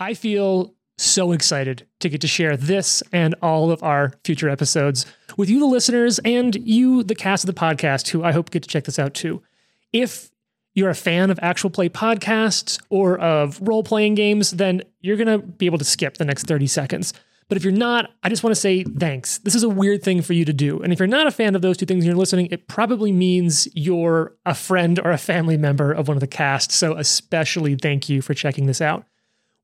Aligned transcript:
I 0.00 0.14
feel 0.14 0.74
so 0.96 1.32
excited 1.32 1.86
to 2.00 2.08
get 2.08 2.20
to 2.20 2.26
share 2.26 2.56
this 2.56 3.02
and 3.12 3.34
all 3.40 3.70
of 3.70 3.82
our 3.82 4.12
future 4.24 4.48
episodes 4.48 5.06
with 5.36 5.48
you, 5.48 5.60
the 5.60 5.66
listeners, 5.66 6.18
and 6.20 6.54
you, 6.56 7.02
the 7.02 7.14
cast 7.14 7.44
of 7.44 7.54
the 7.54 7.58
podcast, 7.58 8.08
who 8.08 8.24
I 8.24 8.32
hope 8.32 8.50
get 8.50 8.62
to 8.64 8.68
check 8.68 8.84
this 8.84 8.98
out 8.98 9.14
too. 9.14 9.42
If 9.92 10.30
you're 10.74 10.90
a 10.90 10.94
fan 10.94 11.30
of 11.30 11.38
actual 11.42 11.70
play 11.70 11.88
podcasts 11.88 12.80
or 12.90 13.18
of 13.18 13.60
role 13.60 13.82
playing 13.82 14.14
games, 14.14 14.52
then 14.52 14.82
you're 15.00 15.16
going 15.16 15.26
to 15.26 15.38
be 15.38 15.66
able 15.66 15.78
to 15.78 15.84
skip 15.84 16.18
the 16.18 16.24
next 16.24 16.46
30 16.46 16.66
seconds. 16.66 17.12
But 17.48 17.56
if 17.56 17.64
you're 17.64 17.72
not, 17.72 18.10
I 18.22 18.28
just 18.28 18.44
want 18.44 18.54
to 18.54 18.60
say 18.60 18.84
thanks. 18.84 19.38
This 19.38 19.54
is 19.54 19.62
a 19.62 19.68
weird 19.68 20.02
thing 20.02 20.20
for 20.20 20.34
you 20.34 20.44
to 20.44 20.52
do. 20.52 20.80
And 20.80 20.92
if 20.92 20.98
you're 20.98 21.08
not 21.08 21.26
a 21.26 21.30
fan 21.30 21.54
of 21.54 21.62
those 21.62 21.78
two 21.78 21.86
things 21.86 22.04
and 22.04 22.06
you're 22.06 22.18
listening, 22.18 22.48
it 22.50 22.68
probably 22.68 23.10
means 23.10 23.66
you're 23.74 24.36
a 24.44 24.54
friend 24.54 25.00
or 25.00 25.10
a 25.10 25.18
family 25.18 25.56
member 25.56 25.90
of 25.90 26.08
one 26.08 26.16
of 26.16 26.20
the 26.20 26.26
cast. 26.26 26.70
So, 26.70 26.96
especially 26.96 27.74
thank 27.74 28.08
you 28.08 28.20
for 28.20 28.34
checking 28.34 28.66
this 28.66 28.82
out. 28.82 29.04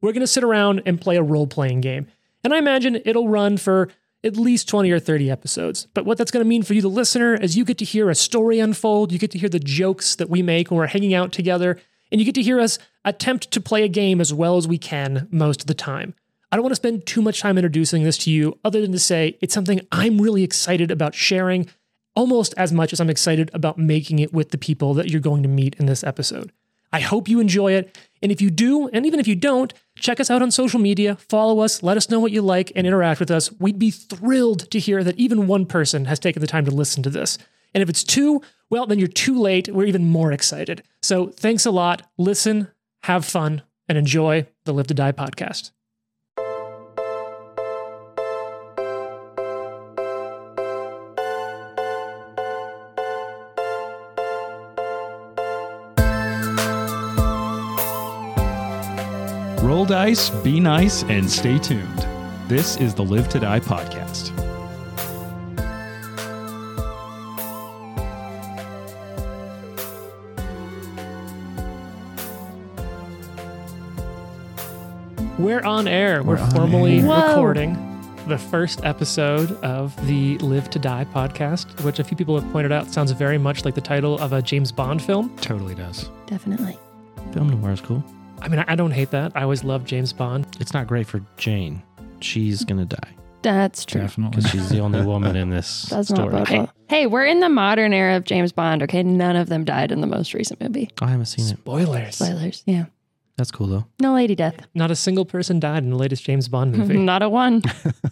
We're 0.05 0.13
going 0.13 0.21
to 0.21 0.27
sit 0.27 0.45
around 0.45 0.83
and 0.85 1.01
play 1.01 1.17
a 1.17 1.23
role 1.23 1.47
playing 1.47 1.81
game. 1.81 2.09
And 2.45 2.53
I 2.53 2.59
imagine 2.59 3.01
it'll 3.07 3.31
run 3.31 3.57
for 3.57 3.89
at 4.23 4.37
least 4.37 4.69
20 4.69 4.91
or 4.91 4.99
30 4.99 5.31
episodes. 5.31 5.87
But 5.95 6.05
what 6.05 6.19
that's 6.19 6.31
going 6.31 6.45
to 6.45 6.49
mean 6.49 6.63
for 6.63 6.75
you, 6.75 6.83
the 6.83 6.89
listener, 6.89 7.35
is 7.35 7.57
you 7.57 7.65
get 7.65 7.79
to 7.79 7.87
hear 7.87 8.11
a 8.11 8.15
story 8.15 8.59
unfold. 8.59 9.13
You 9.13 9.19
get 9.19 9.31
to 9.31 9.39
hear 9.39 9.49
the 9.49 9.59
jokes 9.59 10.15
that 10.17 10.29
we 10.29 10.43
make 10.43 10.71
when 10.71 10.77
we're 10.77 10.89
hanging 10.89 11.15
out 11.15 11.33
together. 11.33 11.81
And 12.13 12.21
you 12.21 12.27
get 12.27 12.35
to 12.35 12.43
hear 12.43 12.61
us 12.61 12.79
attempt 13.03 13.51
to 13.53 13.63
play 13.63 13.83
a 13.83 13.89
game 13.89 14.21
as 14.21 14.35
well 14.35 14.59
as 14.59 14.69
we 14.69 14.77
can 14.77 15.27
most 15.31 15.63
of 15.63 15.69
the 15.69 15.75
time. 15.75 16.13
I 16.53 16.57
don't 16.57 16.65
want 16.65 16.73
to 16.73 16.77
spend 16.77 17.07
too 17.07 17.23
much 17.23 17.41
time 17.41 17.57
introducing 17.57 18.03
this 18.03 18.19
to 18.19 18.31
you, 18.31 18.59
other 18.63 18.83
than 18.83 18.93
to 18.93 18.99
say 18.99 19.39
it's 19.41 19.55
something 19.55 19.81
I'm 19.91 20.21
really 20.21 20.43
excited 20.43 20.91
about 20.91 21.15
sharing, 21.15 21.67
almost 22.15 22.53
as 22.59 22.75
much 22.75 22.93
as 22.93 23.01
I'm 23.01 23.09
excited 23.09 23.51
about 23.55 23.79
making 23.79 24.19
it 24.19 24.35
with 24.35 24.51
the 24.51 24.59
people 24.59 24.93
that 24.93 25.09
you're 25.09 25.23
going 25.23 25.43
to 25.45 25.49
meet 25.49 25.77
in 25.77 25.87
this 25.87 26.05
episode. 26.05 26.53
I 26.95 27.01
hope 27.01 27.29
you 27.29 27.41
enjoy 27.41 27.73
it. 27.73 27.99
And 28.23 28.31
if 28.31 28.41
you 28.41 28.51
do, 28.51 28.87
and 28.87 29.05
even 29.05 29.19
if 29.19 29.27
you 29.27 29.35
don't, 29.35 29.75
check 29.99 30.21
us 30.21 30.31
out 30.31 30.43
on 30.43 30.53
social 30.53 30.79
media, 30.79 31.17
follow 31.17 31.59
us, 31.59 31.83
let 31.83 31.97
us 31.97 32.09
know 32.09 32.21
what 32.21 32.31
you 32.31 32.41
like, 32.41 32.71
and 32.77 32.87
interact 32.87 33.19
with 33.19 33.33
us. 33.33 33.51
We'd 33.59 33.81
be 33.81 33.91
thrilled 33.91 34.71
to 34.71 34.79
hear 34.79 35.03
that 35.03 35.19
even 35.19 35.49
one 35.49 35.67
person 35.67 36.05
has 36.05 36.21
taken 36.21 36.41
the 36.41 36.47
time 36.47 36.65
to 36.67 36.71
listen 36.71 37.03
to 37.03 37.11
this. 37.11 37.37
And 37.75 37.83
if 37.83 37.89
it's 37.89 38.05
two, 38.05 38.43
well, 38.71 38.87
then 38.87 39.01
you're 39.01 39.09
too 39.09 39.41
late. 39.41 39.67
We're 39.67 39.87
even 39.87 40.09
more 40.09 40.31
excited. 40.31 40.85
So 41.03 41.27
thanks 41.27 41.67
a 41.67 41.73
lot. 41.73 42.09
Listen, 42.17 42.69
have 43.03 43.25
fun, 43.25 43.63
and 43.89 43.99
enjoy 43.99 44.47
the 44.65 44.73
Live 44.73 44.87
to 44.87 44.95
Die 44.95 45.13
podcast. 45.13 45.73
Roll 59.75 59.85
dice, 59.85 60.31
be 60.31 60.61
nice, 60.61 61.03
and 61.03 61.29
stay 61.29 61.59
tuned. 61.59 62.07
This 62.47 62.77
is 62.77 62.95
the 62.95 63.03
Live 63.03 63.29
to 63.31 63.41
Die 63.41 63.59
podcast. 63.59 64.31
We're 75.41 75.61
on 75.63 75.89
air. 75.89 76.23
We're, 76.23 76.37
We're 76.37 76.41
on 76.41 76.51
formally 76.53 77.01
air. 77.01 77.07
Whoa. 77.07 77.31
recording 77.31 77.75
the 78.29 78.39
first 78.39 78.85
episode 78.85 79.61
of 79.65 79.97
the 80.07 80.39
Live 80.39 80.71
to 80.71 80.79
Die 80.79 81.05
podcast, 81.07 81.83
which 81.83 81.99
a 81.99 82.05
few 82.05 82.17
people 82.17 82.41
have 82.41 82.49
pointed 82.53 82.71
out 82.71 82.93
sounds 82.93 83.11
very 83.11 83.39
much 83.39 83.65
like 83.65 83.75
the 83.75 83.81
title 83.81 84.21
of 84.21 84.33
a 84.35 84.41
James 84.41 84.71
Bond 84.71 85.03
film. 85.03 85.37
Totally 85.39 85.75
does. 85.75 86.11
Definitely. 86.27 86.79
Film 87.33 87.49
noir 87.49 87.73
is 87.73 87.81
cool. 87.81 88.05
I 88.41 88.49
mean, 88.49 88.61
I 88.61 88.65
I 88.69 88.75
don't 88.75 88.91
hate 88.91 89.11
that. 89.11 89.33
I 89.35 89.43
always 89.43 89.65
loved 89.65 89.87
James 89.89 90.13
Bond. 90.13 90.47
It's 90.61 90.73
not 90.75 90.87
great 90.87 91.07
for 91.07 91.21
Jane. 91.37 91.83
She's 92.21 92.65
mm. 92.65 92.69
gonna 92.69 92.85
die 92.87 93.15
That's 93.43 93.85
true. 93.85 94.01
Definitely. 94.03 94.37
because 94.37 94.51
she's 94.51 94.69
the 94.69 94.79
only 94.81 95.03
woman 95.07 95.37
in 95.37 95.51
this 95.51 95.85
That's 95.85 96.11
not 96.11 96.29
story. 96.29 96.33
bad. 96.33 96.49
Hey, 96.49 96.69
hey, 96.89 97.07
we're 97.07 97.27
in 97.27 97.41
the 97.41 97.49
modern 97.49 97.93
era 97.93 98.17
of 98.17 98.25
James 98.25 98.53
Bond, 98.53 98.83
okay? 98.83 99.03
None 99.03 99.37
of 99.37 99.49
them 99.49 99.65
died 99.65 99.93
in 99.93 100.01
the 100.01 100.07
most 100.07 100.35
recent 100.35 100.61
movie. 100.61 100.91
I 101.01 101.09
haven't 101.09 101.27
seen 101.27 101.47
it. 101.47 101.59
Spoilers. 101.59 102.17
Spoilers. 102.17 102.63
Yeah. 102.67 102.87
That's 103.37 103.51
cool 103.51 103.67
though. 103.67 103.87
No 104.01 104.15
lady 104.15 104.35
death. 104.35 104.57
Not 104.75 104.91
a 104.91 104.97
single 104.97 105.25
person 105.25 105.59
died 105.61 105.83
in 105.83 105.91
the 105.91 105.97
latest 105.97 106.25
James 106.25 106.49
Bond 106.49 106.73
movie. 106.79 106.97
Not 106.99 107.23
a 107.23 107.29
one. 107.29 107.63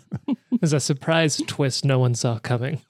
There's 0.60 0.72
a 0.72 0.80
surprise 0.80 1.40
twist 1.46 1.84
no 1.84 1.98
one 1.98 2.14
saw 2.14 2.38
coming. 2.38 2.80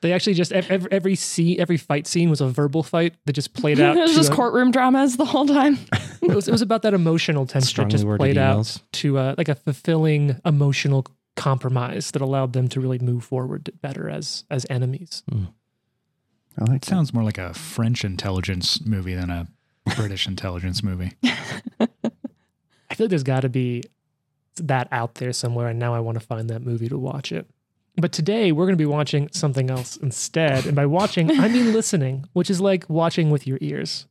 They 0.00 0.12
actually 0.12 0.34
just 0.34 0.50
every 0.52 0.90
every 0.90 1.14
scene, 1.14 1.60
every 1.60 1.76
fight 1.76 2.06
scene 2.08 2.30
was 2.30 2.40
a 2.40 2.48
verbal 2.48 2.82
fight 2.82 3.14
that 3.26 3.34
just 3.34 3.54
played 3.54 3.78
out. 3.80 3.96
it 3.96 4.00
was 4.00 4.14
just 4.14 4.32
a- 4.32 4.34
courtroom 4.34 4.72
dramas 4.72 5.16
the 5.16 5.24
whole 5.24 5.46
time. 5.46 5.78
It, 6.22 6.34
was, 6.34 6.48
it 6.48 6.52
was 6.52 6.62
about 6.62 6.82
that 6.82 6.94
emotional 6.94 7.46
tension 7.46 7.84
that 7.84 7.90
just 7.90 8.04
worded 8.04 8.20
played 8.20 8.38
out 8.38 8.78
to 8.92 9.18
uh, 9.18 9.34
like 9.36 9.48
a 9.48 9.54
fulfilling 9.54 10.40
emotional 10.44 11.06
compromise 11.36 12.10
that 12.12 12.22
allowed 12.22 12.52
them 12.52 12.68
to 12.68 12.80
really 12.80 12.98
move 12.98 13.24
forward 13.24 13.70
better 13.80 14.08
as 14.08 14.44
as 14.50 14.66
enemies. 14.70 15.22
I 16.58 16.64
like 16.64 16.82
It 16.82 16.84
sounds 16.84 17.14
more 17.14 17.24
like 17.24 17.38
a 17.38 17.54
French 17.54 18.04
intelligence 18.04 18.84
movie 18.84 19.14
than 19.14 19.30
a 19.30 19.48
British 19.96 20.26
intelligence 20.26 20.82
movie. 20.82 21.12
I 21.24 22.94
feel 22.94 23.06
like 23.06 23.10
there's 23.10 23.22
got 23.22 23.40
to 23.40 23.48
be 23.48 23.82
that 24.56 24.86
out 24.92 25.14
there 25.14 25.32
somewhere, 25.32 25.68
and 25.68 25.78
now 25.78 25.94
I 25.94 26.00
want 26.00 26.20
to 26.20 26.24
find 26.24 26.50
that 26.50 26.60
movie 26.62 26.88
to 26.88 26.98
watch 26.98 27.32
it. 27.32 27.48
But 27.96 28.12
today 28.12 28.52
we're 28.52 28.66
going 28.66 28.76
to 28.76 28.82
be 28.82 28.86
watching 28.86 29.28
something 29.32 29.70
else 29.70 29.96
instead, 29.96 30.66
and 30.66 30.76
by 30.76 30.86
watching 30.86 31.30
I 31.40 31.48
mean 31.48 31.72
listening, 31.72 32.26
which 32.32 32.50
is 32.50 32.60
like 32.60 32.88
watching 32.88 33.30
with 33.30 33.46
your 33.46 33.58
ears. 33.60 34.06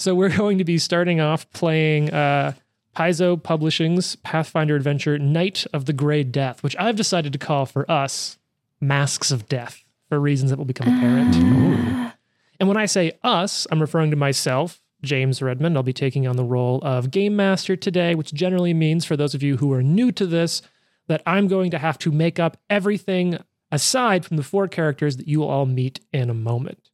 So 0.00 0.14
we're 0.14 0.34
going 0.36 0.58
to 0.58 0.64
be 0.64 0.78
starting 0.78 1.20
off 1.20 1.50
playing 1.52 2.10
uh, 2.10 2.54
Paizo 2.96 3.40
Publishing's 3.40 4.16
Pathfinder 4.16 4.74
adventure 4.74 5.18
Night 5.18 5.66
of 5.72 5.84
the 5.84 5.92
Grey 5.92 6.24
Death, 6.24 6.62
which 6.62 6.74
I've 6.78 6.96
decided 6.96 7.32
to 7.34 7.38
call 7.38 7.66
for 7.66 7.88
us 7.90 8.38
Masques 8.80 9.30
of 9.30 9.46
Death 9.46 9.84
for 10.08 10.18
reasons 10.18 10.50
that 10.50 10.56
will 10.58 10.64
become 10.64 10.88
apparent. 10.88 12.10
And 12.58 12.68
when 12.68 12.76
I 12.76 12.84
say 12.84 13.12
us, 13.24 13.66
I'm 13.70 13.80
referring 13.80 14.10
to 14.10 14.18
myself, 14.18 14.82
James 15.02 15.40
Redmond. 15.40 15.78
I'll 15.78 15.82
be 15.82 15.94
taking 15.94 16.26
on 16.26 16.36
the 16.36 16.44
role 16.44 16.78
of 16.82 17.10
Game 17.10 17.34
Master 17.34 17.74
today, 17.74 18.14
which 18.14 18.34
generally 18.34 18.74
means, 18.74 19.06
for 19.06 19.16
those 19.16 19.34
of 19.34 19.42
you 19.42 19.56
who 19.56 19.72
are 19.72 19.82
new 19.82 20.12
to 20.12 20.26
this, 20.26 20.60
that 21.06 21.22
I'm 21.24 21.48
going 21.48 21.70
to 21.70 21.78
have 21.78 21.96
to 22.00 22.12
make 22.12 22.38
up 22.38 22.58
everything 22.68 23.38
aside 23.72 24.26
from 24.26 24.36
the 24.36 24.42
four 24.42 24.68
characters 24.68 25.16
that 25.16 25.26
you 25.26 25.40
will 25.40 25.48
all 25.48 25.64
meet 25.64 26.00
in 26.12 26.28
a 26.28 26.34
moment. 26.34 26.89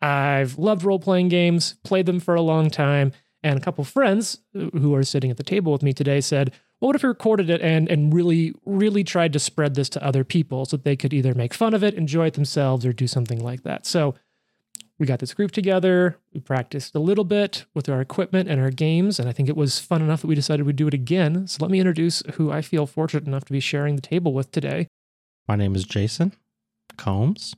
I've 0.00 0.58
loved 0.58 0.84
role 0.84 0.98
playing 0.98 1.28
games, 1.28 1.76
played 1.84 2.06
them 2.06 2.20
for 2.20 2.34
a 2.34 2.42
long 2.42 2.70
time, 2.70 3.12
and 3.42 3.58
a 3.58 3.62
couple 3.62 3.84
friends 3.84 4.38
who 4.52 4.94
are 4.94 5.02
sitting 5.02 5.30
at 5.30 5.36
the 5.36 5.42
table 5.42 5.72
with 5.72 5.82
me 5.82 5.92
today 5.92 6.20
said, 6.20 6.52
well, 6.80 6.88
what 6.88 6.96
if 6.96 7.02
we 7.02 7.08
recorded 7.08 7.48
it 7.48 7.62
and, 7.62 7.88
and 7.88 8.12
really, 8.12 8.54
really 8.66 9.02
tried 9.02 9.32
to 9.32 9.38
spread 9.38 9.74
this 9.74 9.88
to 9.90 10.04
other 10.04 10.24
people 10.24 10.66
so 10.66 10.76
that 10.76 10.84
they 10.84 10.96
could 10.96 11.14
either 11.14 11.32
make 11.32 11.54
fun 11.54 11.72
of 11.72 11.82
it, 11.82 11.94
enjoy 11.94 12.26
it 12.26 12.34
themselves, 12.34 12.84
or 12.84 12.92
do 12.92 13.06
something 13.06 13.42
like 13.42 13.62
that? 13.62 13.86
So 13.86 14.14
we 14.98 15.06
got 15.06 15.20
this 15.20 15.32
group 15.32 15.52
together. 15.52 16.18
We 16.34 16.40
practiced 16.40 16.94
a 16.94 16.98
little 16.98 17.24
bit 17.24 17.64
with 17.74 17.88
our 17.88 18.00
equipment 18.00 18.48
and 18.48 18.60
our 18.60 18.70
games, 18.70 19.18
and 19.18 19.28
I 19.28 19.32
think 19.32 19.48
it 19.48 19.56
was 19.56 19.78
fun 19.78 20.02
enough 20.02 20.20
that 20.20 20.26
we 20.26 20.34
decided 20.34 20.66
we'd 20.66 20.76
do 20.76 20.88
it 20.88 20.94
again. 20.94 21.46
So 21.46 21.58
let 21.62 21.70
me 21.70 21.80
introduce 21.80 22.22
who 22.34 22.50
I 22.50 22.60
feel 22.60 22.86
fortunate 22.86 23.26
enough 23.26 23.44
to 23.46 23.52
be 23.52 23.60
sharing 23.60 23.96
the 23.96 24.02
table 24.02 24.34
with 24.34 24.50
today. 24.52 24.88
My 25.48 25.56
name 25.56 25.74
is 25.74 25.84
Jason 25.84 26.32
Combs. 26.96 27.54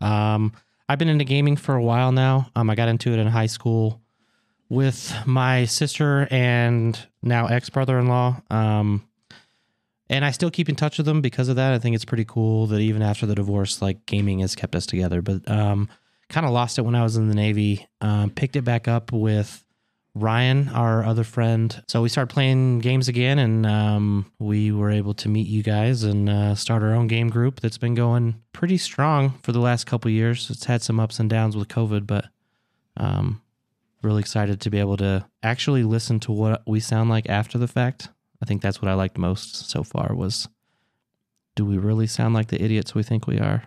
Um, 0.00 0.52
I've 0.90 0.98
been 0.98 1.08
into 1.08 1.24
gaming 1.24 1.54
for 1.54 1.76
a 1.76 1.82
while 1.82 2.10
now. 2.10 2.50
Um, 2.56 2.68
I 2.68 2.74
got 2.74 2.88
into 2.88 3.12
it 3.12 3.20
in 3.20 3.28
high 3.28 3.46
school 3.46 4.00
with 4.68 5.14
my 5.24 5.64
sister 5.66 6.26
and 6.32 6.98
now 7.22 7.46
ex 7.46 7.70
brother 7.70 7.96
in 8.00 8.08
law. 8.08 8.42
Um, 8.50 9.06
and 10.08 10.24
I 10.24 10.32
still 10.32 10.50
keep 10.50 10.68
in 10.68 10.74
touch 10.74 10.98
with 10.98 11.06
them 11.06 11.20
because 11.20 11.48
of 11.48 11.54
that. 11.54 11.72
I 11.72 11.78
think 11.78 11.94
it's 11.94 12.04
pretty 12.04 12.24
cool 12.24 12.66
that 12.66 12.80
even 12.80 13.02
after 13.02 13.24
the 13.24 13.36
divorce, 13.36 13.80
like 13.80 14.04
gaming 14.04 14.40
has 14.40 14.56
kept 14.56 14.74
us 14.74 14.84
together. 14.84 15.22
But 15.22 15.48
um, 15.48 15.88
kind 16.28 16.44
of 16.44 16.50
lost 16.50 16.76
it 16.76 16.82
when 16.82 16.96
I 16.96 17.04
was 17.04 17.16
in 17.16 17.28
the 17.28 17.36
Navy. 17.36 17.86
Um, 18.00 18.30
picked 18.30 18.56
it 18.56 18.62
back 18.62 18.88
up 18.88 19.12
with 19.12 19.64
Ryan, 20.14 20.68
our 20.70 21.04
other 21.04 21.24
friend. 21.24 21.82
So 21.86 22.02
we 22.02 22.08
started 22.08 22.32
playing 22.32 22.80
games 22.80 23.08
again, 23.08 23.38
and 23.38 23.64
um, 23.64 24.32
we 24.38 24.72
were 24.72 24.90
able 24.90 25.14
to 25.14 25.28
meet 25.28 25.46
you 25.46 25.62
guys 25.62 26.02
and 26.02 26.28
uh, 26.28 26.54
start 26.54 26.82
our 26.82 26.94
own 26.94 27.06
game 27.06 27.28
group 27.28 27.60
that's 27.60 27.78
been 27.78 27.94
going 27.94 28.42
pretty 28.52 28.76
strong 28.76 29.38
for 29.42 29.52
the 29.52 29.60
last 29.60 29.86
couple 29.86 30.10
years. 30.10 30.50
It's 30.50 30.64
had 30.64 30.82
some 30.82 30.98
ups 30.98 31.20
and 31.20 31.30
downs 31.30 31.56
with 31.56 31.68
COVID, 31.68 32.06
but 32.06 32.26
um, 32.96 33.40
really 34.02 34.20
excited 34.20 34.60
to 34.60 34.70
be 34.70 34.78
able 34.78 34.96
to 34.96 35.26
actually 35.42 35.84
listen 35.84 36.18
to 36.20 36.32
what 36.32 36.62
we 36.66 36.80
sound 36.80 37.10
like 37.10 37.28
after 37.28 37.58
the 37.58 37.68
fact. 37.68 38.08
I 38.42 38.46
think 38.46 38.62
that's 38.62 38.80
what 38.82 38.90
I 38.90 38.94
liked 38.94 39.18
most 39.18 39.70
so 39.70 39.82
far 39.82 40.14
was 40.14 40.48
do 41.54 41.64
we 41.64 41.78
really 41.78 42.06
sound 42.06 42.34
like 42.34 42.48
the 42.48 42.62
idiots 42.62 42.94
we 42.94 43.02
think 43.02 43.26
we 43.26 43.38
are? 43.38 43.64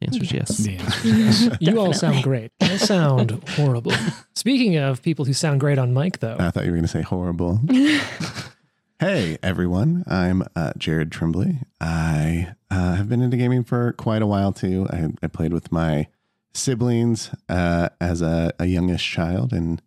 The 0.00 0.06
answer 0.06 0.22
is 0.22 0.32
yes. 0.32 0.56
The 0.56 0.78
answer 1.12 1.58
You 1.60 1.78
all 1.78 1.92
sound 1.92 2.22
great. 2.22 2.52
I 2.60 2.76
sound 2.78 3.42
horrible. 3.50 3.92
Speaking 4.34 4.76
of 4.76 5.02
people 5.02 5.26
who 5.26 5.34
sound 5.34 5.60
great 5.60 5.78
on 5.78 5.92
mic, 5.92 6.20
though, 6.20 6.36
I 6.38 6.50
thought 6.50 6.64
you 6.64 6.70
were 6.70 6.76
going 6.76 6.86
to 6.86 6.88
say 6.88 7.02
horrible. 7.02 7.60
hey, 8.98 9.36
everyone. 9.42 10.04
I'm 10.06 10.42
uh, 10.56 10.72
Jared 10.78 11.10
Trimbley. 11.10 11.64
I 11.80 12.54
uh, 12.70 12.94
have 12.94 13.10
been 13.10 13.20
into 13.20 13.36
gaming 13.36 13.62
for 13.62 13.92
quite 13.92 14.22
a 14.22 14.26
while, 14.26 14.52
too. 14.52 14.86
I, 14.90 15.08
I 15.22 15.26
played 15.26 15.52
with 15.52 15.70
my 15.70 16.06
siblings 16.54 17.30
uh, 17.50 17.90
as 18.00 18.22
a, 18.22 18.54
a 18.58 18.66
youngish 18.66 19.08
child 19.12 19.52
and 19.52 19.82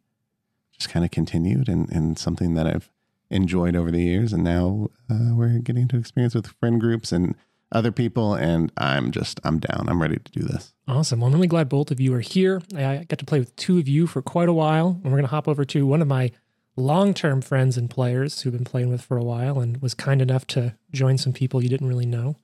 just 0.71 0.89
kind 0.89 1.03
of 1.03 1.09
continued 1.11 1.67
and, 1.67 1.89
and 1.89 2.19
something 2.19 2.53
that 2.53 2.67
I've 2.67 2.91
enjoyed 3.31 3.75
over 3.75 3.89
the 3.89 4.01
years, 4.01 4.31
and 4.31 4.43
now 4.43 4.89
uh, 5.09 5.33
we're 5.33 5.57
getting 5.57 5.87
to 5.87 5.97
experience 5.97 6.35
with 6.35 6.47
friend 6.59 6.79
groups 6.79 7.11
and 7.11 7.35
other 7.73 7.91
people. 7.91 8.35
And 8.35 8.71
I'm 8.77 9.11
just 9.11 9.39
I'm 9.43 9.59
down. 9.59 9.87
I'm 9.89 10.01
ready 10.01 10.17
to 10.17 10.31
do 10.31 10.41
this. 10.41 10.73
Awesome. 10.87 11.19
Well, 11.19 11.27
I'm 11.27 11.33
really 11.33 11.47
glad 11.47 11.67
both 11.69 11.91
of 11.91 11.99
you 11.99 12.13
are 12.13 12.21
here. 12.21 12.61
I 12.75 13.05
got 13.09 13.19
to 13.19 13.25
play 13.25 13.39
with 13.39 13.55
two 13.55 13.79
of 13.79 13.87
you 13.87 14.07
for 14.07 14.21
quite 14.21 14.49
a 14.49 14.53
while, 14.53 14.99
and 15.03 15.05
we're 15.05 15.17
going 15.17 15.23
to 15.23 15.27
hop 15.27 15.47
over 15.47 15.65
to 15.65 15.85
one 15.85 16.01
of 16.01 16.07
my 16.07 16.31
long-term 16.75 17.41
friends 17.41 17.77
and 17.77 17.89
players 17.89 18.41
who've 18.41 18.53
been 18.53 18.63
playing 18.63 18.89
with 18.89 19.01
for 19.01 19.17
a 19.17 19.23
while, 19.23 19.59
and 19.59 19.81
was 19.81 19.93
kind 19.93 20.21
enough 20.21 20.45
to 20.47 20.75
join 20.91 21.17
some 21.17 21.33
people 21.33 21.61
you 21.61 21.69
didn't 21.69 21.87
really 21.87 22.05
know. 22.05 22.35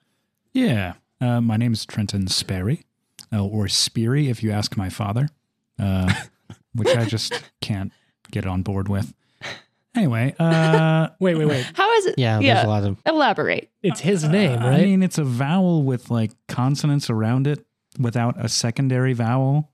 Yeah. 0.54 0.94
Uh, 1.22 1.42
my 1.42 1.58
name 1.58 1.74
is 1.74 1.86
Trenton 1.86 2.28
Sperry, 2.28 2.86
uh, 3.34 3.46
or 3.46 3.68
Speary 3.68 4.30
if 4.30 4.42
you 4.42 4.52
ask 4.52 4.78
my 4.78 4.90
father, 4.90 5.30
uh, 5.78 6.14
which 6.74 6.96
I 6.96 7.06
just 7.06 7.34
can't 7.62 7.92
get 8.32 8.46
on 8.46 8.62
board 8.62 8.88
with. 8.88 9.14
Anyway, 10.00 10.34
uh, 10.40 11.10
Wait, 11.20 11.36
wait, 11.38 11.46
wait. 11.46 11.70
How 11.76 11.92
is 11.96 12.06
it? 12.06 12.16
Yeah, 12.18 12.36
there's 12.36 12.46
Yeah. 12.46 12.66
a 12.66 12.68
lot 12.68 12.84
of 12.86 12.98
Elaborate. 13.06 13.70
It's 13.84 14.00
his 14.00 14.24
name, 14.24 14.60
right? 14.62 14.80
I 14.82 14.86
mean, 14.86 15.04
it's 15.04 15.18
a 15.18 15.26
vowel 15.26 15.84
with 15.84 16.10
like 16.10 16.32
consonants 16.48 17.10
around 17.10 17.48
it 17.48 17.66
without 18.00 18.36
a 18.44 18.48
secondary 18.48 19.12
vowel 19.12 19.72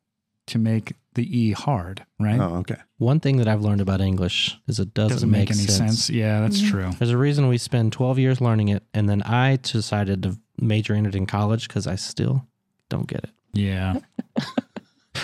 to 0.47 0.57
make 0.57 0.93
the 1.13 1.23
E 1.39 1.51
hard, 1.51 2.03
right? 2.19 2.39
Oh, 2.39 2.55
okay. 2.57 2.75
one 2.97 3.19
thing 3.19 3.37
that 3.37 3.47
I've 3.47 3.61
learned 3.61 3.81
about 3.81 4.01
English 4.01 4.57
is 4.67 4.79
it 4.79 4.93
doesn't, 4.95 5.15
Doesn't 5.17 5.31
make, 5.31 5.49
any 5.51 5.59
sense. 5.59 6.09
Yeah, 6.09 6.41
that's 6.41 6.59
Mhm. 6.61 6.69
true. 6.71 6.91
There's 6.97 7.11
a 7.11 7.17
reason 7.17 7.47
we 7.47 7.57
spend 7.59 7.91
12 7.93 8.17
years 8.19 8.41
learning 8.41 8.69
it, 8.69 8.83
and 8.93 9.07
then 9.07 9.21
I 9.23 9.57
decided 9.61 10.23
to 10.23 10.37
major 10.59 10.95
in 10.95 11.05
it 11.05 11.13
in 11.15 11.25
college 11.27 11.67
because 11.67 11.85
I 11.87 11.95
still 11.95 12.47
don't 12.89 13.07
get 13.07 13.25
it. 13.25 13.29
Yeah. 13.53 13.99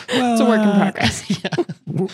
It's 0.09 0.41
a 0.41 0.45
work 0.45 0.61
in 0.61 0.67
uh, 0.67 0.91
progress. 0.91 1.41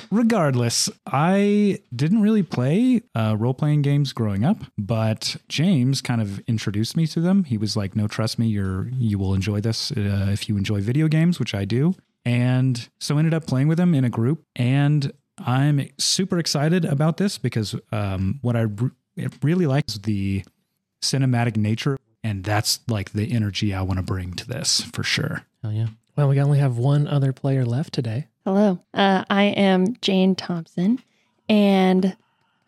regardless, 0.11 0.89
I 1.05 1.79
didn't 1.95 2.21
really 2.21 2.43
play 2.43 3.01
uh, 3.15 3.35
role 3.37 3.53
playing 3.53 3.81
games 3.81 4.13
growing 4.13 4.43
up, 4.43 4.57
but 4.77 5.35
James 5.47 6.01
kind 6.01 6.21
of 6.21 6.39
introduced 6.41 6.95
me 6.97 7.07
to 7.07 7.21
them. 7.21 7.43
He 7.43 7.57
was 7.57 7.75
like, 7.75 7.95
"No, 7.95 8.07
trust 8.07 8.39
me, 8.39 8.47
you're 8.47 8.89
you 8.93 9.17
will 9.17 9.33
enjoy 9.33 9.61
this 9.61 9.91
uh, 9.91 10.29
if 10.31 10.49
you 10.49 10.57
enjoy 10.57 10.81
video 10.81 11.07
games, 11.07 11.39
which 11.39 11.53
I 11.53 11.65
do." 11.65 11.95
And 12.25 12.87
so 12.99 13.17
ended 13.17 13.33
up 13.33 13.47
playing 13.47 13.67
with 13.67 13.79
him 13.79 13.93
in 13.93 14.03
a 14.03 14.09
group, 14.09 14.43
and 14.55 15.11
I'm 15.39 15.87
super 15.97 16.39
excited 16.39 16.83
about 16.83 17.17
this 17.17 17.37
because 17.37 17.75
um, 17.91 18.39
what 18.41 18.55
I 18.55 18.61
re- 18.61 18.91
really 19.41 19.65
like 19.65 19.87
is 19.87 19.99
the 19.99 20.43
cinematic 21.01 21.55
nature, 21.57 21.97
and 22.23 22.43
that's 22.43 22.79
like 22.87 23.13
the 23.13 23.31
energy 23.31 23.73
I 23.73 23.81
want 23.81 23.97
to 23.99 24.03
bring 24.03 24.33
to 24.33 24.47
this 24.47 24.81
for 24.81 25.03
sure. 25.03 25.43
Hell 25.61 25.71
yeah. 25.71 25.87
Well, 26.17 26.29
we 26.29 26.41
only 26.41 26.57
have 26.57 26.79
one 26.79 27.07
other 27.07 27.31
player 27.31 27.63
left 27.63 27.93
today. 27.93 28.25
Hello. 28.43 28.79
Uh, 28.91 29.23
I 29.29 29.43
am 29.43 29.95
Jane 30.01 30.33
Thompson, 30.33 30.99
and 31.47 32.17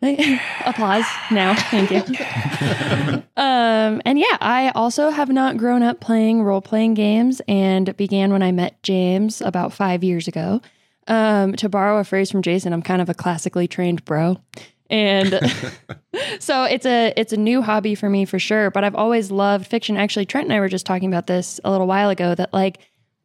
applause 0.64 1.04
now. 1.32 1.56
Thank 1.56 1.90
you. 1.90 1.98
um, 3.36 4.00
and 4.04 4.20
yeah, 4.20 4.36
I 4.40 4.70
also 4.76 5.10
have 5.10 5.30
not 5.30 5.56
grown 5.56 5.82
up 5.82 5.98
playing 6.00 6.44
role 6.44 6.60
playing 6.60 6.94
games, 6.94 7.42
and 7.48 7.96
began 7.96 8.30
when 8.30 8.44
I 8.44 8.52
met 8.52 8.80
James 8.84 9.40
about 9.40 9.72
five 9.72 10.04
years 10.04 10.28
ago. 10.28 10.60
Um, 11.08 11.56
to 11.56 11.68
borrow 11.68 11.98
a 11.98 12.04
phrase 12.04 12.30
from 12.30 12.42
Jason, 12.42 12.72
I'm 12.72 12.82
kind 12.82 13.02
of 13.02 13.08
a 13.08 13.14
classically 13.14 13.66
trained 13.66 14.04
bro, 14.04 14.40
and 14.88 15.28
so 16.38 16.62
it's 16.64 16.86
a 16.86 17.12
it's 17.16 17.32
a 17.32 17.36
new 17.36 17.62
hobby 17.62 17.96
for 17.96 18.08
me 18.08 18.26
for 18.26 18.38
sure. 18.38 18.70
But 18.70 18.84
I've 18.84 18.94
always 18.94 19.32
loved 19.32 19.66
fiction. 19.66 19.96
Actually, 19.96 20.26
Trent 20.26 20.46
and 20.46 20.52
I 20.52 20.60
were 20.60 20.68
just 20.68 20.86
talking 20.86 21.08
about 21.08 21.26
this 21.26 21.58
a 21.64 21.70
little 21.72 21.88
while 21.88 22.10
ago. 22.10 22.36
That 22.36 22.52
like 22.52 22.78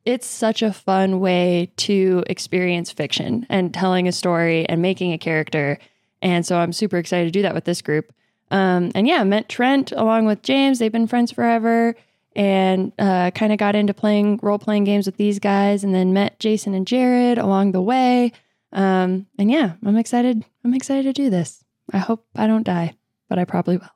it's 0.05 0.27
such 0.27 0.61
a 0.61 0.71
fun 0.71 1.19
way 1.19 1.71
to 1.77 2.23
experience 2.27 2.91
fiction 2.91 3.45
and 3.49 3.73
telling 3.73 4.07
a 4.07 4.11
story 4.11 4.67
and 4.69 4.81
making 4.81 5.11
a 5.11 5.17
character. 5.17 5.79
And 6.21 6.45
so 6.45 6.57
I'm 6.57 6.71
super 6.73 6.97
excited 6.97 7.25
to 7.25 7.31
do 7.31 7.41
that 7.41 7.55
with 7.55 7.65
this 7.65 7.81
group. 7.81 8.13
Um, 8.51 8.91
and 8.93 9.07
yeah, 9.07 9.23
met 9.23 9.49
Trent 9.49 9.91
along 9.91 10.25
with 10.25 10.43
James. 10.43 10.77
They've 10.77 10.91
been 10.91 11.07
friends 11.07 11.31
forever 11.31 11.95
and 12.35 12.91
uh, 12.99 13.31
kind 13.31 13.51
of 13.51 13.57
got 13.57 13.75
into 13.75 13.93
playing 13.93 14.39
role 14.43 14.59
playing 14.59 14.83
games 14.83 15.07
with 15.07 15.17
these 15.17 15.39
guys 15.39 15.83
and 15.83 15.95
then 15.95 16.13
met 16.13 16.39
Jason 16.39 16.73
and 16.73 16.85
Jared 16.85 17.37
along 17.37 17.71
the 17.71 17.81
way. 17.81 18.31
Um, 18.71 19.25
and 19.39 19.49
yeah, 19.49 19.73
I'm 19.83 19.97
excited. 19.97 20.45
I'm 20.63 20.73
excited 20.73 21.03
to 21.03 21.13
do 21.13 21.29
this. 21.29 21.63
I 21.91 21.97
hope 21.97 22.25
I 22.35 22.45
don't 22.45 22.63
die, 22.63 22.95
but 23.29 23.39
I 23.39 23.45
probably 23.45 23.77
will. 23.77 23.89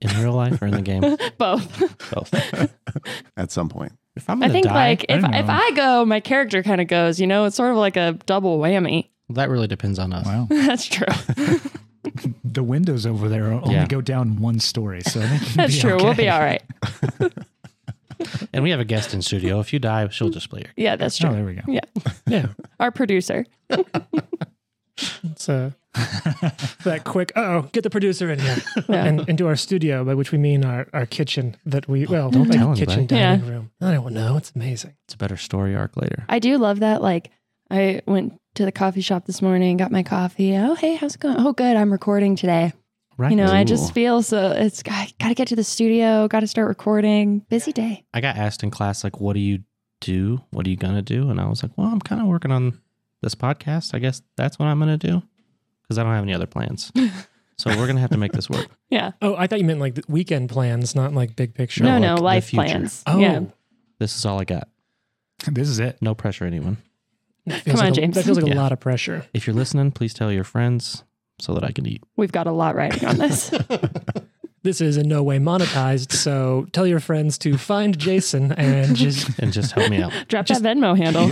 In 0.00 0.10
real 0.20 0.32
life 0.32 0.60
or 0.60 0.66
in 0.66 0.72
the 0.72 0.82
game? 0.82 1.00
Both. 1.38 2.10
Both. 2.10 2.34
At 3.36 3.52
some 3.52 3.68
point. 3.68 3.92
If 4.16 4.30
I'm 4.30 4.38
I 4.42 4.46
gonna 4.46 4.52
think 4.52 4.66
die, 4.66 4.74
like 4.74 5.06
I 5.08 5.14
if 5.14 5.20
don't 5.22 5.34
if. 5.34 5.46
I 5.48 5.70
go, 5.72 6.04
my 6.04 6.20
character 6.20 6.62
kind 6.62 6.80
of 6.80 6.86
goes. 6.86 7.18
You 7.20 7.26
know, 7.26 7.44
it's 7.46 7.56
sort 7.56 7.70
of 7.72 7.76
like 7.76 7.96
a 7.96 8.12
double 8.26 8.58
whammy. 8.58 9.08
that 9.30 9.48
really 9.50 9.66
depends 9.66 9.98
on 9.98 10.12
us. 10.12 10.24
Wow. 10.26 10.46
That's 10.50 10.86
true. 10.86 11.06
the 12.44 12.62
windows 12.62 13.06
over 13.06 13.28
there 13.28 13.46
only 13.52 13.74
Yeah. 13.74 13.86
go 13.86 14.00
down 14.00 14.40
one 14.40 14.60
story, 14.60 15.00
so 15.02 15.20
I 15.20 15.26
think 15.26 15.42
you'll 15.42 15.56
That's 15.56 15.74
be 15.74 15.80
true. 15.80 15.96
We'll 15.96 16.14
be 16.14 16.28
all 16.28 16.40
right. 16.40 16.62
And 18.52 18.62
we 18.62 18.70
have 18.70 18.78
a 18.80 18.84
guest 18.84 19.12
in 19.12 19.20
studio. 19.22 19.58
If 19.58 19.72
you 19.72 19.78
die, 19.80 20.06
she'll 20.08 20.30
just 20.30 20.48
play 20.48 20.60
your 20.60 20.70
Yeah, 20.76 20.94
that's 20.96 21.20
Oh, 21.22 21.26
true. 21.28 21.34
there 21.36 21.44
we 21.44 21.54
go. 21.54 21.62
Yeah. 21.66 21.80
Yeah. 22.26 22.46
Our 22.78 22.90
producer. 22.92 23.44
It's 25.24 25.48
uh, 25.48 25.72
that 26.84 27.02
quick. 27.04 27.32
Oh, 27.36 27.62
get 27.72 27.82
the 27.84 27.90
producer 27.90 28.30
in 28.30 28.40
here 28.40 28.56
Yeah. 28.88 29.04
and 29.04 29.28
into 29.28 29.46
our 29.46 29.54
studio, 29.56 30.04
by 30.04 30.14
which 30.14 30.32
we 30.32 30.38
mean 30.38 30.64
our, 30.64 30.88
our 30.92 31.06
kitchen 31.06 31.56
that 31.66 31.88
we 31.88 32.06
oh, 32.06 32.10
well, 32.10 32.30
Don't 32.30 32.48
like 32.48 32.58
tell 32.58 32.74
kitchen 32.74 32.90
anybody. 33.00 33.20
dining 33.20 33.46
room. 33.46 33.70
I 33.80 33.92
don't 33.92 34.12
know. 34.12 34.36
It's 34.36 34.52
amazing. 34.56 34.94
It's 35.04 35.14
a 35.14 35.18
better 35.18 35.36
story 35.36 35.76
arc 35.76 35.96
later. 35.96 36.24
I 36.28 36.40
do 36.40 36.58
love 36.58 36.80
that. 36.80 37.00
Like, 37.00 37.30
I 37.70 38.02
went 38.06 38.40
to 38.56 38.64
the 38.64 38.72
coffee 38.72 39.00
shop 39.02 39.26
this 39.26 39.40
morning, 39.40 39.76
got 39.76 39.92
my 39.92 40.02
coffee. 40.02 40.56
Oh, 40.56 40.74
hey, 40.74 40.94
how's 40.96 41.14
it 41.14 41.20
going? 41.20 41.36
Oh, 41.38 41.52
good. 41.52 41.76
I'm 41.76 41.92
recording 41.92 42.34
today. 42.34 42.72
Right. 43.16 43.30
You 43.30 43.36
know, 43.36 43.46
I 43.46 43.62
just 43.62 43.94
feel 43.94 44.22
so. 44.22 44.50
It's 44.50 44.82
I 44.90 45.12
got 45.20 45.28
to 45.28 45.34
get 45.34 45.48
to 45.48 45.56
the 45.56 45.62
studio. 45.62 46.26
Got 46.26 46.40
to 46.40 46.48
start 46.48 46.66
recording. 46.66 47.40
Busy 47.48 47.72
day. 47.72 48.04
I 48.12 48.20
got 48.20 48.36
asked 48.36 48.64
in 48.64 48.72
class, 48.72 49.04
like, 49.04 49.20
what 49.20 49.34
do 49.34 49.40
you 49.40 49.60
do? 50.00 50.40
What 50.50 50.66
are 50.66 50.70
you 50.70 50.76
going 50.76 50.96
to 50.96 51.02
do? 51.02 51.30
And 51.30 51.40
I 51.40 51.46
was 51.46 51.62
like, 51.62 51.70
well, 51.78 51.86
I'm 51.86 52.00
kind 52.00 52.20
of 52.20 52.26
working 52.26 52.50
on 52.50 52.80
this 53.22 53.36
podcast. 53.36 53.94
I 53.94 54.00
guess 54.00 54.20
that's 54.36 54.58
what 54.58 54.66
I'm 54.66 54.80
going 54.80 54.98
to 54.98 55.08
do 55.10 55.22
because 55.84 55.98
I 55.98 56.02
don't 56.02 56.12
have 56.14 56.24
any 56.24 56.34
other 56.34 56.46
plans. 56.46 56.90
so 57.56 57.70
we're 57.70 57.76
going 57.86 57.94
to 57.96 58.00
have 58.00 58.10
to 58.10 58.16
make 58.18 58.32
this 58.32 58.48
work. 58.50 58.66
Yeah. 58.90 59.10
Oh, 59.20 59.34
I 59.36 59.48
thought 59.48 59.58
you 59.58 59.64
meant 59.64 59.80
like 59.80 59.96
the 59.96 60.04
weekend 60.08 60.50
plans, 60.50 60.94
not 60.94 61.12
like 61.12 61.34
big 61.34 61.52
picture. 61.54 61.82
No, 61.82 61.90
oh, 61.90 61.92
like 61.94 62.00
no, 62.02 62.16
the 62.16 62.22
life 62.22 62.44
future. 62.46 62.64
plans. 62.64 63.02
Oh, 63.08 63.18
Yeah. 63.18 63.40
This 63.98 64.14
is 64.16 64.24
all 64.24 64.40
I 64.40 64.44
got. 64.44 64.68
This 65.50 65.68
is 65.68 65.80
it. 65.80 65.98
No 66.00 66.14
pressure, 66.14 66.44
anyone. 66.44 66.76
that 67.46 67.62
feels 67.62 67.76
Come 67.76 67.86
on, 67.86 67.90
like 67.90 67.98
a- 67.98 68.00
James. 68.00 68.14
That 68.14 68.24
feels 68.24 68.38
like 68.40 68.52
a 68.52 68.56
lot 68.56 68.70
of 68.72 68.78
pressure. 68.80 69.26
If 69.34 69.46
you're 69.46 69.54
listening, 69.56 69.90
please 69.92 70.14
tell 70.14 70.30
your 70.30 70.44
friends 70.44 71.02
so 71.40 71.54
that 71.54 71.64
I 71.64 71.72
can 71.72 71.86
eat. 71.86 72.02
We've 72.16 72.30
got 72.32 72.46
a 72.46 72.52
lot 72.52 72.76
riding 72.76 73.04
on 73.08 73.18
this. 73.18 73.52
This 74.62 74.80
is 74.80 74.96
in 74.96 75.08
no 75.08 75.22
way 75.22 75.38
monetized, 75.38 76.10
so 76.12 76.66
tell 76.72 76.86
your 76.86 76.98
friends 76.98 77.36
to 77.38 77.58
find 77.58 77.98
Jason 77.98 78.50
and 78.52 78.96
just 78.96 79.38
And 79.38 79.52
just 79.52 79.72
help 79.72 79.90
me 79.90 80.00
out. 80.00 80.10
Drop 80.28 80.46
that 80.46 80.62
Venmo 80.62 80.96
handle. 80.96 81.28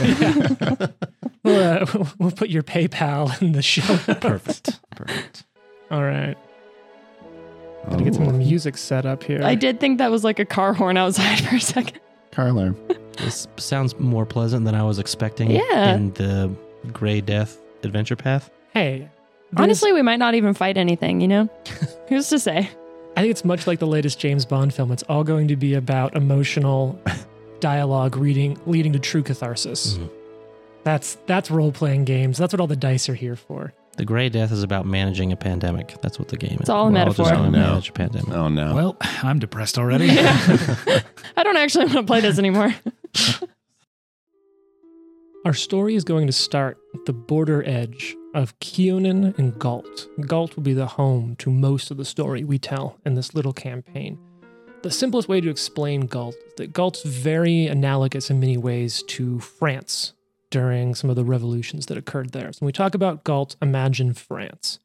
we'll, 1.45 1.83
uh, 1.83 2.07
we'll 2.19 2.31
put 2.31 2.49
your 2.51 2.63
PayPal 2.63 3.41
in 3.43 3.53
the 3.53 3.63
show. 3.63 3.83
Perfect. 4.21 4.81
Perfect. 4.95 5.45
All 5.91 6.03
right, 6.03 6.37
gotta 7.91 8.05
get 8.05 8.15
some 8.15 8.27
of 8.27 8.33
the 8.33 8.39
music 8.39 8.77
set 8.79 9.05
up 9.05 9.23
here. 9.23 9.43
I 9.45 9.55
did 9.55 9.79
think 9.81 9.99
that 9.99 10.11
was 10.11 10.25
like 10.25 10.39
a 10.39 10.45
car 10.45 10.73
horn 10.73 10.97
outside 10.97 11.41
for 11.45 11.57
a 11.57 11.61
second. 11.61 12.01
Car 12.31 12.49
alarm. 12.49 12.77
This 13.19 13.47
sounds 13.59 13.99
more 13.99 14.25
pleasant 14.25 14.65
than 14.65 14.75
I 14.75 14.83
was 14.85 14.99
expecting 14.99 15.51
Yeah. 15.51 15.95
in 15.95 16.13
the 16.15 16.51
Gray 16.93 17.21
Death 17.21 17.59
adventure 17.83 18.17
path. 18.17 18.51
Hey, 18.73 19.09
Honestly, 19.55 19.93
we 19.93 20.01
might 20.01 20.17
not 20.19 20.35
even 20.35 20.55
fight 20.55 20.79
anything. 20.79 21.21
You 21.21 21.29
know, 21.29 21.51
who's 22.09 22.31
to 22.31 22.39
say? 22.39 22.71
I 23.19 23.21
think 23.21 23.31
it's 23.31 23.45
much 23.45 23.67
like 23.67 23.81
the 23.81 23.87
latest 23.87 24.19
James 24.19 24.47
Bond 24.47 24.73
film. 24.73 24.91
It's 24.93 25.03
all 25.11 25.25
going 25.25 25.47
to 25.49 25.57
be 25.57 25.75
about 25.75 26.17
emotional 26.17 26.99
dialogue 27.61 28.17
reading 28.17 28.59
leading 28.65 28.95
to 28.95 28.99
true 28.99 29.23
catharsis. 29.23 29.99
Mhm. 29.99 30.09
That's 30.85 31.17
that's 31.27 31.51
role 31.51 31.73
playing 31.73 32.05
games. 32.05 32.39
That's 32.39 32.53
what 32.53 32.61
all 32.61 32.67
the 32.67 32.77
dice 32.77 33.09
are 33.09 33.15
here 33.15 33.37
for. 33.37 33.73
The 33.97 34.05
Gray 34.07 34.29
Death 34.31 34.51
is 34.53 34.63
about 34.63 34.87
managing 34.87 35.33
a 35.33 35.37
pandemic. 35.37 35.95
That's 36.01 36.19
what 36.19 36.29
the 36.29 36.37
game 36.39 36.55
is. 36.55 36.61
It's 36.61 36.69
all 36.71 36.85
a 36.85 36.87
We're 36.87 36.93
metaphor. 36.93 37.27
just 37.27 37.35
gonna 37.35 37.49
Oh, 37.49 37.51
no. 37.51 37.59
manage 37.59 37.89
a 37.91 37.93
pandemic. 37.93 38.31
Oh 38.33 38.49
no. 38.49 38.75
Well, 38.75 38.97
I'm 39.23 39.39
depressed 39.39 39.79
already. 39.79 40.09
I 41.37 41.43
don't 41.43 41.57
actually 41.59 41.85
want 41.87 41.99
to 41.99 42.03
play 42.05 42.21
this 42.21 42.39
anymore. 42.39 42.75
Our 45.45 45.55
story 45.55 45.97
is 45.97 46.05
going 46.05 46.27
to 46.29 46.33
start 46.33 46.79
at 46.95 47.05
the 47.05 47.13
border 47.13 47.65
edge 47.67 48.17
of 48.35 48.59
Kyonin 48.61 49.37
and 49.39 49.59
Galt. 49.59 50.07
Galt 50.27 50.55
will 50.57 50.63
be 50.63 50.73
the 50.73 50.87
home 50.87 51.35
to 51.37 51.51
most 51.51 51.91
of 51.91 51.97
the 51.97 52.05
story 52.05 52.45
we 52.45 52.59
tell 52.59 52.97
in 53.05 53.15
this 53.15 53.35
little 53.35 53.53
campaign. 53.53 54.19
The 54.83 54.91
simplest 54.91 55.29
way 55.29 55.41
to 55.41 55.51
explain 55.51 56.03
Galt 56.07 56.35
is 56.47 56.55
that 56.59 56.73
Galt's 56.73 57.03
very 57.03 57.67
analogous 57.67 58.31
in 58.31 58.39
many 58.41 58.57
ways 58.57 59.03
to 59.09 59.41
France 59.41 60.13
during 60.53 60.95
some 60.95 61.11
of 61.11 61.17
the 61.17 61.25
revolutions 61.25 61.87
that 61.87 61.97
occurred 61.97 62.31
there. 62.33 62.53
So 62.53 62.59
when 62.61 62.67
we 62.67 62.73
talk 62.73 62.95
about 62.95 63.25
Galt, 63.25 63.57
imagine 63.63 64.13
France. 64.13 64.79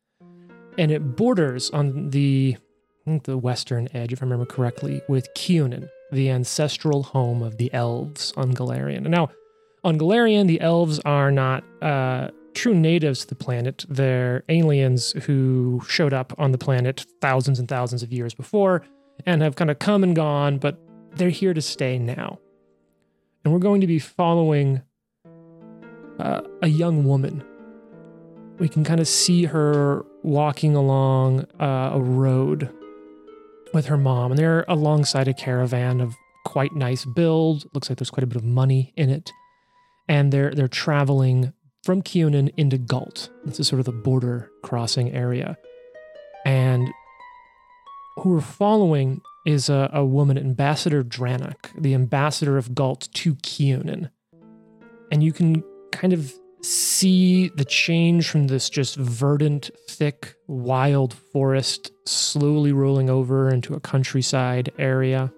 And 0.78 0.92
it 0.92 1.16
borders 1.16 1.70
on 1.72 2.10
the, 2.12 2.58
the 3.06 3.38
western 3.38 3.90
edge, 3.94 4.14
if 4.14 4.24
I 4.24 4.26
remember 4.26 4.46
correctly, 4.46 5.02
with 5.10 5.28
Kyonin, 5.36 5.90
the 6.12 6.30
ancestral 6.30 7.04
home 7.04 7.44
of 7.44 7.58
the 7.58 7.72
elves 7.74 8.34
on 8.38 8.54
Golarion. 8.54 9.00
And 9.00 9.10
now, 9.10 9.30
on 9.84 10.00
Golarion, 10.00 10.48
the 10.48 10.62
elves 10.62 11.00
are 11.04 11.32
not 11.32 11.64
uh, 11.82 12.30
true 12.54 12.74
natives 12.74 13.22
to 13.22 13.28
the 13.28 13.36
planet. 13.36 13.86
They're 13.90 14.44
aliens 14.48 15.12
who 15.24 15.82
showed 15.88 16.14
up 16.14 16.34
on 16.38 16.54
the 16.54 16.58
planet 16.58 17.06
thousands 17.20 17.60
and 17.60 17.68
thousands 17.68 18.04
of 18.04 18.14
years 18.14 18.34
before 18.34 18.84
and 19.26 19.42
have 19.42 19.56
kind 19.56 19.70
of 19.70 19.80
come 19.80 20.04
and 20.04 20.16
gone, 20.16 20.60
but 20.60 20.80
they're 21.16 21.30
here 21.30 21.54
to 21.54 21.62
stay 21.62 22.00
now. 22.00 22.40
And 23.44 23.54
we're 23.54 23.60
going 23.60 23.82
to 23.82 23.88
be 23.88 24.00
following 24.00 24.82
uh, 26.20 26.42
a 26.62 26.68
young 26.68 27.04
woman. 27.06 27.44
We 28.60 28.70
can 28.70 28.84
kind 28.84 29.00
of 29.00 29.08
see 29.08 29.46
her 29.46 30.04
walking 30.24 30.76
along 30.76 31.46
uh, 31.60 31.92
a 31.94 32.02
road 32.02 32.72
with 33.74 33.86
her 33.88 33.98
mom, 33.98 34.32
and 34.32 34.40
they're 34.40 34.66
alongside 34.68 35.28
a 35.28 35.34
caravan 35.34 36.02
of 36.02 36.16
quite 36.46 36.74
nice 36.74 37.06
build. 37.06 37.66
Looks 37.74 37.90
like 37.90 38.00
there's 38.00 38.10
quite 38.10 38.24
a 38.24 38.28
bit 38.28 38.38
of 38.38 38.44
money 38.44 38.94
in 38.96 39.10
it, 39.10 39.32
and 40.08 40.32
they're 40.32 40.52
they're 40.52 40.68
traveling 40.68 41.54
from 41.84 42.02
Kyonin 42.02 42.52
into 42.58 42.78
Galt. 42.78 43.30
This 43.46 43.60
is 43.60 43.68
sort 43.68 43.80
of 43.80 43.86
the 43.86 43.92
border 43.92 44.50
crossing 44.64 45.12
area, 45.12 45.58
and 46.46 46.88
who 48.18 48.32
we're 48.32 48.42
following 48.42 49.22
is 49.46 49.70
a, 49.70 49.90
a 49.94 50.04
woman, 50.04 50.38
Ambassador 50.38 51.04
Drannoch, 51.04 51.70
the 51.80 51.94
ambassador 51.94 52.58
of 52.58 52.74
Galt 52.74 53.08
to 53.14 53.36
Kyonin, 53.36 54.10
and 55.12 55.24
you 55.24 55.32
can 55.32 55.64
kind 55.98 56.13
of 56.13 56.32
see 56.62 57.50
the 57.50 57.66
change 57.66 58.30
from 58.30 58.48
this 58.48 58.70
just 58.70 58.96
verdant, 58.98 59.72
thick, 59.89 60.36
wild 60.48 61.13
forest 61.13 61.92
slowly 62.06 62.72
rolling 62.72 63.10
over 63.10 63.50
into 63.50 63.74
a 63.74 63.80
countryside 63.80 64.72
area. 64.77 65.32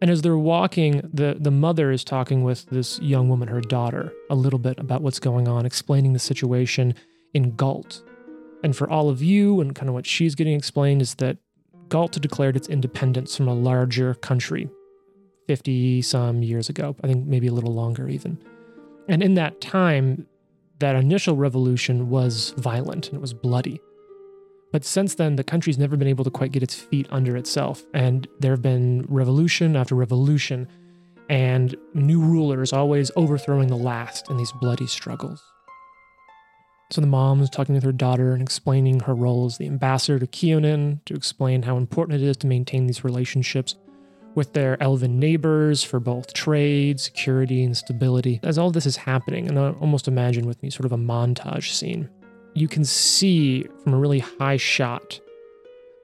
And 0.00 0.10
as 0.10 0.22
they're 0.22 0.38
walking, 0.38 1.00
the, 1.12 1.36
the 1.40 1.50
mother 1.50 1.90
is 1.90 2.04
talking 2.04 2.44
with 2.44 2.66
this 2.66 3.00
young 3.00 3.28
woman, 3.28 3.48
her 3.48 3.60
daughter, 3.60 4.12
a 4.30 4.36
little 4.36 4.60
bit 4.60 4.78
about 4.78 5.02
what's 5.02 5.18
going 5.18 5.48
on, 5.48 5.66
explaining 5.66 6.12
the 6.12 6.20
situation 6.20 6.94
in 7.34 7.56
Galt. 7.56 8.02
And 8.62 8.76
for 8.76 8.88
all 8.88 9.08
of 9.08 9.22
you, 9.22 9.60
and 9.60 9.74
kind 9.74 9.88
of 9.88 9.94
what 9.94 10.06
she's 10.06 10.36
getting 10.36 10.54
explained 10.54 11.02
is 11.02 11.16
that 11.16 11.38
Galt 11.88 12.20
declared 12.20 12.54
its 12.54 12.68
independence 12.68 13.36
from 13.36 13.48
a 13.48 13.54
larger 13.54 14.14
country 14.14 14.68
50 15.48 16.02
some 16.02 16.42
years 16.44 16.68
ago. 16.68 16.94
I 17.02 17.08
think 17.08 17.26
maybe 17.26 17.48
a 17.48 17.52
little 17.52 17.74
longer 17.74 18.08
even. 18.08 18.38
And 19.08 19.22
in 19.22 19.34
that 19.34 19.60
time, 19.60 20.26
that 20.78 20.94
initial 20.94 21.36
revolution 21.36 22.10
was 22.10 22.50
violent 22.56 23.08
and 23.08 23.16
it 23.16 23.20
was 23.20 23.34
bloody. 23.34 23.80
But 24.70 24.84
since 24.84 25.14
then, 25.14 25.36
the 25.36 25.44
country's 25.44 25.78
never 25.78 25.96
been 25.96 26.08
able 26.08 26.24
to 26.24 26.30
quite 26.30 26.52
get 26.52 26.62
its 26.62 26.74
feet 26.74 27.06
under 27.10 27.36
itself. 27.36 27.82
And 27.94 28.28
there 28.38 28.52
have 28.52 28.62
been 28.62 29.06
revolution 29.08 29.76
after 29.76 29.94
revolution, 29.94 30.68
and 31.30 31.74
new 31.94 32.20
rulers 32.20 32.72
always 32.72 33.10
overthrowing 33.16 33.68
the 33.68 33.76
last 33.76 34.28
in 34.28 34.36
these 34.36 34.52
bloody 34.60 34.86
struggles. 34.86 35.42
So 36.90 37.00
the 37.00 37.06
mom 37.06 37.40
is 37.40 37.50
talking 37.50 37.74
with 37.74 37.84
her 37.84 37.92
daughter 37.92 38.32
and 38.32 38.42
explaining 38.42 39.00
her 39.00 39.14
role 39.14 39.46
as 39.46 39.58
the 39.58 39.66
ambassador 39.66 40.18
to 40.18 40.26
Kyonin 40.26 41.00
to 41.06 41.14
explain 41.14 41.62
how 41.62 41.76
important 41.76 42.22
it 42.22 42.26
is 42.26 42.36
to 42.38 42.46
maintain 42.46 42.86
these 42.86 43.04
relationships 43.04 43.74
with 44.38 44.52
their 44.52 44.80
elven 44.80 45.18
neighbors 45.18 45.82
for 45.82 45.98
both 45.98 46.32
trade, 46.32 47.00
security, 47.00 47.64
and 47.64 47.76
stability. 47.76 48.38
As 48.44 48.56
all 48.56 48.70
this 48.70 48.86
is 48.86 48.96
happening, 48.96 49.48
and 49.48 49.58
I 49.58 49.70
almost 49.72 50.06
imagine 50.06 50.46
with 50.46 50.62
me 50.62 50.70
sort 50.70 50.84
of 50.86 50.92
a 50.92 50.96
montage 50.96 51.72
scene, 51.72 52.08
you 52.54 52.68
can 52.68 52.84
see 52.84 53.64
from 53.82 53.94
a 53.94 53.98
really 53.98 54.20
high 54.20 54.56
shot 54.56 55.18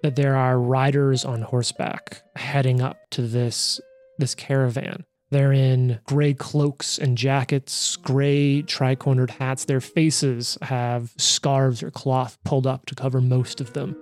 that 0.03 0.17
there 0.17 0.35
are 0.35 0.59
riders 0.59 1.25
on 1.25 1.43
horseback 1.43 2.23
heading 2.35 2.81
up 2.81 2.99
to 3.11 3.23
this 3.23 3.81
this 4.19 4.35
caravan. 4.35 5.05
They're 5.31 5.53
in 5.53 6.01
gray 6.05 6.35
cloaks 6.35 6.99
and 6.99 7.17
jackets, 7.17 7.97
gray 7.97 8.63
tri-cornered 8.63 9.31
hats. 9.31 9.65
Their 9.65 9.81
faces 9.81 10.59
have 10.63 11.13
scarves 11.19 11.85
or 11.85 11.93
cloth 11.93 12.37
pulled 12.45 12.67
up 12.67 12.87
to 12.87 12.97
cover 12.97 13.21
most 13.21 13.61
of 13.61 13.75
them. 13.75 13.97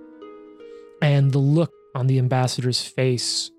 And 1.03 1.33
the 1.33 1.39
look 1.39 1.73
on 1.95 2.07
the 2.07 2.19
ambassador's 2.19 2.83
face 2.83 3.51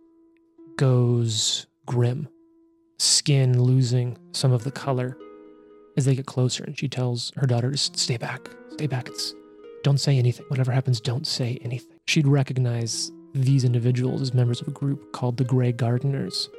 goes 0.78 1.68
grim, 1.86 2.28
skin 3.00 3.62
losing 3.62 4.18
some 4.32 4.52
of 4.52 4.64
the 4.64 4.72
color 4.72 5.18
as 5.98 6.06
they 6.06 6.16
get 6.16 6.26
closer. 6.26 6.64
And 6.64 6.78
she 6.78 6.88
tells 6.88 7.32
her 7.36 7.48
daughter 7.48 7.72
to 7.72 7.78
stay 7.78 8.18
back, 8.18 8.50
stay 8.72 8.88
back. 8.88 9.08
It's 9.08 9.34
don't 9.84 10.00
say 10.00 10.18
anything. 10.18 10.46
Whatever 10.48 10.72
happens, 10.72 11.02
don't 11.02 11.28
say 11.28 11.60
anything. 11.62 12.00
She'd 12.08 12.28
recognize 12.28 13.12
these 13.34 13.66
individuals 13.66 14.22
as 14.22 14.34
members 14.34 14.62
of 14.62 14.68
a 14.68 14.72
group 14.72 15.12
called 15.12 15.38
the 15.38 15.44
Grey 15.44 15.72
Gardeners. 15.72 16.50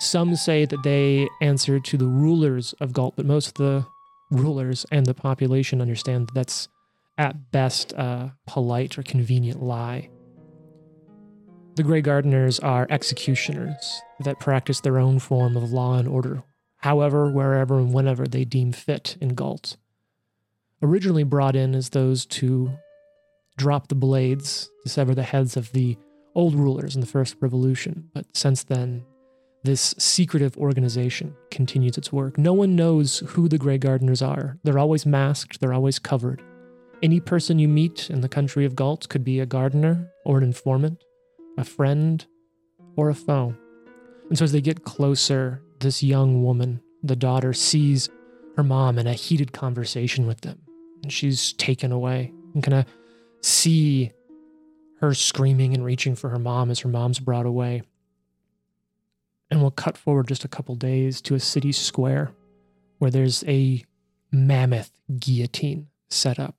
Some 0.00 0.34
say 0.36 0.66
that 0.66 0.82
they 0.82 1.28
answer 1.40 1.78
to 1.78 1.96
the 1.96 2.06
rulers 2.06 2.74
of 2.80 2.92
Galt, 2.92 3.14
but 3.16 3.24
most 3.24 3.48
of 3.48 3.54
the 3.54 3.86
rulers 4.30 4.84
and 4.90 5.06
the 5.06 5.14
population 5.14 5.80
understand 5.80 6.28
that 6.28 6.34
that's 6.34 6.68
at 7.18 7.50
best 7.50 7.92
a 7.92 8.34
polite 8.46 8.98
or 8.98 9.02
convenient 9.02 9.62
lie. 9.62 10.10
The 11.76 11.82
Grey 11.82 12.00
Gardeners 12.00 12.58
are 12.60 12.86
executioners 12.88 14.00
that 14.20 14.40
practice 14.40 14.80
their 14.80 14.98
own 14.98 15.18
form 15.18 15.58
of 15.58 15.72
law 15.72 15.98
and 15.98 16.08
order, 16.08 16.42
however, 16.78 17.30
wherever, 17.30 17.78
and 17.78 17.92
whenever 17.92 18.24
they 18.26 18.46
deem 18.46 18.72
fit 18.72 19.18
in 19.20 19.34
Galt. 19.34 19.76
Originally 20.82 21.22
brought 21.22 21.54
in 21.54 21.74
as 21.74 21.90
those 21.90 22.24
to 22.26 22.72
drop 23.58 23.88
the 23.88 23.94
blades 23.94 24.70
to 24.84 24.88
sever 24.88 25.14
the 25.14 25.22
heads 25.22 25.54
of 25.54 25.72
the 25.72 25.98
old 26.34 26.54
rulers 26.54 26.94
in 26.94 27.02
the 27.02 27.06
First 27.06 27.36
Revolution, 27.40 28.08
but 28.14 28.24
since 28.34 28.64
then, 28.64 29.04
this 29.62 29.94
secretive 29.98 30.56
organization 30.56 31.36
continues 31.50 31.98
its 31.98 32.10
work. 32.10 32.38
No 32.38 32.54
one 32.54 32.74
knows 32.74 33.18
who 33.18 33.48
the 33.48 33.58
Grey 33.58 33.76
Gardeners 33.76 34.22
are. 34.22 34.56
They're 34.62 34.78
always 34.78 35.04
masked, 35.04 35.60
they're 35.60 35.74
always 35.74 35.98
covered. 35.98 36.42
Any 37.02 37.20
person 37.20 37.58
you 37.58 37.68
meet 37.68 38.08
in 38.08 38.22
the 38.22 38.30
country 38.30 38.64
of 38.64 38.76
Galt 38.76 39.10
could 39.10 39.24
be 39.24 39.40
a 39.40 39.46
gardener 39.46 40.10
or 40.24 40.38
an 40.38 40.44
informant, 40.44 41.04
a 41.56 41.64
friend 41.64 42.24
or 42.96 43.08
a 43.08 43.14
foe. 43.14 43.54
And 44.28 44.38
so 44.38 44.44
as 44.44 44.52
they 44.52 44.60
get 44.60 44.84
closer, 44.84 45.62
this 45.80 46.02
young 46.02 46.42
woman, 46.42 46.80
the 47.02 47.16
daughter, 47.16 47.52
sees 47.52 48.08
her 48.56 48.62
mom 48.62 48.98
in 48.98 49.06
a 49.06 49.12
heated 49.12 49.52
conversation 49.52 50.26
with 50.26 50.40
them. 50.40 50.60
And 51.02 51.12
she's 51.12 51.52
taken 51.52 51.92
away 51.92 52.32
and 52.54 52.62
kind 52.62 52.78
of 52.78 52.86
see 53.42 54.12
her 55.00 55.14
screaming 55.14 55.74
and 55.74 55.84
reaching 55.84 56.14
for 56.14 56.30
her 56.30 56.38
mom 56.38 56.70
as 56.70 56.80
her 56.80 56.88
mom's 56.88 57.18
brought 57.18 57.46
away. 57.46 57.82
And 59.50 59.60
we'll 59.60 59.70
cut 59.70 59.96
forward 59.96 60.28
just 60.28 60.44
a 60.44 60.48
couple 60.48 60.74
days 60.74 61.20
to 61.22 61.34
a 61.34 61.40
city 61.40 61.70
square 61.70 62.32
where 62.98 63.10
there's 63.10 63.44
a 63.46 63.84
mammoth 64.32 64.90
guillotine 65.18 65.88
set 66.08 66.38
up. 66.38 66.56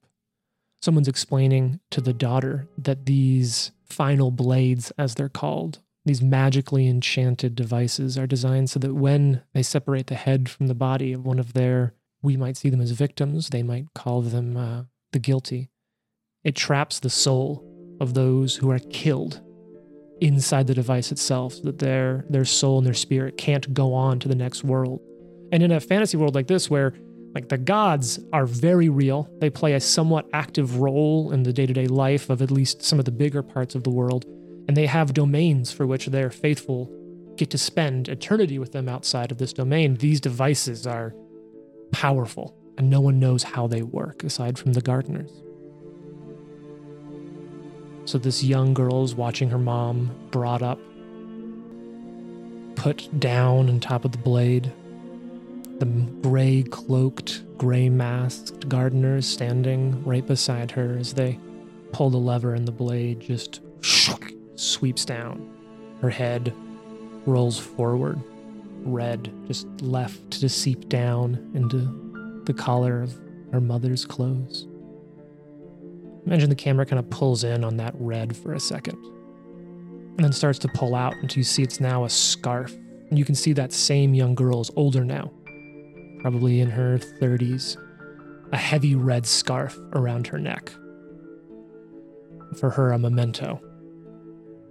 Someone's 0.81 1.07
explaining 1.07 1.79
to 1.89 1.99
the 1.99 2.13
daughter 2.13 2.67
that 2.77 3.05
these 3.05 3.71
final 3.89 4.31
blades, 4.31 4.91
as 4.97 5.15
they're 5.15 5.29
called, 5.29 5.79
these 6.05 6.21
magically 6.21 6.87
enchanted 6.87 7.55
devices, 7.55 8.17
are 8.17 8.27
designed 8.27 8.69
so 8.69 8.79
that 8.79 8.93
when 8.93 9.41
they 9.53 9.63
separate 9.63 10.07
the 10.07 10.15
head 10.15 10.49
from 10.49 10.67
the 10.67 10.75
body 10.75 11.13
of 11.13 11.25
one 11.25 11.39
of 11.39 11.53
their, 11.53 11.93
we 12.21 12.37
might 12.37 12.57
see 12.57 12.69
them 12.69 12.81
as 12.81 12.91
victims, 12.91 13.49
they 13.49 13.63
might 13.63 13.85
call 13.93 14.21
them 14.21 14.57
uh, 14.57 14.83
the 15.11 15.19
guilty. 15.19 15.69
It 16.43 16.55
traps 16.55 16.99
the 16.99 17.09
soul 17.09 17.63
of 17.99 18.13
those 18.13 18.55
who 18.55 18.69
are 18.71 18.79
killed 18.79 19.41
inside 20.21 20.67
the 20.67 20.73
device 20.73 21.11
itself 21.11 21.53
so 21.53 21.63
that 21.63 21.79
their 21.79 22.25
their 22.29 22.45
soul 22.45 22.77
and 22.77 22.87
their 22.87 22.93
spirit 22.93 23.37
can't 23.37 23.73
go 23.73 23.93
on 23.93 24.19
to 24.19 24.27
the 24.27 24.35
next 24.35 24.63
world. 24.63 24.99
And 25.51 25.63
in 25.63 25.71
a 25.71 25.79
fantasy 25.79 26.17
world 26.17 26.35
like 26.35 26.47
this 26.47 26.69
where 26.69 26.93
like 27.37 27.49
the 27.49 27.57
gods 27.59 28.19
are 28.33 28.47
very 28.47 28.89
real, 28.89 29.29
they 29.37 29.51
play 29.51 29.73
a 29.73 29.79
somewhat 29.79 30.27
active 30.33 30.79
role 30.79 31.31
in 31.31 31.43
the 31.43 31.53
day-to-day 31.53 31.85
life 31.85 32.31
of 32.31 32.41
at 32.41 32.49
least 32.49 32.81
some 32.81 32.97
of 32.97 33.05
the 33.05 33.11
bigger 33.11 33.43
parts 33.43 33.75
of 33.75 33.83
the 33.83 33.91
world, 33.91 34.25
and 34.67 34.75
they 34.75 34.87
have 34.87 35.13
domains 35.13 35.71
for 35.71 35.85
which 35.85 36.07
their 36.07 36.31
faithful 36.31 36.91
get 37.35 37.51
to 37.51 37.57
spend 37.59 38.09
eternity 38.09 38.57
with 38.57 38.71
them 38.71 38.89
outside 38.89 39.31
of 39.31 39.37
this 39.37 39.53
domain. 39.53 39.93
These 39.97 40.19
devices 40.19 40.87
are 40.87 41.13
powerful, 41.91 42.57
and 42.75 42.89
no 42.89 43.01
one 43.01 43.19
knows 43.19 43.43
how 43.43 43.67
they 43.67 43.83
work 43.83 44.23
aside 44.23 44.57
from 44.57 44.73
the 44.73 44.81
gardeners. 44.81 45.29
So 48.05 48.17
this 48.17 48.43
young 48.43 48.73
girl 48.73 49.03
is 49.03 49.13
watching 49.13 49.51
her 49.51 49.59
mom 49.59 50.09
brought 50.31 50.63
up, 50.63 50.79
put 52.75 53.19
down 53.19 53.69
on 53.69 53.79
top 53.79 54.05
of 54.05 54.11
the 54.11 54.17
blade. 54.17 54.73
The 55.79 55.85
gray 56.21 56.63
cloaked, 56.63 57.43
gray 57.57 57.89
masked 57.89 58.67
gardeners 58.67 59.27
standing 59.27 60.03
right 60.03 60.25
beside 60.25 60.71
her 60.71 60.97
as 60.97 61.13
they 61.13 61.39
pull 61.91 62.09
the 62.09 62.17
lever 62.17 62.53
and 62.55 62.67
the 62.67 62.71
blade 62.71 63.19
just 63.19 63.61
sweeps 64.55 65.05
down. 65.05 65.53
Her 66.01 66.09
head 66.09 66.53
rolls 67.25 67.59
forward, 67.59 68.19
red, 68.83 69.31
just 69.47 69.67
left 69.81 70.31
to 70.31 70.49
seep 70.49 70.89
down 70.89 71.51
into 71.53 72.41
the 72.45 72.53
collar 72.53 73.03
of 73.03 73.15
her 73.51 73.61
mother's 73.61 74.05
clothes. 74.05 74.65
Imagine 76.25 76.49
the 76.49 76.55
camera 76.55 76.85
kind 76.85 76.99
of 76.99 77.09
pulls 77.09 77.43
in 77.43 77.63
on 77.63 77.77
that 77.77 77.93
red 77.97 78.35
for 78.35 78.53
a 78.53 78.59
second 78.59 78.97
and 80.17 80.25
then 80.25 80.33
starts 80.33 80.59
to 80.59 80.67
pull 80.69 80.95
out 80.95 81.15
until 81.17 81.37
you 81.37 81.43
see 81.43 81.61
it's 81.61 81.79
now 81.79 82.03
a 82.03 82.09
scarf. 82.09 82.73
And 83.09 83.17
you 83.17 83.23
can 83.23 83.35
see 83.35 83.53
that 83.53 83.71
same 83.71 84.13
young 84.13 84.35
girl 84.35 84.59
is 84.59 84.71
older 84.75 85.05
now, 85.05 85.31
probably 86.19 86.59
in 86.59 86.69
her 86.69 86.97
30s, 86.97 87.77
a 88.51 88.57
heavy 88.57 88.95
red 88.95 89.25
scarf 89.25 89.77
around 89.93 90.27
her 90.27 90.39
neck. 90.39 90.71
For 92.59 92.69
her, 92.69 92.91
a 92.91 92.99
memento 92.99 93.61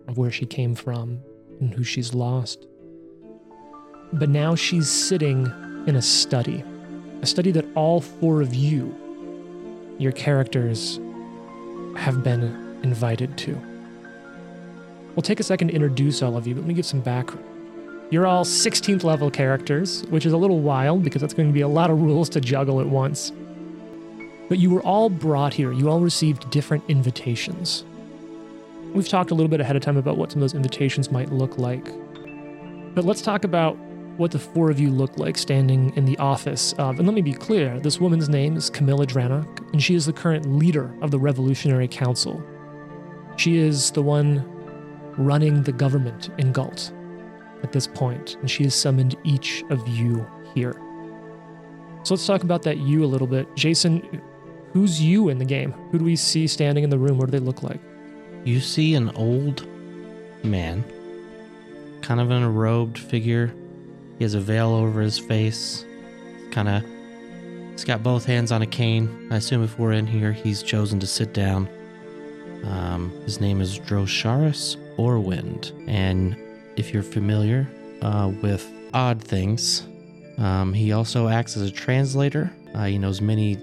of 0.08 0.18
where 0.18 0.30
she 0.30 0.46
came 0.46 0.74
from 0.74 1.20
and 1.60 1.72
who 1.72 1.84
she's 1.84 2.14
lost. 2.14 2.66
But 4.12 4.28
now 4.28 4.54
she's 4.54 4.88
sitting 4.88 5.46
in 5.86 5.96
a 5.96 6.02
study, 6.02 6.64
a 7.22 7.26
study 7.26 7.50
that 7.52 7.66
all 7.74 8.00
four 8.00 8.40
of 8.40 8.54
you, 8.54 8.94
your 9.98 10.12
characters, 10.12 10.98
have 11.96 12.22
been 12.22 12.78
invited 12.82 13.36
to. 13.38 13.60
We'll 15.14 15.22
take 15.22 15.40
a 15.40 15.44
second 15.44 15.68
to 15.68 15.74
introduce 15.74 16.22
all 16.22 16.36
of 16.36 16.46
you, 16.46 16.54
but 16.54 16.60
let 16.60 16.68
me 16.68 16.74
give 16.74 16.86
some 16.86 17.00
background. 17.00 17.55
You're 18.08 18.26
all 18.26 18.44
16th 18.44 19.02
level 19.02 19.32
characters, 19.32 20.04
which 20.10 20.26
is 20.26 20.32
a 20.32 20.36
little 20.36 20.60
wild 20.60 21.02
because 21.02 21.20
that's 21.20 21.34
going 21.34 21.48
to 21.48 21.52
be 21.52 21.62
a 21.62 21.68
lot 21.68 21.90
of 21.90 22.00
rules 22.00 22.28
to 22.30 22.40
juggle 22.40 22.80
at 22.80 22.86
once. 22.86 23.32
But 24.48 24.58
you 24.58 24.70
were 24.70 24.82
all 24.82 25.10
brought 25.10 25.52
here. 25.52 25.72
You 25.72 25.90
all 25.90 25.98
received 25.98 26.48
different 26.50 26.84
invitations. 26.86 27.84
We've 28.94 29.08
talked 29.08 29.32
a 29.32 29.34
little 29.34 29.48
bit 29.48 29.60
ahead 29.60 29.74
of 29.74 29.82
time 29.82 29.96
about 29.96 30.18
what 30.18 30.30
some 30.30 30.38
of 30.38 30.42
those 30.42 30.54
invitations 30.54 31.10
might 31.10 31.32
look 31.32 31.58
like. 31.58 31.84
But 32.94 33.04
let's 33.04 33.22
talk 33.22 33.42
about 33.42 33.76
what 34.18 34.30
the 34.30 34.38
four 34.38 34.70
of 34.70 34.78
you 34.78 34.90
look 34.90 35.18
like 35.18 35.36
standing 35.36 35.92
in 35.96 36.04
the 36.04 36.16
office 36.18 36.74
of, 36.74 36.98
and 36.98 37.08
let 37.08 37.14
me 37.14 37.22
be 37.22 37.32
clear 37.34 37.80
this 37.80 38.00
woman's 38.00 38.28
name 38.28 38.56
is 38.56 38.70
Camilla 38.70 39.04
Drannoch, 39.04 39.72
and 39.72 39.82
she 39.82 39.96
is 39.96 40.06
the 40.06 40.12
current 40.12 40.46
leader 40.46 40.94
of 41.02 41.10
the 41.10 41.18
Revolutionary 41.18 41.88
Council. 41.88 42.40
She 43.36 43.58
is 43.58 43.90
the 43.90 44.02
one 44.02 44.44
running 45.18 45.64
the 45.64 45.72
government 45.72 46.30
in 46.38 46.52
Galt 46.52 46.92
at 47.66 47.72
this 47.72 47.86
point, 47.86 48.36
and 48.40 48.50
she 48.50 48.62
has 48.64 48.74
summoned 48.74 49.16
each 49.24 49.64
of 49.70 49.86
you 49.88 50.26
here. 50.54 50.80
So 52.04 52.14
let's 52.14 52.26
talk 52.26 52.44
about 52.44 52.62
that 52.62 52.78
you 52.78 53.04
a 53.04 53.06
little 53.06 53.26
bit. 53.26 53.52
Jason, 53.56 54.22
who's 54.72 55.02
you 55.02 55.28
in 55.28 55.38
the 55.38 55.44
game? 55.44 55.72
Who 55.90 55.98
do 55.98 56.04
we 56.04 56.14
see 56.14 56.46
standing 56.46 56.84
in 56.84 56.90
the 56.90 56.98
room? 56.98 57.18
What 57.18 57.26
do 57.26 57.32
they 57.32 57.44
look 57.44 57.64
like? 57.64 57.80
You 58.44 58.60
see 58.60 58.94
an 58.94 59.10
old 59.16 59.66
man, 60.44 60.84
kind 62.02 62.20
of 62.20 62.30
an 62.30 62.54
robed 62.54 62.98
figure. 62.98 63.52
He 64.18 64.24
has 64.24 64.34
a 64.34 64.40
veil 64.40 64.68
over 64.68 65.00
his 65.00 65.18
face. 65.18 65.84
Kind 66.52 66.68
of, 66.68 66.84
he's 67.72 67.84
got 67.84 68.04
both 68.04 68.24
hands 68.24 68.52
on 68.52 68.62
a 68.62 68.66
cane. 68.66 69.28
I 69.32 69.36
assume 69.36 69.64
if 69.64 69.76
we're 69.78 69.92
in 69.92 70.06
here, 70.06 70.32
he's 70.32 70.62
chosen 70.62 71.00
to 71.00 71.06
sit 71.06 71.34
down. 71.34 71.68
Um, 72.64 73.10
his 73.24 73.40
name 73.40 73.60
is 73.60 73.80
Drosharis 73.80 74.76
Orwind, 74.96 75.72
and 75.88 76.36
if 76.76 76.92
you're 76.92 77.02
familiar 77.02 77.68
uh, 78.02 78.30
with 78.42 78.70
odd 78.94 79.22
things, 79.22 79.86
um, 80.38 80.72
he 80.72 80.92
also 80.92 81.28
acts 81.28 81.56
as 81.56 81.62
a 81.62 81.70
translator. 81.70 82.50
Uh, 82.74 82.84
he 82.84 82.98
knows 82.98 83.20
many 83.20 83.58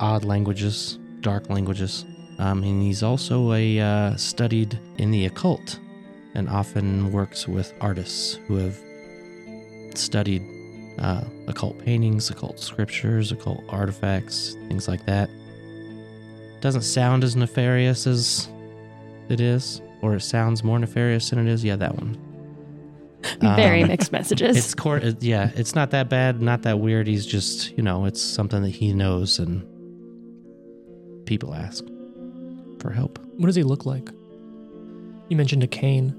odd 0.00 0.24
languages, 0.24 0.98
dark 1.20 1.48
languages. 1.48 2.04
Um, 2.38 2.62
and 2.64 2.82
he's 2.82 3.02
also 3.02 3.52
a 3.52 3.78
uh, 3.78 4.16
studied 4.16 4.78
in 4.98 5.10
the 5.10 5.26
occult 5.26 5.78
and 6.34 6.48
often 6.48 7.12
works 7.12 7.46
with 7.46 7.72
artists 7.80 8.34
who 8.48 8.56
have 8.56 8.78
studied 9.94 10.42
uh, 10.98 11.22
occult 11.46 11.78
paintings, 11.84 12.30
occult 12.30 12.58
scriptures, 12.58 13.32
occult 13.32 13.62
artifacts, 13.68 14.54
things 14.68 14.88
like 14.88 15.04
that. 15.06 15.30
Doesn't 16.60 16.82
sound 16.82 17.24
as 17.24 17.36
nefarious 17.36 18.06
as 18.06 18.48
it 19.28 19.40
is, 19.40 19.82
or 20.00 20.14
it 20.16 20.20
sounds 20.20 20.64
more 20.64 20.78
nefarious 20.78 21.30
than 21.30 21.46
it 21.46 21.50
is. 21.50 21.64
Yeah, 21.64 21.76
that 21.76 21.94
one. 21.94 22.31
Very 23.40 23.82
Um, 23.82 23.88
mixed 23.88 24.12
messages. 24.12 24.56
It's 24.56 24.74
court. 24.74 25.02
Yeah, 25.20 25.50
it's 25.54 25.74
not 25.74 25.90
that 25.92 26.08
bad, 26.08 26.40
not 26.42 26.62
that 26.62 26.78
weird. 26.80 27.06
He's 27.06 27.26
just, 27.26 27.76
you 27.76 27.82
know, 27.82 28.04
it's 28.04 28.20
something 28.20 28.62
that 28.62 28.70
he 28.70 28.92
knows, 28.92 29.38
and 29.38 29.62
people 31.26 31.54
ask 31.54 31.84
for 32.80 32.90
help. 32.90 33.18
What 33.36 33.46
does 33.46 33.56
he 33.56 33.62
look 33.62 33.86
like? 33.86 34.08
You 35.28 35.36
mentioned 35.36 35.62
a 35.62 35.66
cane. 35.68 36.14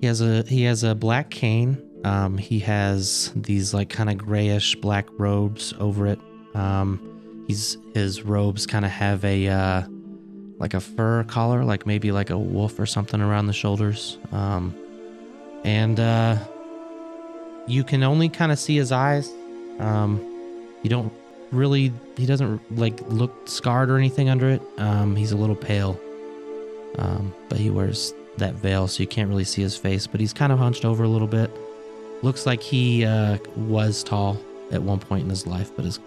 He 0.00 0.06
has 0.06 0.20
a 0.20 0.42
he 0.42 0.62
has 0.64 0.84
a 0.84 0.94
black 0.94 1.30
cane. 1.30 1.80
Um, 2.04 2.36
he 2.38 2.58
has 2.60 3.32
these 3.34 3.72
like 3.74 3.88
kind 3.88 4.10
of 4.10 4.18
grayish 4.18 4.74
black 4.76 5.06
robes 5.18 5.72
over 5.80 6.06
it. 6.06 6.18
Um, 6.54 7.44
he's 7.48 7.78
his 7.94 8.22
robes 8.22 8.66
kind 8.66 8.84
of 8.84 8.90
have 8.90 9.24
a 9.24 9.48
uh, 9.48 9.82
like 10.58 10.74
a 10.74 10.80
fur 10.80 11.24
collar, 11.24 11.64
like 11.64 11.86
maybe 11.86 12.12
like 12.12 12.30
a 12.30 12.38
wolf 12.38 12.78
or 12.78 12.86
something 12.86 13.20
around 13.20 13.46
the 13.46 13.52
shoulders. 13.52 14.18
Um, 14.32 14.74
and 15.64 15.98
uh, 15.98 16.36
you 17.66 17.84
can 17.84 18.02
only 18.02 18.28
kind 18.28 18.52
of 18.52 18.58
see 18.58 18.76
his 18.76 18.92
eyes. 18.92 19.32
Um, 19.78 20.20
you 20.82 20.90
don't 20.90 21.12
really. 21.50 21.92
He 22.16 22.26
doesn't 22.26 22.78
like 22.78 23.00
look 23.08 23.48
scarred 23.48 23.90
or 23.90 23.98
anything 23.98 24.28
under 24.28 24.50
it. 24.50 24.62
Um, 24.78 25.16
he's 25.16 25.32
a 25.32 25.36
little 25.36 25.56
pale. 25.56 25.98
Um, 26.98 27.34
but 27.48 27.58
he 27.58 27.70
wears 27.70 28.12
that 28.36 28.54
veil, 28.54 28.86
so 28.86 29.02
you 29.02 29.08
can't 29.08 29.28
really 29.28 29.44
see 29.44 29.62
his 29.62 29.76
face. 29.76 30.06
But 30.06 30.20
he's 30.20 30.32
kind 30.32 30.52
of 30.52 30.58
hunched 30.58 30.84
over 30.84 31.02
a 31.04 31.08
little 31.08 31.26
bit. 31.26 31.50
Looks 32.22 32.46
like 32.46 32.62
he 32.62 33.04
uh, 33.04 33.38
was 33.56 34.04
tall 34.04 34.38
at 34.70 34.82
one 34.82 35.00
point 35.00 35.24
in 35.24 35.30
his 35.30 35.46
life, 35.46 35.70
but 35.74 35.84
is 35.84 35.98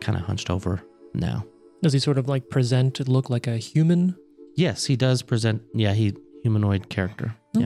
kind 0.00 0.16
of 0.16 0.24
hunched 0.24 0.50
over 0.50 0.82
now. 1.14 1.44
Does 1.82 1.92
he 1.92 1.98
sort 1.98 2.18
of 2.18 2.28
like 2.28 2.48
present 2.48 3.06
look 3.08 3.30
like 3.30 3.46
a 3.46 3.56
human? 3.56 4.16
Yes, 4.54 4.84
he 4.84 4.96
does 4.96 5.22
present. 5.22 5.62
Yeah, 5.74 5.94
he 5.94 6.14
humanoid 6.42 6.88
character. 6.88 7.34
Yeah. 7.54 7.64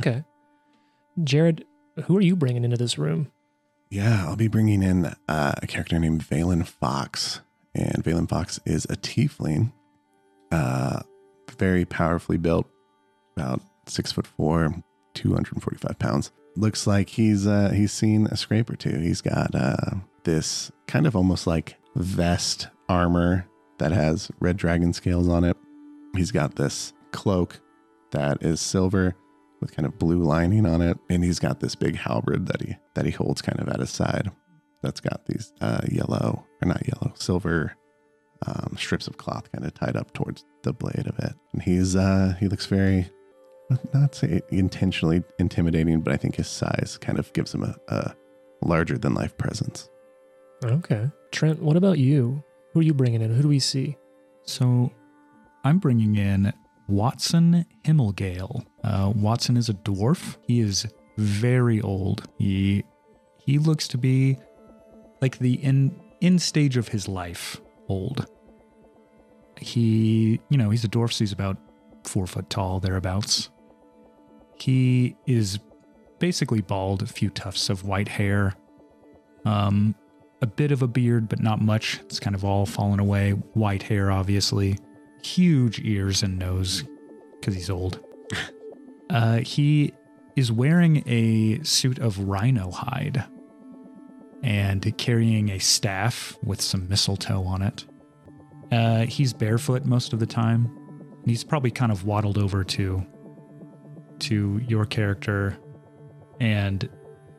Jared, 1.22 1.64
who 2.04 2.16
are 2.16 2.22
you 2.22 2.36
bringing 2.36 2.64
into 2.64 2.76
this 2.76 2.98
room? 2.98 3.30
Yeah, 3.90 4.26
I'll 4.26 4.36
be 4.36 4.48
bringing 4.48 4.82
in 4.82 5.14
uh, 5.28 5.52
a 5.62 5.66
character 5.66 5.98
named 5.98 6.22
Valen 6.26 6.66
Fox. 6.66 7.40
And 7.74 8.02
Valen 8.04 8.28
Fox 8.28 8.60
is 8.64 8.84
a 8.86 8.96
tiefling, 8.96 9.72
uh, 10.52 11.00
very 11.58 11.84
powerfully 11.84 12.38
built, 12.38 12.68
about 13.36 13.60
six 13.86 14.12
foot 14.12 14.26
four, 14.26 14.74
245 15.14 15.98
pounds. 15.98 16.30
Looks 16.56 16.86
like 16.86 17.08
he's 17.08 17.46
uh, 17.46 17.70
he's 17.70 17.92
seen 17.92 18.26
a 18.28 18.36
scrape 18.36 18.70
or 18.70 18.76
two. 18.76 18.96
He's 18.98 19.20
got 19.20 19.54
uh, 19.54 19.96
this 20.22 20.70
kind 20.86 21.06
of 21.06 21.16
almost 21.16 21.46
like 21.46 21.76
vest 21.96 22.68
armor 22.88 23.46
that 23.78 23.90
has 23.90 24.30
red 24.38 24.56
dragon 24.56 24.92
scales 24.92 25.28
on 25.28 25.42
it. 25.42 25.56
He's 26.16 26.30
got 26.30 26.54
this 26.54 26.92
cloak 27.10 27.60
that 28.12 28.40
is 28.42 28.60
silver 28.60 29.16
with 29.64 29.74
kind 29.74 29.86
of 29.86 29.98
blue 29.98 30.22
lining 30.22 30.66
on 30.66 30.82
it, 30.82 30.98
and 31.08 31.24
he's 31.24 31.38
got 31.38 31.60
this 31.60 31.74
big 31.74 31.96
halberd 31.96 32.46
that 32.48 32.60
he 32.60 32.76
that 32.94 33.06
he 33.06 33.10
holds 33.10 33.40
kind 33.40 33.58
of 33.58 33.68
at 33.68 33.80
his 33.80 33.90
side. 33.90 34.30
That's 34.82 35.00
got 35.00 35.24
these 35.24 35.52
uh, 35.62 35.80
yellow 35.90 36.44
or 36.62 36.68
not 36.68 36.86
yellow, 36.86 37.14
silver 37.16 37.72
um, 38.46 38.76
strips 38.78 39.08
of 39.08 39.16
cloth 39.16 39.50
kind 39.50 39.64
of 39.64 39.72
tied 39.72 39.96
up 39.96 40.12
towards 40.12 40.44
the 40.62 40.74
blade 40.74 41.06
of 41.06 41.18
it. 41.18 41.32
And 41.54 41.62
he's 41.62 41.96
uh, 41.96 42.34
he 42.38 42.48
looks 42.48 42.66
very 42.66 43.08
not 43.94 44.14
say 44.14 44.42
intentionally 44.50 45.22
intimidating, 45.38 46.02
but 46.02 46.12
I 46.12 46.18
think 46.18 46.36
his 46.36 46.48
size 46.48 46.98
kind 47.00 47.18
of 47.18 47.32
gives 47.32 47.54
him 47.54 47.64
a, 47.64 47.74
a 47.88 48.14
larger 48.62 48.98
than 48.98 49.14
life 49.14 49.36
presence. 49.38 49.88
Okay. 50.62 51.10
Trent, 51.32 51.62
what 51.62 51.76
about 51.76 51.98
you? 51.98 52.44
Who 52.72 52.80
are 52.80 52.82
you 52.82 52.92
bringing 52.92 53.22
in? 53.22 53.34
Who 53.34 53.42
do 53.42 53.48
we 53.48 53.58
see? 53.58 53.96
So 54.44 54.92
I'm 55.64 55.78
bringing 55.78 56.16
in 56.16 56.52
Watson 56.88 57.64
Himmelgale. 57.84 58.64
Uh, 58.82 59.12
Watson 59.14 59.56
is 59.56 59.68
a 59.68 59.74
dwarf. 59.74 60.36
He 60.46 60.60
is 60.60 60.86
very 61.16 61.80
old. 61.80 62.28
He 62.38 62.84
he 63.38 63.58
looks 63.58 63.88
to 63.88 63.98
be 63.98 64.38
like 65.20 65.38
the 65.38 65.54
in 65.54 66.00
in 66.20 66.38
stage 66.38 66.76
of 66.76 66.88
his 66.88 67.08
life 67.08 67.60
old. 67.88 68.26
He, 69.60 70.40
you 70.50 70.58
know, 70.58 70.70
he's 70.70 70.84
a 70.84 70.88
dwarf, 70.88 71.12
so 71.12 71.20
he's 71.20 71.32
about 71.32 71.56
four 72.04 72.26
foot 72.26 72.50
tall, 72.50 72.80
thereabouts. 72.80 73.50
He 74.58 75.16
is 75.26 75.58
basically 76.18 76.60
bald, 76.60 77.02
a 77.02 77.06
few 77.06 77.30
tufts 77.30 77.68
of 77.70 77.84
white 77.84 78.08
hair, 78.08 78.54
um, 79.44 79.94
a 80.42 80.46
bit 80.46 80.72
of 80.72 80.82
a 80.82 80.86
beard, 80.86 81.28
but 81.28 81.40
not 81.40 81.60
much. 81.60 82.00
It's 82.00 82.20
kind 82.20 82.34
of 82.34 82.44
all 82.44 82.66
fallen 82.66 83.00
away. 83.00 83.30
White 83.30 83.84
hair, 83.84 84.10
obviously. 84.10 84.78
Huge 85.24 85.80
ears 85.80 86.22
and 86.22 86.38
nose, 86.38 86.84
because 87.40 87.54
he's 87.54 87.70
old. 87.70 88.00
uh, 89.10 89.38
he 89.38 89.92
is 90.36 90.52
wearing 90.52 91.02
a 91.06 91.62
suit 91.62 91.98
of 91.98 92.18
rhino 92.18 92.70
hide 92.70 93.24
and 94.42 94.96
carrying 94.98 95.48
a 95.50 95.58
staff 95.58 96.36
with 96.42 96.60
some 96.60 96.88
mistletoe 96.88 97.42
on 97.44 97.62
it. 97.62 97.86
Uh, 98.70 99.06
he's 99.06 99.32
barefoot 99.32 99.84
most 99.84 100.12
of 100.12 100.18
the 100.18 100.26
time. 100.26 100.70
He's 101.24 101.44
probably 101.44 101.70
kind 101.70 101.90
of 101.90 102.04
waddled 102.04 102.38
over 102.38 102.64
to 102.64 103.06
to 104.20 104.60
your 104.68 104.84
character 104.84 105.58
and 106.40 106.88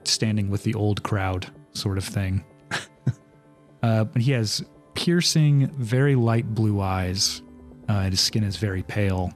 standing 0.03 0.49
with 0.49 0.63
the 0.63 0.73
old 0.73 1.03
crowd 1.03 1.51
sort 1.71 1.97
of 1.97 2.03
thing. 2.03 2.43
uh, 3.83 4.03
but 4.05 4.21
he 4.21 4.31
has 4.31 4.63
piercing, 4.93 5.67
very 5.77 6.15
light 6.15 6.53
blue 6.53 6.81
eyes. 6.81 7.41
Uh, 7.87 8.09
his 8.09 8.19
skin 8.19 8.43
is 8.43 8.57
very 8.57 8.83
pale. 8.83 9.31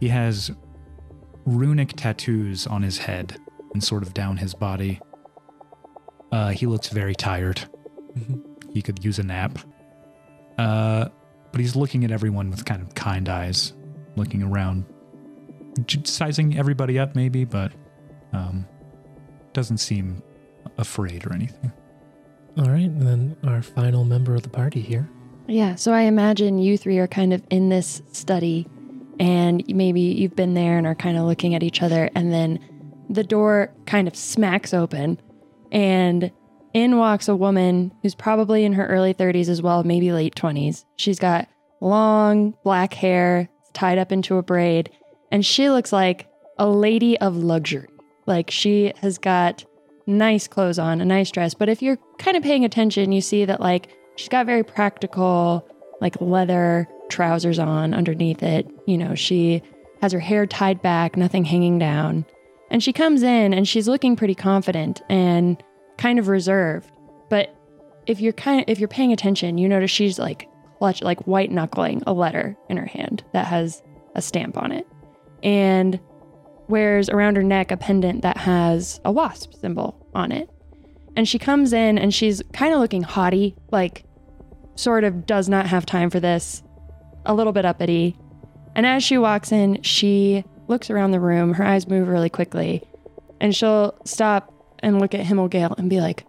He 0.00 0.08
has 0.08 0.50
runic 1.46 1.94
tattoos 1.96 2.66
on 2.66 2.82
his 2.82 2.98
head 2.98 3.36
and 3.72 3.82
sort 3.82 4.02
of 4.02 4.14
down 4.14 4.36
his 4.36 4.54
body. 4.54 5.00
Uh, 6.32 6.50
he 6.50 6.66
looks 6.66 6.88
very 6.88 7.14
tired. 7.14 7.60
He 8.72 8.82
could 8.82 9.04
use 9.04 9.18
a 9.18 9.22
nap. 9.22 9.58
Uh, 10.58 11.08
but 11.52 11.60
he's 11.60 11.74
looking 11.74 12.04
at 12.04 12.10
everyone 12.12 12.50
with 12.50 12.64
kind 12.64 12.82
of 12.82 12.94
kind 12.94 13.28
eyes, 13.28 13.72
looking 14.16 14.42
around, 14.42 14.84
j- 15.86 16.02
sizing 16.04 16.56
everybody 16.58 16.98
up 16.98 17.16
maybe, 17.16 17.44
but 17.44 17.72
um, 18.32 18.66
doesn't 19.52 19.78
seem 19.78 20.22
afraid 20.78 21.26
or 21.26 21.32
anything. 21.32 21.72
All 22.58 22.66
right, 22.66 22.82
and 22.90 23.02
then 23.02 23.36
our 23.44 23.62
final 23.62 24.04
member 24.04 24.34
of 24.34 24.42
the 24.42 24.48
party 24.48 24.80
here. 24.80 25.08
Yeah, 25.50 25.74
so 25.74 25.92
I 25.92 26.02
imagine 26.02 26.58
you 26.58 26.78
three 26.78 26.98
are 26.98 27.08
kind 27.08 27.32
of 27.32 27.42
in 27.50 27.70
this 27.70 28.02
study 28.12 28.68
and 29.18 29.64
maybe 29.66 30.00
you've 30.00 30.36
been 30.36 30.54
there 30.54 30.78
and 30.78 30.86
are 30.86 30.94
kind 30.94 31.18
of 31.18 31.24
looking 31.24 31.56
at 31.56 31.64
each 31.64 31.82
other 31.82 32.08
and 32.14 32.32
then 32.32 32.60
the 33.10 33.24
door 33.24 33.74
kind 33.84 34.06
of 34.06 34.14
smacks 34.14 34.72
open 34.72 35.20
and 35.72 36.30
in 36.72 36.98
walks 36.98 37.26
a 37.26 37.34
woman 37.34 37.90
who's 38.00 38.14
probably 38.14 38.64
in 38.64 38.74
her 38.74 38.86
early 38.86 39.12
30s 39.12 39.48
as 39.48 39.60
well, 39.60 39.82
maybe 39.82 40.12
late 40.12 40.36
20s. 40.36 40.84
She's 40.94 41.18
got 41.18 41.48
long 41.80 42.54
black 42.62 42.94
hair 42.94 43.48
tied 43.72 43.98
up 43.98 44.12
into 44.12 44.36
a 44.36 44.44
braid 44.44 44.88
and 45.32 45.44
she 45.44 45.68
looks 45.68 45.92
like 45.92 46.28
a 46.58 46.68
lady 46.68 47.18
of 47.18 47.36
luxury. 47.36 47.88
Like 48.24 48.52
she 48.52 48.92
has 49.00 49.18
got 49.18 49.64
nice 50.06 50.46
clothes 50.46 50.78
on, 50.78 51.00
a 51.00 51.04
nice 51.04 51.32
dress, 51.32 51.54
but 51.54 51.68
if 51.68 51.82
you're 51.82 51.98
kind 52.18 52.36
of 52.36 52.44
paying 52.44 52.64
attention, 52.64 53.10
you 53.10 53.20
see 53.20 53.44
that 53.44 53.60
like 53.60 53.88
she's 54.20 54.28
got 54.28 54.44
very 54.44 54.62
practical 54.62 55.66
like 56.02 56.20
leather 56.20 56.86
trousers 57.08 57.58
on 57.58 57.94
underneath 57.94 58.42
it. 58.42 58.70
You 58.86 58.98
know, 58.98 59.14
she 59.14 59.62
has 60.02 60.12
her 60.12 60.20
hair 60.20 60.46
tied 60.46 60.82
back, 60.82 61.16
nothing 61.16 61.44
hanging 61.44 61.78
down. 61.78 62.26
And 62.70 62.82
she 62.82 62.92
comes 62.92 63.22
in 63.22 63.54
and 63.54 63.66
she's 63.66 63.88
looking 63.88 64.16
pretty 64.16 64.34
confident 64.34 65.00
and 65.08 65.62
kind 65.96 66.18
of 66.18 66.28
reserved. 66.28 66.90
But 67.30 67.54
if 68.06 68.20
you're 68.20 68.34
kind 68.34 68.60
of 68.60 68.68
if 68.68 68.78
you're 68.78 68.88
paying 68.88 69.12
attention, 69.12 69.56
you 69.56 69.68
notice 69.68 69.90
she's 69.90 70.18
like 70.18 70.48
clutch 70.78 71.02
like 71.02 71.26
white 71.26 71.50
knuckling 71.50 72.02
a 72.06 72.12
letter 72.12 72.56
in 72.68 72.76
her 72.76 72.86
hand 72.86 73.24
that 73.32 73.46
has 73.46 73.82
a 74.14 74.20
stamp 74.22 74.58
on 74.58 74.70
it. 74.70 74.86
And 75.42 75.98
wears 76.68 77.08
around 77.08 77.36
her 77.36 77.42
neck 77.42 77.70
a 77.70 77.76
pendant 77.76 78.20
that 78.22 78.36
has 78.36 79.00
a 79.04 79.10
wasp 79.10 79.54
symbol 79.54 80.06
on 80.14 80.30
it. 80.30 80.50
And 81.16 81.26
she 81.26 81.38
comes 81.38 81.72
in 81.72 81.98
and 81.98 82.14
she's 82.14 82.42
kind 82.52 82.72
of 82.72 82.80
looking 82.80 83.02
haughty, 83.02 83.56
like 83.72 84.04
sort 84.80 85.04
of 85.04 85.26
does 85.26 85.48
not 85.48 85.66
have 85.66 85.86
time 85.86 86.10
for 86.10 86.20
this, 86.20 86.62
a 87.26 87.34
little 87.34 87.52
bit 87.52 87.64
uppity. 87.64 88.16
And 88.74 88.86
as 88.86 89.02
she 89.02 89.18
walks 89.18 89.52
in, 89.52 89.82
she 89.82 90.44
looks 90.68 90.90
around 90.90 91.10
the 91.10 91.20
room, 91.20 91.54
her 91.54 91.64
eyes 91.64 91.88
move 91.88 92.08
really 92.08 92.30
quickly, 92.30 92.82
and 93.40 93.54
she'll 93.54 93.94
stop 94.04 94.52
and 94.78 95.00
look 95.00 95.14
at 95.14 95.26
Himmelgale 95.26 95.76
and 95.78 95.90
be 95.90 96.00
like, 96.00 96.24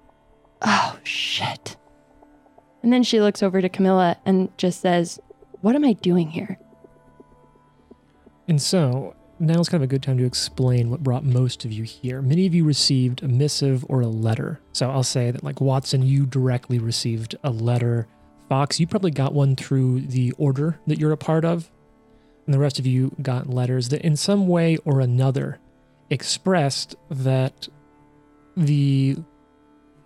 oh 0.61 0.97
shit. 1.03 1.77
And 2.83 2.91
then 2.91 3.03
she 3.03 3.21
looks 3.21 3.43
over 3.43 3.61
to 3.61 3.69
Camilla 3.69 4.17
and 4.25 4.55
just 4.57 4.81
says, 4.81 5.19
What 5.61 5.75
am 5.75 5.85
I 5.85 5.93
doing 5.93 6.29
here? 6.29 6.57
And 8.47 8.61
so 8.61 9.15
now's 9.39 9.69
kind 9.69 9.83
of 9.83 9.89
a 9.89 9.91
good 9.91 10.03
time 10.03 10.17
to 10.17 10.25
explain 10.25 10.89
what 10.89 11.03
brought 11.03 11.23
most 11.23 11.63
of 11.65 11.71
you 11.71 11.83
here. 11.83 12.21
Many 12.21 12.45
of 12.45 12.53
you 12.53 12.63
received 12.63 13.23
a 13.23 13.27
missive 13.27 13.85
or 13.87 14.01
a 14.01 14.07
letter. 14.07 14.59
So 14.73 14.89
I'll 14.89 15.03
say 15.03 15.31
that, 15.31 15.43
like 15.43 15.61
Watson, 15.61 16.03
you 16.03 16.25
directly 16.25 16.79
received 16.79 17.35
a 17.43 17.49
letter. 17.49 18.07
Fox, 18.51 18.81
you 18.81 18.85
probably 18.85 19.11
got 19.11 19.33
one 19.33 19.55
through 19.55 20.01
the 20.01 20.33
order 20.33 20.77
that 20.85 20.99
you're 20.99 21.13
a 21.13 21.17
part 21.17 21.45
of. 21.45 21.71
And 22.45 22.53
the 22.53 22.59
rest 22.59 22.79
of 22.79 22.85
you 22.85 23.15
got 23.21 23.47
letters 23.47 23.87
that, 23.87 24.01
in 24.01 24.17
some 24.17 24.45
way 24.45 24.75
or 24.83 24.99
another, 24.99 25.57
expressed 26.09 26.97
that 27.09 27.69
the 28.57 29.15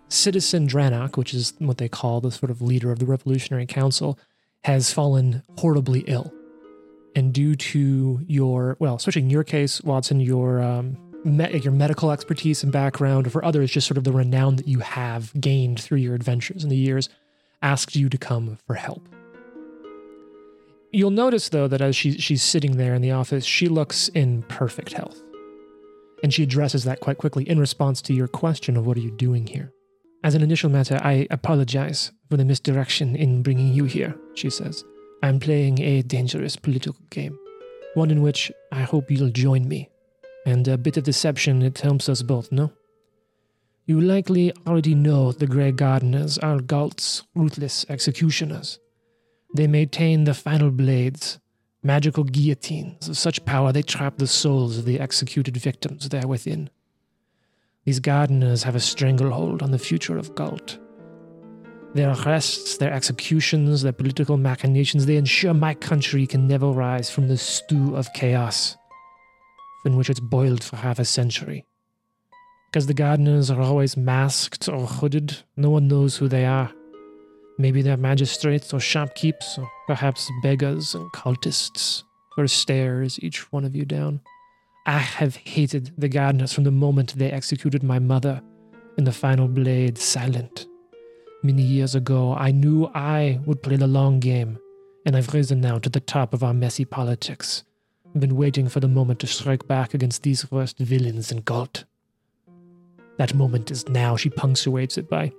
citizen 0.08 0.68
Drannoch, 0.68 1.16
which 1.16 1.34
is 1.34 1.54
what 1.58 1.78
they 1.78 1.88
call 1.88 2.20
the 2.20 2.30
sort 2.30 2.50
of 2.50 2.62
leader 2.62 2.92
of 2.92 3.00
the 3.00 3.04
Revolutionary 3.04 3.66
Council, 3.66 4.16
has 4.62 4.92
fallen 4.92 5.42
horribly 5.58 6.04
ill 6.06 6.32
and 7.16 7.32
due 7.32 7.56
to 7.56 8.20
your 8.28 8.76
well 8.78 8.94
especially 8.94 9.22
in 9.22 9.30
your 9.30 9.44
case 9.44 9.80
watson 9.82 10.20
your 10.20 10.60
um, 10.60 10.96
me- 11.24 11.58
your 11.58 11.72
medical 11.72 12.10
expertise 12.10 12.62
and 12.62 12.72
background 12.72 13.26
or 13.26 13.30
for 13.30 13.44
others 13.44 13.70
just 13.70 13.86
sort 13.86 13.96
of 13.96 14.04
the 14.04 14.12
renown 14.12 14.56
that 14.56 14.68
you 14.68 14.80
have 14.80 15.32
gained 15.40 15.80
through 15.80 15.98
your 15.98 16.14
adventures 16.14 16.64
in 16.64 16.68
the 16.68 16.76
years 16.76 17.08
asked 17.62 17.96
you 17.96 18.08
to 18.08 18.18
come 18.18 18.58
for 18.66 18.74
help 18.74 19.08
you'll 20.92 21.10
notice 21.10 21.48
though 21.48 21.68
that 21.68 21.80
as 21.80 21.94
she, 21.96 22.12
she's 22.18 22.42
sitting 22.42 22.76
there 22.76 22.94
in 22.94 23.02
the 23.02 23.10
office 23.10 23.44
she 23.44 23.68
looks 23.68 24.08
in 24.08 24.42
perfect 24.44 24.92
health 24.92 25.22
and 26.22 26.32
she 26.32 26.42
addresses 26.42 26.84
that 26.84 27.00
quite 27.00 27.18
quickly 27.18 27.48
in 27.48 27.58
response 27.58 28.00
to 28.00 28.14
your 28.14 28.28
question 28.28 28.76
of 28.76 28.86
what 28.86 28.96
are 28.96 29.00
you 29.00 29.10
doing 29.10 29.46
here 29.46 29.72
as 30.24 30.34
an 30.34 30.42
initial 30.42 30.70
matter 30.70 30.98
i 31.02 31.26
apologize 31.30 32.12
for 32.30 32.36
the 32.36 32.44
misdirection 32.44 33.14
in 33.14 33.42
bringing 33.42 33.72
you 33.72 33.84
here 33.84 34.14
she 34.34 34.50
says 34.50 34.84
I'm 35.22 35.40
playing 35.40 35.80
a 35.80 36.02
dangerous 36.02 36.56
political 36.56 37.00
game, 37.10 37.38
one 37.94 38.10
in 38.10 38.22
which 38.22 38.52
I 38.70 38.82
hope 38.82 39.10
you'll 39.10 39.30
join 39.30 39.66
me. 39.66 39.88
And 40.44 40.68
a 40.68 40.78
bit 40.78 40.96
of 40.96 41.04
deception, 41.04 41.62
it 41.62 41.80
helps 41.80 42.08
us 42.08 42.22
both, 42.22 42.52
no? 42.52 42.70
You 43.86 44.00
likely 44.00 44.52
already 44.66 44.94
know 44.94 45.32
the 45.32 45.46
Grey 45.46 45.72
Gardeners 45.72 46.38
are 46.38 46.60
Galt's 46.60 47.22
ruthless 47.34 47.86
executioners. 47.88 48.78
They 49.54 49.66
maintain 49.66 50.24
the 50.24 50.34
final 50.34 50.70
blades, 50.70 51.38
magical 51.82 52.24
guillotines 52.24 53.08
of 53.08 53.16
such 53.16 53.44
power 53.44 53.72
they 53.72 53.82
trap 53.82 54.18
the 54.18 54.26
souls 54.26 54.78
of 54.78 54.84
the 54.84 54.98
executed 54.98 55.56
victims 55.56 56.08
there 56.08 56.26
within. 56.26 56.68
These 57.84 58.00
gardeners 58.00 58.64
have 58.64 58.74
a 58.74 58.80
stranglehold 58.80 59.62
on 59.62 59.70
the 59.70 59.78
future 59.78 60.18
of 60.18 60.34
Galt 60.34 60.78
their 61.96 62.10
arrests, 62.10 62.76
their 62.76 62.92
executions, 62.92 63.82
their 63.82 63.92
political 63.92 64.36
machinations, 64.36 65.06
they 65.06 65.16
ensure 65.16 65.54
my 65.54 65.72
country 65.72 66.26
can 66.26 66.46
never 66.46 66.70
rise 66.70 67.10
from 67.10 67.26
the 67.26 67.38
stew 67.38 67.96
of 67.96 68.12
chaos 68.12 68.76
in 69.86 69.96
which 69.96 70.10
it's 70.10 70.20
boiled 70.20 70.62
for 70.62 70.76
half 70.76 70.98
a 70.98 71.04
century. 71.04 71.64
Because 72.76 72.88
the 72.88 72.92
gardeners 72.92 73.50
are 73.50 73.62
always 73.62 73.96
masked 73.96 74.68
or 74.68 74.86
hooded, 74.86 75.38
no 75.56 75.70
one 75.70 75.88
knows 75.88 76.18
who 76.18 76.28
they 76.28 76.44
are. 76.44 76.70
Maybe 77.56 77.80
they're 77.80 77.96
magistrates 77.96 78.74
or 78.74 78.80
shopkeepers, 78.80 79.56
or 79.56 79.66
perhaps 79.86 80.30
beggars 80.42 80.94
and 80.94 81.10
cultists. 81.12 82.02
Or 82.36 82.46
stares 82.46 83.18
each 83.22 83.50
one 83.50 83.64
of 83.64 83.74
you 83.74 83.86
down. 83.86 84.20
I 84.84 84.98
have 84.98 85.36
hated 85.36 85.94
the 85.96 86.10
gardeners 86.10 86.52
from 86.52 86.64
the 86.64 86.70
moment 86.70 87.14
they 87.16 87.30
executed 87.32 87.82
my 87.82 87.98
mother 87.98 88.42
in 88.98 89.04
the 89.04 89.12
final 89.12 89.48
blade 89.48 89.96
silent 89.96 90.66
Many 91.42 91.62
years 91.62 91.94
ago, 91.94 92.34
I 92.34 92.50
knew 92.50 92.90
I 92.94 93.40
would 93.46 93.62
play 93.62 93.76
the 93.76 93.86
long 93.86 94.20
game, 94.20 94.58
and 95.06 95.16
I've 95.16 95.32
risen 95.32 95.62
now 95.62 95.78
to 95.78 95.88
the 95.88 96.00
top 96.00 96.34
of 96.34 96.44
our 96.44 96.52
messy 96.52 96.84
politics. 96.84 97.64
I've 98.14 98.20
been 98.20 98.36
waiting 98.36 98.68
for 98.68 98.80
the 98.80 98.86
moment 98.86 99.20
to 99.20 99.26
strike 99.26 99.66
back 99.66 99.94
against 99.94 100.24
these 100.24 100.50
worst 100.50 100.76
villains 100.76 101.32
in 101.32 101.40
Galt. 101.40 101.84
That 103.18 103.34
moment 103.34 103.70
is 103.70 103.88
now. 103.88 104.16
She 104.16 104.30
punctuates 104.30 104.98
it 104.98 105.08
by, 105.08 105.32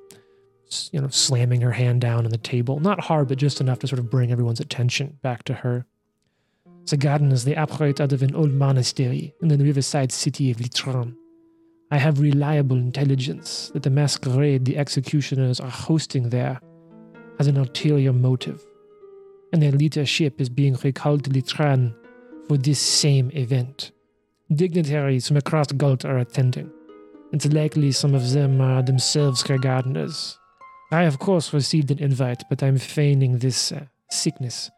you 0.92 1.02
know, 1.02 1.10
slamming 1.10 1.62
her 1.62 1.72
hand 1.72 2.02
down 2.02 2.26
on 2.26 2.32
the 2.32 2.38
table. 2.38 2.80
Not 2.80 3.02
hard, 3.02 3.28
but 3.28 3.38
just 3.38 3.62
enough 3.62 3.80
to 3.80 3.88
sort 3.88 4.00
of 4.00 4.10
bring 4.10 4.32
everyone's 4.32 4.60
attention 4.60 5.18
back 5.22 5.44
to 5.44 5.54
her. 5.54 5.86
The 6.88 6.98
garden 6.98 7.32
is 7.34 7.44
the 7.44 7.58
out 7.58 8.14
of 8.14 8.24
an 8.24 8.34
old 8.34 8.52
monastery 8.52 9.34
in 9.42 9.50
the 9.50 9.58
riverside 9.58 10.12
city 10.12 10.52
of 10.52 10.58
Litran. 10.58 11.16
I 11.92 11.98
have 11.98 12.20
reliable 12.20 12.78
intelligence 12.78 13.72
that 13.74 13.84
the 13.84 13.90
masquerade 13.90 14.66
the 14.66 14.78
executioners 14.78 15.60
are 15.60 15.70
hosting 15.70 16.30
there 16.30 16.62
has 17.38 17.48
an 17.48 17.58
ulterior 17.58 18.14
motive, 18.14 18.66
and 19.52 19.62
their 19.62 19.72
leadership 19.72 20.42
is 20.42 20.50
being 20.50 20.76
recalled 20.84 21.24
to 21.26 21.30
Litran 21.30 21.94
for 22.48 22.58
this 22.58 22.80
same 22.80 23.32
event. 23.32 23.92
Dignitaries 24.54 25.28
from 25.28 25.38
across 25.38 25.72
Galt 25.74 26.06
are 26.06 26.18
attending. 26.18 26.72
It's 27.34 27.46
likely 27.46 27.92
some 27.92 28.16
of 28.16 28.32
them 28.32 28.62
are 28.62 28.82
themselves 28.82 29.44
gardeners. 29.44 30.38
I, 30.92 31.04
of 31.04 31.20
course, 31.20 31.54
received 31.54 31.92
an 31.92 32.00
invite, 32.00 32.44
but 32.50 32.64
I'm 32.64 32.78
feigning 32.78 33.40
this 33.40 33.72
uh, 33.74 33.86
sickness, 34.10 34.72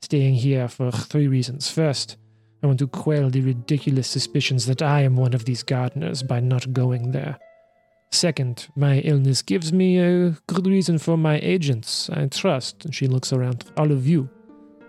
staying 0.00 0.34
here 0.34 0.68
for 0.68 0.90
three 0.90 1.28
reasons. 1.28 1.70
First, 1.70 2.16
I 2.62 2.66
want 2.66 2.78
to 2.78 2.86
quell 2.86 3.28
the 3.28 3.42
ridiculous 3.42 4.08
suspicions 4.08 4.64
that 4.66 4.80
I 4.80 5.02
am 5.02 5.16
one 5.16 5.34
of 5.34 5.44
these 5.44 5.62
gardeners 5.62 6.22
by 6.22 6.40
not 6.40 6.72
going 6.72 7.10
there. 7.10 7.38
Second, 8.10 8.68
my 8.76 9.00
illness 9.00 9.42
gives 9.42 9.72
me 9.72 9.98
a 9.98 10.36
good 10.46 10.66
reason 10.66 10.98
for 10.98 11.18
my 11.18 11.40
agents, 11.40 12.08
I 12.10 12.26
trust, 12.26 12.84
and 12.84 12.94
she 12.94 13.06
looks 13.06 13.32
around, 13.32 13.64
all 13.76 13.90
of 13.90 14.06
you, 14.06 14.30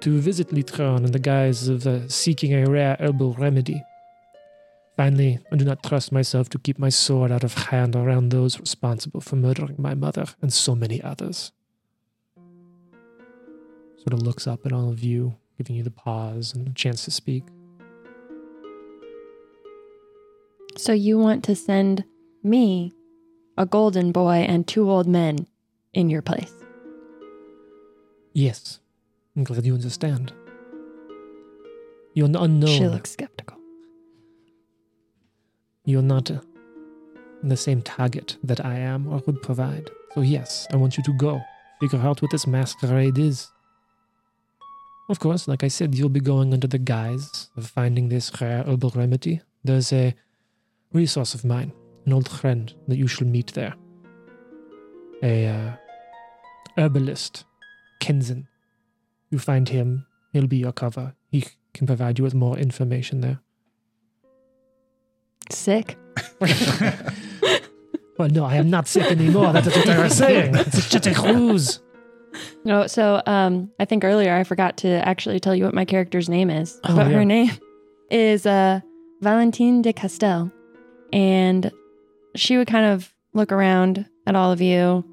to 0.01 0.19
visit 0.19 0.49
Litran 0.49 1.05
in 1.05 1.11
the 1.11 1.19
guise 1.19 1.67
of 1.67 1.87
uh, 1.87 2.07
seeking 2.07 2.53
a 2.53 2.69
rare 2.69 2.95
herbal 2.99 3.33
remedy. 3.33 3.81
Finally, 4.95 5.39
I 5.51 5.55
do 5.55 5.65
not 5.65 5.81
trust 5.81 6.11
myself 6.11 6.49
to 6.49 6.59
keep 6.59 6.77
my 6.77 6.89
sword 6.89 7.31
out 7.31 7.43
of 7.43 7.53
hand 7.55 7.95
around 7.95 8.29
those 8.29 8.59
responsible 8.59 9.21
for 9.21 9.35
murdering 9.35 9.75
my 9.79 9.95
mother 9.95 10.25
and 10.41 10.53
so 10.53 10.75
many 10.75 11.01
others. 11.01 11.51
Sort 13.97 14.13
of 14.13 14.21
looks 14.21 14.45
up 14.45 14.65
at 14.65 14.71
all 14.71 14.89
of 14.89 15.03
you, 15.03 15.35
giving 15.57 15.75
you 15.75 15.83
the 15.83 15.89
pause 15.89 16.53
and 16.53 16.67
a 16.67 16.73
chance 16.73 17.05
to 17.05 17.11
speak. 17.11 17.43
So 20.77 20.91
you 20.91 21.17
want 21.17 21.43
to 21.45 21.55
send 21.55 22.03
me, 22.43 22.93
a 23.57 23.65
golden 23.65 24.11
boy, 24.11 24.45
and 24.47 24.67
two 24.67 24.89
old 24.89 25.07
men 25.07 25.47
in 25.93 26.09
your 26.09 26.21
place? 26.21 26.53
Yes. 28.33 28.79
I'm 29.35 29.43
glad 29.43 29.65
you 29.65 29.73
understand. 29.73 30.33
You're 32.13 32.27
an 32.27 32.35
unknown. 32.35 32.77
She 32.77 32.87
looks 32.87 33.11
skeptical. 33.11 33.52
You're 35.85 36.01
not 36.01 36.31
the 37.43 37.57
same 37.57 37.81
target 37.81 38.37
that 38.43 38.63
I 38.63 38.75
am 38.75 39.07
or 39.07 39.21
would 39.25 39.41
provide. 39.41 39.89
So, 40.13 40.21
yes, 40.21 40.67
I 40.71 40.77
want 40.77 40.97
you 40.97 41.03
to 41.03 41.13
go. 41.13 41.41
Figure 41.79 41.99
out 41.99 42.21
what 42.21 42.31
this 42.31 42.47
masquerade 42.47 43.17
is. 43.17 43.51
Of 45.09 45.19
course, 45.19 45.47
like 45.47 45.63
I 45.63 45.67
said, 45.67 45.95
you'll 45.95 46.09
be 46.09 46.21
going 46.21 46.53
under 46.53 46.67
the 46.67 46.77
guise 46.77 47.49
of 47.57 47.67
finding 47.67 48.07
this 48.07 48.31
rare 48.39 48.63
herbal 48.63 48.93
remedy. 48.95 49.41
There's 49.63 49.91
a 49.91 50.15
resource 50.93 51.33
of 51.33 51.43
mine, 51.43 51.73
an 52.05 52.13
old 52.13 52.29
friend 52.29 52.73
that 52.87 52.97
you 52.97 53.07
shall 53.07 53.27
meet 53.27 53.53
there. 53.53 53.73
A 55.21 55.47
uh, 55.47 55.71
herbalist, 56.77 57.43
Kenzen. 57.99 58.47
You 59.29 59.39
find 59.39 59.67
him, 59.67 60.05
he'll 60.31 60.47
be 60.47 60.57
your 60.57 60.71
cover. 60.71 61.15
He 61.29 61.45
can 61.73 61.87
provide 61.87 62.19
you 62.19 62.23
with 62.23 62.33
more 62.33 62.57
information 62.57 63.19
there. 63.19 63.39
Sick. 65.53 65.97
Well, 68.17 68.29
no, 68.29 68.45
I 68.45 68.55
am 68.55 68.69
not 68.69 68.87
sick 68.87 69.09
anymore. 69.09 69.53
That's 69.53 69.75
what 69.75 69.85
they 69.85 69.95
are 69.95 70.09
saying. 70.23 70.55
It's 70.55 70.89
just 70.89 71.07
a 71.07 71.33
ruse. 71.33 71.79
No, 72.63 72.87
so 72.87 73.21
um, 73.25 73.71
I 73.79 73.85
think 73.85 74.03
earlier 74.03 74.35
I 74.35 74.43
forgot 74.43 74.77
to 74.77 74.87
actually 75.07 75.39
tell 75.39 75.55
you 75.55 75.65
what 75.65 75.73
my 75.73 75.85
character's 75.85 76.29
name 76.29 76.49
is. 76.49 76.79
Oh, 76.83 76.95
but 76.95 77.07
yeah. 77.07 77.13
her 77.13 77.25
name 77.25 77.51
is 78.09 78.45
uh, 78.45 78.81
Valentine 79.21 79.81
de 79.81 79.93
Castel. 79.93 80.51
And 81.11 81.71
she 82.35 82.57
would 82.57 82.67
kind 82.67 82.85
of 82.85 83.13
look 83.33 83.51
around 83.51 84.05
at 84.25 84.35
all 84.35 84.51
of 84.51 84.61
you, 84.61 85.03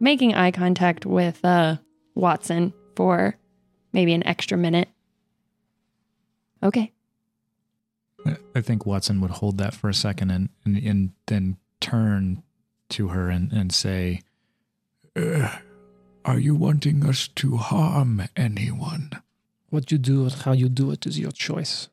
making 0.00 0.34
eye 0.34 0.50
contact 0.50 1.06
with 1.06 1.42
uh, 1.44 1.76
Watson 2.14 2.72
for 2.94 3.36
maybe 3.92 4.12
an 4.12 4.26
extra 4.26 4.56
minute. 4.56 4.88
Okay. 6.62 6.92
I- 8.26 8.36
I 8.54 8.60
think 8.60 8.86
Watson 8.86 9.20
would 9.20 9.30
hold 9.32 9.58
that 9.58 9.74
for 9.74 9.88
a 9.88 9.94
second 9.94 10.30
and 10.30 10.48
and, 10.64 10.76
and 10.76 11.10
then 11.26 11.56
turn 11.80 12.42
to 12.90 13.08
her 13.08 13.30
and, 13.30 13.52
and 13.52 13.72
say, 13.72 14.20
"Uh, 15.16 15.58
Are 16.24 16.38
you 16.38 16.54
wanting 16.54 17.04
us 17.04 17.28
to 17.28 17.56
harm 17.56 18.22
anyone? 18.36 19.10
What 19.70 19.90
you 19.90 19.98
do 19.98 20.22
and 20.24 20.32
how 20.32 20.52
you 20.52 20.68
do 20.68 20.90
it 20.92 21.06
is 21.06 21.18
your 21.18 21.32
choice. 21.32 21.88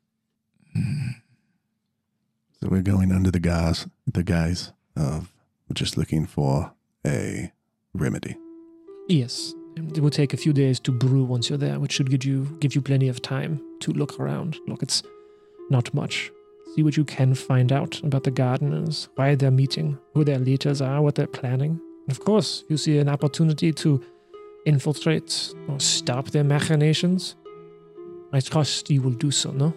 So 2.62 2.68
we're 2.70 2.82
going 2.82 3.12
under 3.12 3.32
the 3.32 3.39
guise, 3.39 3.88
the 4.06 4.24
guise 4.24 4.72
of 4.96 5.32
just 5.74 5.98
looking 5.98 6.26
for 6.28 6.74
a 7.06 7.52
remedy. 7.94 8.36
Yes, 9.08 9.54
it 9.78 10.00
will 10.02 10.10
take 10.10 10.34
a 10.34 10.38
few 10.38 10.52
days 10.54 10.80
to 10.82 10.92
brew 10.92 11.24
once 11.24 11.50
you're 11.50 11.58
there, 11.58 11.80
which 11.80 11.94
should 11.94 12.10
give 12.12 12.26
you 12.26 12.58
give 12.60 12.76
you 12.76 12.82
plenty 12.82 13.08
of 13.08 13.22
time 13.22 13.62
to 13.80 13.92
look 13.94 14.20
around. 14.20 14.58
Look, 14.68 14.84
it's 14.84 15.02
not 15.69 15.93
much. 15.93 16.32
See 16.75 16.84
what 16.84 16.97
you 16.97 17.03
can 17.03 17.34
find 17.34 17.71
out 17.71 17.99
about 18.03 18.23
the 18.23 18.32
gardeners, 18.32 19.10
why 19.15 19.36
they're 19.36 19.51
meeting, 19.51 19.97
who 20.13 20.23
their 20.23 20.39
leaders 20.39 20.82
are, 20.82 21.01
what 21.01 21.15
they're 21.15 21.27
planning. 21.27 21.79
And 22.08 22.12
of 22.12 22.23
course, 22.23 22.63
if 22.63 22.71
you 22.71 22.77
see 22.77 22.97
an 22.99 23.10
opportunity 23.10 23.71
to 23.73 24.01
infiltrate 24.65 25.53
or 25.67 25.79
stop 25.79 26.29
their 26.29 26.43
machinations, 26.43 27.36
I 28.32 28.39
trust 28.39 28.89
you 28.89 29.01
will 29.01 29.12
do 29.12 29.32
so, 29.32 29.51
no? 29.51 29.73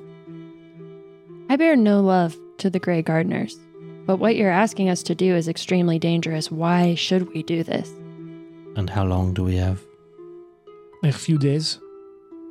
I 1.48 1.56
bear 1.56 1.76
no 1.76 2.00
love 2.00 2.36
to 2.58 2.68
the 2.68 2.78
Grey 2.78 3.02
Gardeners, 3.02 3.58
but 4.06 4.16
what 4.16 4.36
you're 4.36 4.50
asking 4.50 4.90
us 4.90 5.02
to 5.04 5.14
do 5.14 5.34
is 5.34 5.48
extremely 5.48 5.98
dangerous. 5.98 6.50
Why 6.50 6.94
should 6.94 7.32
we 7.32 7.42
do 7.42 7.62
this? 7.62 7.90
And 8.76 8.88
how 8.88 9.04
long 9.04 9.34
do 9.34 9.44
we 9.44 9.56
have? 9.56 9.82
A 11.04 11.12
few 11.12 11.38
days. 11.38 11.78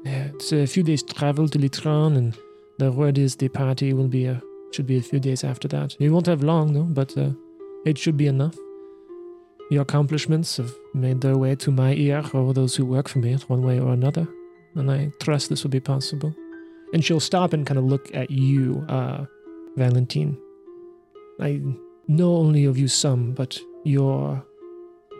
Yeah, 0.03 0.29
it's 0.33 0.51
a 0.51 0.65
few 0.65 0.83
days 0.83 1.03
travel 1.03 1.47
to 1.49 1.59
Litran, 1.59 2.17
and 2.17 2.37
the 2.81 2.91
word 2.91 3.19
is 3.19 3.35
the 3.35 3.47
party 3.47 3.93
will 3.93 4.07
be 4.07 4.25
a 4.25 4.41
should 4.71 4.87
be 4.87 4.97
a 4.97 5.01
few 5.01 5.19
days 5.19 5.43
after 5.43 5.67
that. 5.67 5.95
You 5.99 6.11
won't 6.11 6.25
have 6.25 6.43
long 6.43 6.73
though, 6.73 6.89
but 7.01 7.15
uh, 7.15 7.29
it 7.85 7.97
should 7.97 8.17
be 8.17 8.25
enough. 8.25 8.55
Your 9.69 9.83
accomplishments 9.83 10.57
have 10.57 10.73
made 10.93 11.21
their 11.21 11.37
way 11.37 11.55
to 11.55 11.71
my 11.71 11.93
ear 11.93 12.23
or 12.33 12.53
those 12.53 12.75
who 12.75 12.85
work 12.85 13.07
for 13.07 13.19
me 13.19 13.35
one 13.47 13.61
way 13.61 13.79
or 13.79 13.93
another, 13.93 14.27
and 14.75 14.89
I 14.89 15.11
trust 15.19 15.49
this 15.49 15.63
will 15.63 15.69
be 15.69 15.79
possible. 15.79 16.33
And 16.93 17.05
she'll 17.05 17.19
stop 17.19 17.53
and 17.53 17.67
kind 17.67 17.77
of 17.77 17.85
look 17.85 18.13
at 18.15 18.31
you, 18.31 18.83
uh, 18.89 19.25
Valentine. 19.77 20.35
I 21.39 21.61
know 22.07 22.35
only 22.35 22.65
of 22.65 22.77
you 22.79 22.87
some, 22.87 23.33
but 23.33 23.59
your 23.83 24.43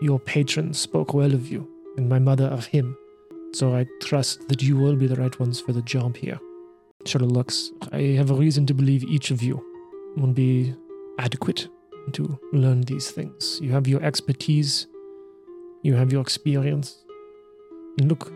your 0.00 0.18
patron 0.18 0.74
spoke 0.74 1.14
well 1.14 1.32
of 1.32 1.48
you, 1.48 1.68
and 1.96 2.08
my 2.08 2.18
mother 2.18 2.46
of 2.46 2.66
him. 2.66 2.96
So 3.54 3.76
I 3.76 3.86
trust 4.00 4.48
that 4.48 4.62
you 4.62 4.76
will 4.76 4.96
be 4.96 5.06
the 5.06 5.20
right 5.22 5.38
ones 5.38 5.60
for 5.60 5.72
the 5.72 5.82
job 5.82 6.16
here. 6.16 6.40
Looks. 7.04 7.72
I 7.90 8.14
have 8.16 8.30
a 8.30 8.34
reason 8.34 8.64
to 8.66 8.74
believe 8.74 9.04
each 9.04 9.30
of 9.30 9.42
you 9.42 9.62
will 10.16 10.32
be 10.32 10.74
adequate 11.18 11.68
to 12.12 12.38
learn 12.52 12.82
these 12.82 13.10
things. 13.10 13.58
You 13.60 13.72
have 13.72 13.86
your 13.86 14.02
expertise, 14.02 14.86
you 15.82 15.94
have 15.94 16.12
your 16.12 16.22
experience. 16.22 17.04
And 17.98 18.08
look, 18.08 18.32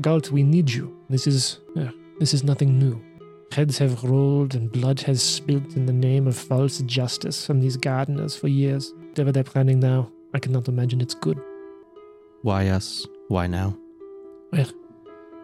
Galt, 0.00 0.30
we 0.30 0.42
need 0.42 0.70
you. 0.70 0.96
This 1.10 1.26
is 1.26 1.58
uh, 1.76 1.90
this 2.18 2.32
is 2.32 2.44
nothing 2.44 2.78
new. 2.78 3.02
Heads 3.52 3.78
have 3.78 4.04
rolled 4.04 4.54
and 4.54 4.70
blood 4.70 5.00
has 5.00 5.22
spilt 5.22 5.76
in 5.76 5.86
the 5.86 5.92
name 5.92 6.26
of 6.26 6.36
false 6.36 6.78
justice 6.82 7.44
from 7.44 7.60
these 7.60 7.76
gardeners 7.76 8.36
for 8.36 8.48
years. 8.48 8.94
Whatever 9.08 9.32
they're 9.32 9.44
planning 9.44 9.80
now, 9.80 10.10
I 10.34 10.38
cannot 10.38 10.68
imagine 10.68 11.00
it's 11.00 11.14
good. 11.14 11.38
Why 12.42 12.68
us? 12.68 13.06
Why 13.28 13.48
now? 13.48 13.76
Well, 14.52 14.70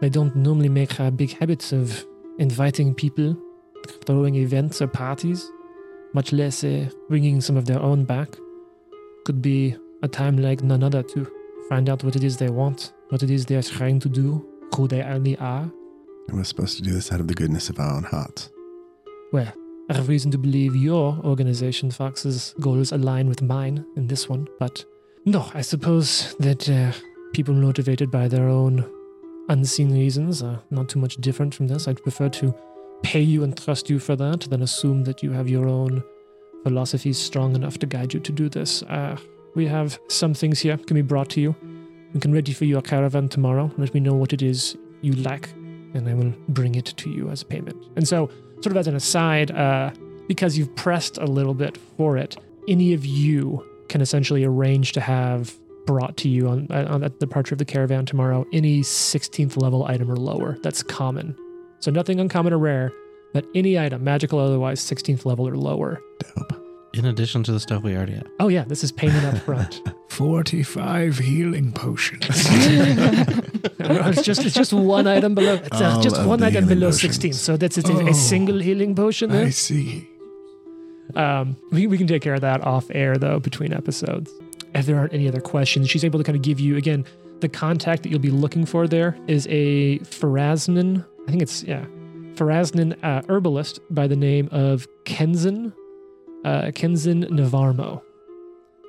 they 0.01 0.09
don't 0.09 0.35
normally 0.35 0.69
make 0.69 0.99
uh, 0.99 1.11
big 1.11 1.37
habits 1.37 1.71
of 1.71 2.05
inviting 2.39 2.93
people, 2.93 3.37
throwing 4.05 4.35
events 4.35 4.81
or 4.81 4.87
parties, 4.87 5.49
much 6.13 6.31
less 6.31 6.63
uh, 6.63 6.89
bringing 7.09 7.41
some 7.41 7.57
of 7.57 7.65
their 7.65 7.79
own 7.79 8.05
back. 8.05 8.37
Could 9.25 9.41
be 9.41 9.75
a 10.03 10.07
time 10.07 10.37
like 10.37 10.63
none 10.63 10.83
other 10.83 11.03
to 11.03 11.31
find 11.69 11.89
out 11.89 12.03
what 12.03 12.15
it 12.15 12.23
is 12.23 12.37
they 12.37 12.49
want, 12.49 12.93
what 13.09 13.23
it 13.23 13.31
is 13.31 13.45
they're 13.45 13.63
trying 13.63 13.99
to 13.99 14.09
do, 14.09 14.45
who 14.75 14.87
they 14.87 15.03
really 15.03 15.37
are. 15.37 15.71
And 16.27 16.37
we're 16.37 16.43
supposed 16.43 16.77
to 16.77 16.83
do 16.83 16.93
this 16.93 17.11
out 17.11 17.19
of 17.19 17.27
the 17.27 17.33
goodness 17.33 17.69
of 17.69 17.79
our 17.79 17.95
own 17.95 18.03
hearts. 18.03 18.49
Well, 19.31 19.51
I 19.89 19.93
have 19.93 20.09
reason 20.09 20.31
to 20.31 20.37
believe 20.37 20.75
your 20.75 21.19
organization, 21.23 21.91
Fox's 21.91 22.55
goals 22.59 22.91
align 22.91 23.27
with 23.27 23.41
mine 23.41 23.85
in 23.95 24.07
this 24.07 24.27
one, 24.27 24.47
but 24.59 24.83
no, 25.25 25.49
I 25.53 25.61
suppose 25.61 26.35
that 26.39 26.69
uh, 26.69 26.91
people 27.33 27.53
motivated 27.53 28.09
by 28.09 28.27
their 28.27 28.47
own 28.47 28.89
unseen 29.49 29.93
reasons 29.93 30.41
are 30.41 30.61
not 30.69 30.89
too 30.89 30.99
much 30.99 31.15
different 31.17 31.53
from 31.53 31.67
this. 31.67 31.87
I'd 31.87 32.01
prefer 32.01 32.29
to 32.29 32.53
pay 33.03 33.21
you 33.21 33.43
and 33.43 33.55
trust 33.57 33.89
you 33.89 33.99
for 33.99 34.15
that 34.15 34.41
than 34.41 34.61
assume 34.61 35.03
that 35.03 35.21
you 35.21 35.31
have 35.31 35.49
your 35.49 35.67
own 35.67 36.03
philosophies 36.63 37.17
strong 37.17 37.55
enough 37.55 37.77
to 37.79 37.85
guide 37.85 38.13
you 38.13 38.19
to 38.19 38.31
do 38.31 38.49
this. 38.49 38.81
Uh, 38.83 39.17
we 39.53 39.67
have 39.67 39.99
some 40.07 40.33
things 40.33 40.59
here 40.59 40.77
can 40.77 40.95
be 40.95 41.01
brought 41.01 41.29
to 41.29 41.41
you. 41.41 41.55
We 42.13 42.19
can 42.19 42.33
ready 42.33 42.53
for 42.53 42.65
your 42.65 42.81
caravan 42.81 43.29
tomorrow. 43.29 43.71
Let 43.77 43.93
me 43.93 43.99
know 43.99 44.13
what 44.13 44.33
it 44.33 44.41
is 44.41 44.75
you 45.01 45.13
lack, 45.15 45.49
and 45.93 46.07
I 46.09 46.13
will 46.13 46.33
bring 46.49 46.75
it 46.75 46.85
to 46.85 47.09
you 47.09 47.29
as 47.29 47.43
payment. 47.43 47.77
And 47.95 48.07
so, 48.07 48.29
sort 48.61 48.67
of 48.67 48.77
as 48.77 48.87
an 48.87 48.95
aside, 48.95 49.51
uh, 49.51 49.91
because 50.27 50.57
you've 50.57 50.75
pressed 50.75 51.17
a 51.17 51.25
little 51.25 51.53
bit 51.53 51.77
for 51.97 52.17
it, 52.17 52.37
any 52.67 52.93
of 52.93 53.05
you 53.05 53.63
can 53.89 54.01
essentially 54.01 54.43
arrange 54.43 54.93
to 54.93 55.01
have 55.01 55.53
brought 55.85 56.17
to 56.17 56.29
you 56.29 56.47
on, 56.47 56.67
on 56.71 57.01
the 57.01 57.09
departure 57.09 57.55
of 57.55 57.59
the 57.59 57.65
caravan 57.65 58.05
tomorrow 58.05 58.45
any 58.53 58.81
16th 58.81 59.61
level 59.61 59.85
item 59.85 60.09
or 60.11 60.15
lower 60.17 60.57
that's 60.63 60.81
common. 60.83 61.35
So 61.79 61.91
nothing 61.91 62.19
uncommon 62.19 62.53
or 62.53 62.57
rare, 62.57 62.91
but 63.33 63.45
any 63.53 63.77
item, 63.77 64.03
magical 64.03 64.39
or 64.39 64.45
otherwise, 64.45 64.79
16th 64.79 65.25
level 65.25 65.47
or 65.47 65.55
lower. 65.57 66.01
Dope. 66.19 66.61
In 66.95 67.05
addition 67.05 67.43
to 67.43 67.51
the 67.51 67.59
stuff 67.59 67.83
we 67.83 67.95
already 67.95 68.13
have. 68.13 68.25
Oh 68.39 68.47
yeah, 68.47 68.63
this 68.63 68.81
is 68.83 68.91
payment 68.91 69.25
up 69.25 69.37
front. 69.43 69.81
45 70.09 71.17
healing 71.17 71.73
potions. 71.73 72.23
it's 72.29 74.21
just 74.21 74.45
it's 74.45 74.55
just 74.55 74.71
one 74.71 75.05
item 75.05 75.35
below. 75.35 75.55
It's 75.55 75.81
uh, 75.81 76.01
just 76.01 76.23
one 76.25 76.41
item 76.41 76.67
below 76.67 76.87
potions. 76.91 77.01
16. 77.15 77.33
So 77.33 77.57
that's 77.57 77.77
it's 77.77 77.89
a, 77.89 77.93
Oh. 77.93 78.07
a 78.07 78.13
single 78.13 78.59
healing 78.59 78.95
potion 78.95 79.29
there. 79.29 79.45
I 79.47 79.49
see. 79.49 80.07
Um, 81.15 81.55
we, 81.71 81.85
we 81.87 81.97
can 81.97 82.07
take 82.07 82.21
care 82.21 82.33
of 82.33 82.41
that 82.41 82.61
off 82.63 82.85
air 82.91 83.17
though 83.17 83.39
between 83.39 83.73
episodes. 83.73 84.31
If 84.75 84.85
there 84.85 84.97
aren't 84.97 85.13
any 85.13 85.27
other 85.27 85.41
questions, 85.41 85.89
she's 85.89 86.03
able 86.03 86.19
to 86.19 86.23
kind 86.23 86.35
of 86.35 86.41
give 86.41 86.59
you 86.59 86.75
again 86.77 87.05
the 87.39 87.49
contact 87.49 88.03
that 88.03 88.09
you'll 88.09 88.19
be 88.19 88.29
looking 88.29 88.65
for. 88.65 88.87
There 88.87 89.17
is 89.27 89.47
a 89.49 89.99
Faraznan, 89.99 91.05
I 91.27 91.31
think 91.31 91.41
it's 91.41 91.63
yeah, 91.63 91.85
Faraznan 92.35 92.97
uh, 93.03 93.21
herbalist 93.29 93.79
by 93.89 94.07
the 94.07 94.15
name 94.15 94.49
of 94.51 94.87
Kenzen, 95.05 95.73
uh, 96.43 96.71
Kenzen 96.73 97.25
Navarmo, 97.29 98.01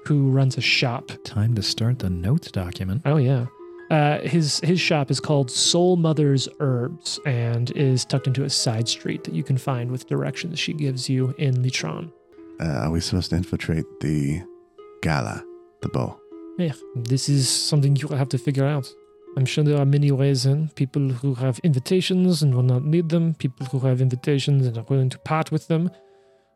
who 0.04 0.30
runs 0.30 0.58
a 0.58 0.60
shop 0.60 1.12
Time 1.24 1.54
to 1.54 1.62
start 1.62 2.00
the 2.00 2.10
notes 2.10 2.50
document. 2.50 3.02
Oh 3.04 3.16
yeah. 3.16 3.46
Uh, 3.88 4.18
his 4.22 4.58
his 4.60 4.80
shop 4.80 5.12
is 5.12 5.20
called 5.20 5.48
Soul 5.48 5.94
Mother's 5.96 6.48
Herbs 6.58 7.20
and 7.24 7.70
is 7.72 8.04
tucked 8.04 8.26
into 8.26 8.42
a 8.42 8.50
side 8.50 8.88
street 8.88 9.22
that 9.22 9.34
you 9.34 9.44
can 9.44 9.56
find 9.56 9.92
with 9.92 10.08
directions 10.08 10.58
she 10.58 10.72
gives 10.72 11.08
you 11.08 11.32
in 11.38 11.62
Litran. 11.62 12.10
Uh, 12.58 12.64
are 12.64 12.90
we 12.90 12.98
supposed 13.00 13.30
to 13.30 13.36
infiltrate 13.36 13.84
the 14.00 14.42
gala, 15.02 15.44
the 15.86 15.92
ball? 15.98 16.20
Yeah, 16.58 16.72
this 16.94 17.28
is 17.28 17.48
something 17.48 17.96
you 17.96 18.08
will 18.08 18.16
have 18.16 18.30
to 18.30 18.38
figure 18.38 18.66
out. 18.66 18.92
I'm 19.36 19.44
sure 19.44 19.62
there 19.62 19.78
are 19.78 19.84
many 19.84 20.10
ways 20.10 20.46
in. 20.46 20.68
People 20.70 21.10
who 21.10 21.34
have 21.34 21.58
invitations 21.62 22.42
and 22.42 22.54
will 22.54 22.62
not 22.62 22.84
need 22.84 23.10
them, 23.10 23.34
people 23.34 23.66
who 23.66 23.80
have 23.80 24.00
invitations 24.00 24.66
and 24.66 24.78
are 24.78 24.86
willing 24.88 25.10
to 25.10 25.18
part 25.18 25.52
with 25.52 25.68
them. 25.68 25.90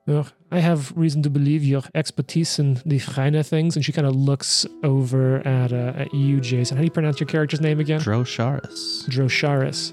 Well, 0.07 0.27
I 0.51 0.61
have 0.61 0.93
reason 0.97 1.23
to 1.25 1.31
believe 1.31 1.63
your 1.63 1.83
expertise 1.95 2.59
in 2.59 2.81
the 2.87 2.99
finer 2.99 3.43
things. 3.43 3.77
And 3.77 3.85
she 3.85 3.93
kind 3.93 4.07
of 4.07 4.17
looks 4.17 4.67
over 4.83 5.47
at, 5.47 5.73
uh, 5.73 5.93
at 6.03 6.15
you, 6.15 6.41
Jason. 6.41 6.79
How 6.79 6.81
do 6.81 6.87
you 6.87 6.91
pronounce 6.91 7.21
your 7.21 7.27
character's 7.27 7.61
name 7.61 7.81
again? 7.81 8.01
Drosharis. 8.01 9.07
Drosharis. 9.09 9.93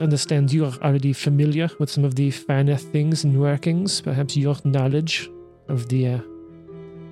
Understand 0.00 0.52
you 0.52 0.64
are 0.64 0.72
already 0.82 1.12
familiar 1.12 1.68
with 1.78 1.90
some 1.90 2.04
of 2.04 2.14
the 2.14 2.30
finer 2.30 2.76
things 2.76 3.24
and 3.24 3.38
workings. 3.38 4.00
Perhaps 4.00 4.36
your 4.38 4.56
knowledge 4.64 5.30
of 5.68 5.88
the 5.90 6.08
uh, 6.14 6.20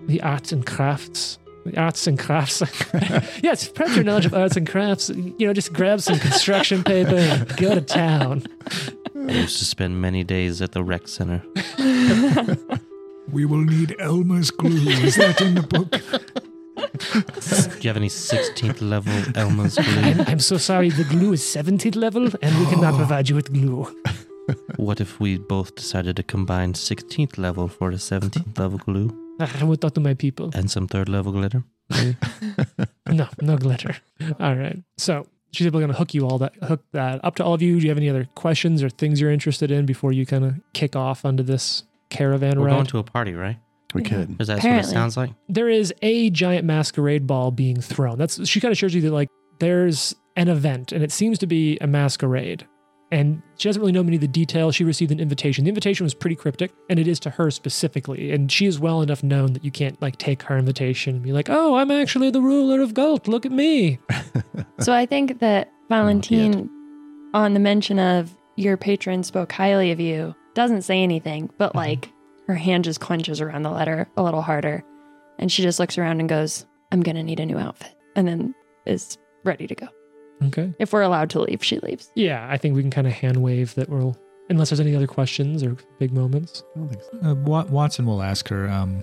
the 0.07 0.21
arts 0.23 0.51
and 0.53 0.67
crafts. 0.67 1.39
The 1.65 1.79
arts 1.79 2.07
and 2.07 2.19
crafts. 2.19 2.63
yes, 3.43 3.69
perhaps 3.69 3.95
your 3.95 4.05
knowledge 4.05 4.27
of 4.27 4.35
arts 4.35 4.57
and 4.57 4.69
crafts. 4.69 5.11
You 5.11 5.47
know, 5.47 5.53
just 5.53 5.73
grab 5.73 6.01
some 6.01 6.19
construction 6.19 6.83
paper 6.83 7.17
and 7.17 7.57
go 7.57 7.75
to 7.75 7.81
town. 7.81 8.45
I 9.15 9.33
used 9.33 9.59
to 9.59 9.65
spend 9.65 10.01
many 10.01 10.25
days 10.25 10.63
at 10.63 10.73
the 10.73 10.83
rec 10.83 11.09
center. 11.09 11.43
We 13.33 13.45
will 13.45 13.65
need 13.65 13.95
Elmer's 14.01 14.51
glue. 14.51 14.91
Is 14.91 15.15
that 15.17 15.41
in 15.41 15.55
the 15.55 15.63
book? 15.63 15.91
Do 16.81 17.81
you 17.81 17.89
have 17.89 17.97
any 17.97 18.09
16th 18.09 18.81
level 18.81 19.13
Elmer's 19.37 19.77
glue? 19.77 20.03
I'm, 20.03 20.21
I'm 20.23 20.41
so 20.41 20.57
sorry. 20.57 20.91
The 20.91 21.05
glue 21.05 21.33
is 21.35 21.43
17th 21.43 21.95
level, 21.97 22.29
and 22.43 22.59
we 22.59 22.67
cannot 22.67 22.95
oh. 22.95 22.97
provide 22.97 23.29
you 23.29 23.37
with 23.37 23.53
glue. 23.53 23.87
What 24.77 25.01
if 25.01 25.21
we 25.21 25.39
both 25.39 25.77
decided 25.77 26.17
to 26.17 26.25
combine 26.25 26.73
16th 26.73 27.39
level 27.39 27.69
for 27.69 27.93
the 27.93 27.99
17th 27.99 28.59
level 28.59 28.79
glue 28.79 29.11
I 29.41 29.65
will 29.65 29.77
talk 29.77 29.95
to 29.95 30.01
my 30.01 30.15
people. 30.15 30.51
and 30.55 30.71
some 30.71 30.87
third 30.89 31.09
level 31.09 31.33
glitter? 31.33 31.65
No, 33.11 33.27
no 33.41 33.57
glitter. 33.57 33.97
All 34.39 34.55
right. 34.55 34.79
So 34.97 35.27
she's 35.53 35.67
able 35.67 35.81
to 35.81 35.93
hook 35.93 36.15
you 36.15 36.29
all 36.29 36.39
that 36.39 36.55
hook 36.63 36.85
that 36.93 37.25
up 37.25 37.35
to 37.37 37.45
all 37.45 37.55
of 37.55 37.63
you. 37.63 37.77
Do 37.81 37.83
you 37.83 37.89
have 37.91 37.99
any 37.99 38.09
other 38.09 38.29
questions 38.37 38.83
or 38.85 38.89
things 38.89 39.21
you're 39.21 39.33
interested 39.33 39.71
in 39.73 39.85
before 39.85 40.13
you 40.13 40.25
kind 40.27 40.45
of 40.45 40.55
kick 40.75 40.95
off 40.95 41.25
onto 41.25 41.43
this 41.43 41.83
caravan 42.09 42.61
We're 42.61 42.67
ride? 42.67 42.75
going 42.75 42.87
to 42.87 42.99
a 42.99 43.03
party, 43.03 43.35
right? 43.35 43.59
We 43.95 44.03
could. 44.03 44.41
Is 44.41 44.47
that 44.47 44.59
Apparently. 44.59 44.87
what 44.87 44.91
it 44.91 44.93
sounds 44.93 45.17
like? 45.17 45.31
there 45.49 45.69
is 45.69 45.93
a 46.03 46.31
giant 46.31 46.65
masquerade 46.65 47.27
ball 47.27 47.51
being 47.51 47.81
thrown. 47.81 48.17
That's 48.19 48.47
she 48.49 48.61
kind 48.61 48.71
of 48.71 48.79
shows 48.79 48.95
you 48.95 49.01
that 49.03 49.11
like 49.13 49.29
there's 49.59 50.15
an 50.37 50.47
event 50.49 50.93
and 50.93 51.03
it 51.03 51.11
seems 51.11 51.39
to 51.41 51.49
be 51.49 51.77
a 51.81 51.89
masquerade. 51.89 52.65
And 53.13 53.43
she 53.57 53.69
doesn't 53.69 53.81
really 53.81 53.93
know 53.93 54.05
many 54.05 54.17
of 54.17 54.21
the 54.21 54.29
details. 54.29 54.77
She 54.77 54.85
received 54.85 55.11
an 55.11 55.19
invitation. 55.19 55.65
The 55.65 55.71
invitation 55.71 56.05
was 56.05 56.15
pretty 56.15 56.37
cryptic, 56.37 56.73
and 56.89 56.99
it 56.99 57.09
is 57.09 57.19
to 57.21 57.31
her 57.31 57.51
specifically. 57.51 58.31
And 58.31 58.53
she 58.53 58.67
is 58.67 58.79
well 58.79 59.03
enough 59.03 59.25
known 59.25 59.53
that 59.55 59.65
you 59.65 59.73
can't 59.73 60.01
like 60.01 60.17
take 60.17 60.43
her 60.45 60.57
invitation 60.57 61.17
and 61.17 61.25
be 61.25 61.33
like, 61.33 61.49
"Oh, 61.51 61.75
I'm 61.75 61.91
actually 61.91 62.31
the 62.31 62.41
ruler 62.41 62.81
of 62.81 62.95
Galt. 62.95 63.27
Look 63.27 63.45
at 63.45 63.53
me." 63.53 63.99
So 64.81 64.95
I 64.95 65.05
think 65.05 65.41
that 65.41 65.71
Valentine, 65.91 66.71
on 67.35 67.53
the 67.53 67.61
mention 67.61 67.99
of 67.99 68.35
your 68.57 68.79
patron 68.79 69.23
spoke 69.23 69.53
highly 69.53 69.93
of 69.93 70.01
you, 70.01 70.35
doesn't 70.55 70.83
say 70.83 71.03
anything, 71.03 71.51
but 71.59 71.71
mm-hmm. 71.71 71.79
like 71.79 72.13
her 72.47 72.55
hand 72.55 72.85
just 72.85 72.99
clenches 72.99 73.43
around 73.43 73.63
the 73.63 73.71
letter 73.71 74.09
a 74.17 74.23
little 74.23 74.41
harder. 74.41 74.83
And 75.39 75.53
she 75.53 75.63
just 75.63 75.79
looks 75.79 75.99
around 75.99 76.21
and 76.21 76.29
goes, 76.29 76.67
I'm 76.93 77.03
going 77.03 77.17
to 77.17 77.23
need 77.23 77.41
a 77.41 77.47
new 77.47 77.59
outfit. 77.59 77.95
And 78.17 78.27
then 78.27 78.55
is 78.87 79.19
ready 79.45 79.67
to 79.67 79.75
go. 79.75 79.89
Okay. 80.45 80.73
If 80.79 80.93
we're 80.93 81.03
allowed 81.03 81.31
to 81.31 81.41
leave, 81.43 81.63
she 81.63 81.79
leaves. 81.81 82.11
Yeah, 82.15 82.47
I 82.51 82.57
think 82.57 82.75
we 82.75 82.83
can 82.83 82.91
kind 82.91 83.07
of 83.07 83.13
hand 83.13 83.37
wave 83.43 83.75
that 83.75 83.89
we'll, 83.89 84.17
unless 84.49 84.71
there's 84.71 84.81
any 84.81 84.97
other 84.97 85.07
questions 85.07 85.63
or 85.63 85.77
big 85.99 86.13
moments. 86.13 86.63
I 86.75 86.79
don't 86.79 86.89
think 86.89 87.03
so. 87.03 87.19
Uh, 87.31 87.35
Wa- 87.35 87.67
Watson 87.67 88.07
will 88.07 88.23
ask 88.23 88.49
her, 88.49 88.69
um, 88.69 89.03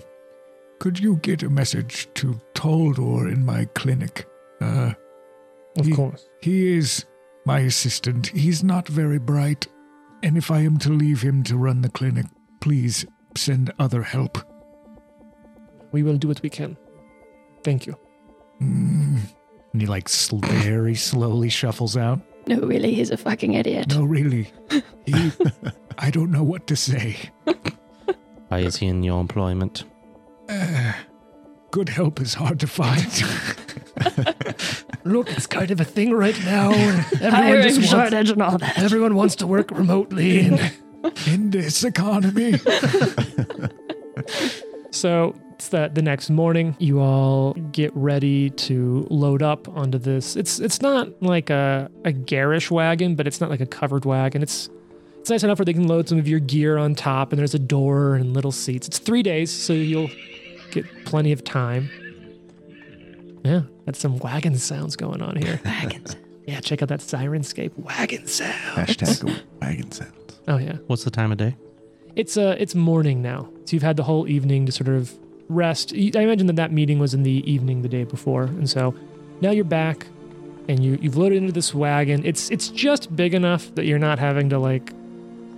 Could 0.80 0.98
you 0.98 1.16
get 1.16 1.42
a 1.42 1.48
message 1.50 2.08
to 2.14 2.40
Taldor 2.54 3.32
in 3.32 3.44
my 3.44 3.66
clinic? 3.74 4.26
Uh, 4.60 4.92
Of 5.78 5.86
Ye- 5.88 5.94
course. 5.94 6.28
he 6.42 6.76
is 6.76 7.04
my 7.46 7.60
assistant. 7.60 8.26
He's 8.28 8.64
not 8.64 8.88
very 8.88 9.18
bright. 9.18 9.66
And 10.24 10.36
if 10.36 10.50
I 10.50 10.60
am 10.60 10.78
to 10.78 10.90
leave 10.90 11.22
him 11.22 11.44
to 11.44 11.56
run 11.56 11.82
the 11.82 11.88
clinic, 11.88 12.26
please 12.60 13.06
send 13.36 13.72
other 13.78 14.02
help. 14.02 14.38
We 15.92 16.02
will 16.02 16.16
do 16.18 16.26
what 16.28 16.42
we 16.42 16.50
can. 16.50 16.76
Thank 17.62 17.86
you. 17.86 17.96
Mm. 18.60 19.20
And 19.72 19.82
he, 19.82 19.86
like, 19.86 20.08
sl- 20.08 20.38
very 20.38 20.94
slowly 20.94 21.48
shuffles 21.48 21.96
out. 21.96 22.20
No, 22.46 22.60
really, 22.60 22.94
he's 22.94 23.10
a 23.10 23.16
fucking 23.16 23.54
idiot. 23.54 23.88
No, 23.94 24.04
really. 24.04 24.50
He, 25.04 25.32
I 25.98 26.10
don't 26.10 26.30
know 26.30 26.42
what 26.42 26.66
to 26.68 26.76
say. 26.76 27.16
Why 28.48 28.60
is 28.60 28.76
he 28.76 28.86
in 28.86 29.02
your 29.02 29.20
employment? 29.20 29.84
Uh, 30.48 30.92
good 31.70 31.90
help 31.90 32.20
is 32.20 32.34
hard 32.34 32.58
to 32.60 32.66
find. 32.66 33.04
Look, 35.04 35.30
it's 35.30 35.46
kind 35.46 35.70
of 35.70 35.80
a 35.80 35.84
thing 35.84 36.12
right 36.12 36.38
now. 36.44 36.70
Everyone 36.70 37.32
Hiring 37.32 37.62
just 37.62 37.76
wants, 37.78 37.90
shortage 37.90 38.30
and 38.30 38.42
all 38.42 38.56
that. 38.58 38.78
everyone 38.78 39.14
wants 39.14 39.36
to 39.36 39.46
work 39.46 39.70
remotely. 39.70 40.46
And 40.46 40.72
in 41.26 41.50
this 41.50 41.84
economy. 41.84 42.54
so 44.90 45.34
it's 45.58 45.70
the, 45.70 45.90
the 45.92 46.02
next 46.02 46.30
morning. 46.30 46.76
You 46.78 47.00
all 47.00 47.52
get 47.72 47.90
ready 47.96 48.50
to 48.50 49.08
load 49.10 49.42
up 49.42 49.68
onto 49.68 49.98
this. 49.98 50.36
It's 50.36 50.60
it's 50.60 50.80
not 50.80 51.20
like 51.20 51.50
a, 51.50 51.90
a 52.04 52.12
garish 52.12 52.70
wagon, 52.70 53.16
but 53.16 53.26
it's 53.26 53.40
not 53.40 53.50
like 53.50 53.60
a 53.60 53.66
covered 53.66 54.04
wagon. 54.04 54.40
It's 54.40 54.70
it's 55.18 55.30
nice 55.30 55.42
enough 55.42 55.58
where 55.58 55.64
they 55.64 55.72
can 55.72 55.88
load 55.88 56.08
some 56.08 56.16
of 56.16 56.28
your 56.28 56.38
gear 56.38 56.78
on 56.78 56.94
top, 56.94 57.32
and 57.32 57.40
there's 57.40 57.56
a 57.56 57.58
door 57.58 58.14
and 58.14 58.34
little 58.34 58.52
seats. 58.52 58.86
It's 58.86 59.00
three 59.00 59.24
days, 59.24 59.50
so 59.50 59.72
you'll 59.72 60.10
get 60.70 60.86
plenty 61.04 61.32
of 61.32 61.42
time. 61.42 61.90
Yeah, 63.44 63.62
that's 63.84 63.98
some 63.98 64.16
wagon 64.18 64.56
sounds 64.58 64.94
going 64.94 65.22
on 65.22 65.34
here. 65.34 65.60
Wagons. 65.64 66.14
Yeah, 66.46 66.60
check 66.60 66.82
out 66.82 66.88
that 66.90 67.00
Syrinscape 67.00 67.76
wagon 67.76 68.28
sound. 68.28 68.54
Hashtag 68.76 69.42
wagon 69.60 69.90
sounds. 69.90 70.38
Oh 70.46 70.58
yeah. 70.58 70.76
What's 70.86 71.02
the 71.02 71.10
time 71.10 71.32
of 71.32 71.38
day? 71.38 71.56
It's 72.14 72.36
uh 72.36 72.54
it's 72.60 72.76
morning 72.76 73.22
now. 73.22 73.48
So 73.64 73.74
you've 73.74 73.82
had 73.82 73.96
the 73.96 74.04
whole 74.04 74.28
evening 74.28 74.64
to 74.66 74.70
sort 74.70 74.88
of 74.88 75.12
rest. 75.48 75.92
I 75.94 76.20
imagine 76.20 76.46
that 76.46 76.56
that 76.56 76.72
meeting 76.72 76.98
was 76.98 77.14
in 77.14 77.22
the 77.22 77.50
evening 77.50 77.82
the 77.82 77.88
day 77.88 78.04
before, 78.04 78.44
and 78.44 78.68
so 78.68 78.94
now 79.40 79.50
you're 79.50 79.64
back, 79.64 80.06
and 80.68 80.82
you 80.82 80.98
you've 81.00 81.16
loaded 81.16 81.38
into 81.38 81.52
this 81.52 81.74
wagon. 81.74 82.24
It's 82.24 82.50
it's 82.50 82.68
just 82.68 83.14
big 83.14 83.34
enough 83.34 83.74
that 83.74 83.84
you're 83.86 83.98
not 83.98 84.18
having 84.18 84.48
to 84.50 84.58
like 84.58 84.92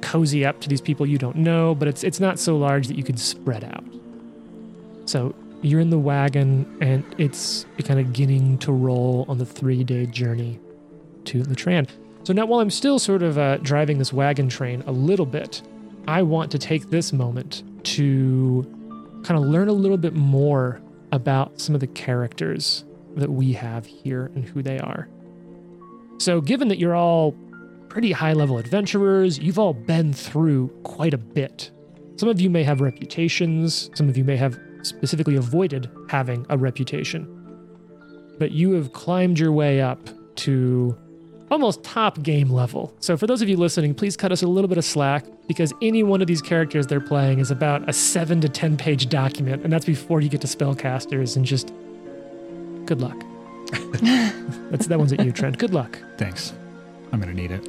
cozy 0.01 0.45
up 0.45 0.61
to 0.61 0.69
these 0.69 0.81
people 0.81 1.07
you 1.07 1.19
don't 1.19 1.37
know, 1.37 1.75
but 1.75 1.89
it's 1.89 2.05
it's 2.05 2.21
not 2.21 2.39
so 2.39 2.57
large 2.57 2.89
that 2.89 2.97
you 2.97 3.05
can 3.05 3.17
spread 3.17 3.65
out. 3.65 3.85
So 5.07 5.35
you're 5.63 5.81
in 5.81 5.91
the 5.91 5.99
wagon, 5.99 6.79
and 6.81 7.05
it's 7.19 7.67
kind 7.85 8.01
of 8.01 8.07
beginning 8.07 8.59
to 8.59 8.73
roll 8.73 9.27
on 9.29 9.39
the 9.39 9.47
three 9.47 9.85
day 9.85 10.07
journey 10.07 10.59
to 11.27 11.43
Litran. 11.43 11.89
So 12.23 12.33
now, 12.33 12.47
while 12.47 12.61
I'm 12.61 12.71
still 12.71 12.99
sort 12.99 13.23
of 13.23 13.39
uh, 13.39 13.57
driving 13.59 13.99
this 13.99 14.13
wagon 14.13 14.49
train 14.49 14.83
a 14.87 14.93
little 14.93 15.27
bit, 15.27 15.63
I 16.07 16.23
want 16.23 16.51
to 16.53 16.59
take 16.59 16.91
this 16.91 17.13
moment 17.13 17.63
to 17.85 18.63
kind 19.23 19.39
of 19.39 19.47
learn 19.47 19.69
a 19.69 19.73
little 19.73 19.97
bit 19.97 20.15
more 20.15 20.81
about 21.13 21.61
some 21.61 21.75
of 21.75 21.81
the 21.81 21.87
characters 21.89 22.85
that 23.17 23.31
we 23.31 23.53
have 23.53 23.87
here 23.87 24.31
and 24.35 24.45
who 24.45 24.63
they 24.63 24.79
are. 24.79 25.09
So, 26.19 26.41
given 26.41 26.69
that 26.69 26.79
you're 26.79 26.95
all 26.95 27.35
pretty 27.89 28.13
high 28.13 28.33
level 28.33 28.59
adventurers, 28.59 29.39
you've 29.39 29.59
all 29.59 29.75
been 29.75 30.13
through 30.13 30.69
quite 30.85 31.15
a 31.15 31.19
bit. 31.19 31.71
Some 32.17 32.29
of 32.29 32.41
you 32.41 32.51
may 32.51 32.63
have 32.63 32.81
reputations, 32.81 33.91
some 33.95 34.09
of 34.09 34.17
you 34.17 34.25
may 34.25 34.37
have 34.37 34.59
specifically 34.83 35.37
avoided 35.37 35.91
having 36.09 36.47
a 36.49 36.57
reputation. 36.57 37.27
But 38.39 38.53
you 38.53 38.73
have 38.73 38.93
climbed 38.93 39.39
your 39.39 39.53
way 39.53 39.81
up 39.81 39.99
to 40.37 40.97
almost 41.51 41.83
top 41.83 42.23
game 42.23 42.51
level. 42.51 42.95
So 43.01 43.17
for 43.17 43.27
those 43.27 43.43
of 43.43 43.49
you 43.49 43.57
listening, 43.57 43.95
please 43.95 44.17
cut 44.17 44.33
us 44.33 44.43
a 44.43 44.47
little 44.47 44.69
bit 44.69 44.79
of 44.79 44.85
slack 44.85 45.25
because 45.51 45.73
any 45.83 46.05
one 46.05 46.21
of 46.21 46.29
these 46.29 46.41
characters 46.41 46.87
they're 46.87 47.01
playing 47.01 47.41
is 47.41 47.51
about 47.51 47.89
a 47.89 47.93
7 47.93 48.41
to 48.41 48.49
10 48.49 48.77
page 48.77 49.09
document 49.09 49.65
and 49.65 49.73
that's 49.73 49.85
before 49.85 50.21
you 50.21 50.29
get 50.29 50.41
to 50.41 50.47
spellcasters 50.47 51.35
and 51.35 51.45
just 51.45 51.73
good 52.87 53.01
luck. 53.01 53.21
that's 54.71 54.87
that 54.87 54.97
one's 54.97 55.13
at 55.13 55.25
you, 55.25 55.33
Trent. 55.33 55.59
Good 55.59 55.75
luck. 55.75 55.99
Thanks. 56.19 56.53
I'm 57.11 57.21
going 57.21 57.35
to 57.35 57.43
need 57.43 57.51
it. 57.51 57.69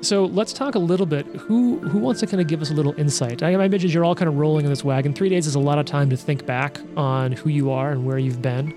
So 0.00 0.24
let's 0.24 0.54
talk 0.54 0.76
a 0.76 0.78
little 0.78 1.04
bit. 1.04 1.26
Who 1.26 1.78
who 1.80 1.98
wants 1.98 2.20
to 2.20 2.26
kind 2.26 2.40
of 2.40 2.46
give 2.46 2.62
us 2.62 2.70
a 2.70 2.74
little 2.74 2.98
insight? 2.98 3.42
I 3.42 3.50
imagine 3.50 3.90
you're 3.90 4.06
all 4.06 4.14
kind 4.14 4.28
of 4.28 4.38
rolling 4.38 4.64
in 4.64 4.70
this 4.70 4.82
wagon. 4.82 5.12
Three 5.12 5.28
days 5.28 5.46
is 5.46 5.56
a 5.56 5.60
lot 5.60 5.78
of 5.78 5.84
time 5.84 6.08
to 6.08 6.16
think 6.16 6.46
back 6.46 6.80
on 6.96 7.32
who 7.32 7.50
you 7.50 7.70
are 7.70 7.90
and 7.90 8.06
where 8.06 8.16
you've 8.16 8.40
been, 8.40 8.74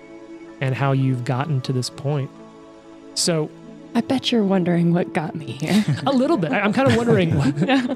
and 0.59 0.75
how 0.75 0.91
you've 0.91 1.23
gotten 1.23 1.61
to 1.61 1.71
this 1.71 1.89
point. 1.89 2.29
So 3.15 3.49
I 3.97 4.01
bet 4.01 4.31
you're 4.31 4.43
wondering 4.43 4.93
what 4.93 5.11
got 5.13 5.33
me 5.33 5.53
here. 5.53 5.83
a 6.05 6.11
little 6.11 6.37
bit. 6.37 6.51
I- 6.51 6.59
I'm 6.59 6.71
kind 6.71 6.87
of 6.87 6.95
wondering 6.95 7.35
what, 7.35 7.47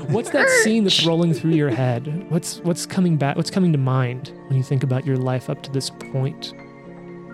what's 0.09 0.31
that 0.31 0.49
scene 0.63 0.83
that's 0.83 1.05
rolling 1.05 1.31
through 1.31 1.51
your 1.51 1.69
head. 1.69 2.25
What's 2.31 2.57
what's 2.61 2.87
coming 2.87 3.17
back? 3.17 3.35
What's 3.37 3.51
coming 3.51 3.71
to 3.71 3.77
mind 3.77 4.33
when 4.47 4.57
you 4.57 4.63
think 4.63 4.81
about 4.81 5.05
your 5.05 5.17
life 5.17 5.47
up 5.47 5.61
to 5.61 5.71
this 5.71 5.91
point? 5.91 6.53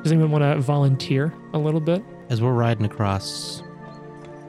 Does 0.04 0.12
anyone 0.12 0.32
want 0.32 0.42
to 0.44 0.60
volunteer 0.60 1.34
a 1.54 1.58
little 1.58 1.80
bit? 1.80 2.04
As 2.30 2.42
we're 2.42 2.52
riding 2.52 2.86
across 2.86 3.64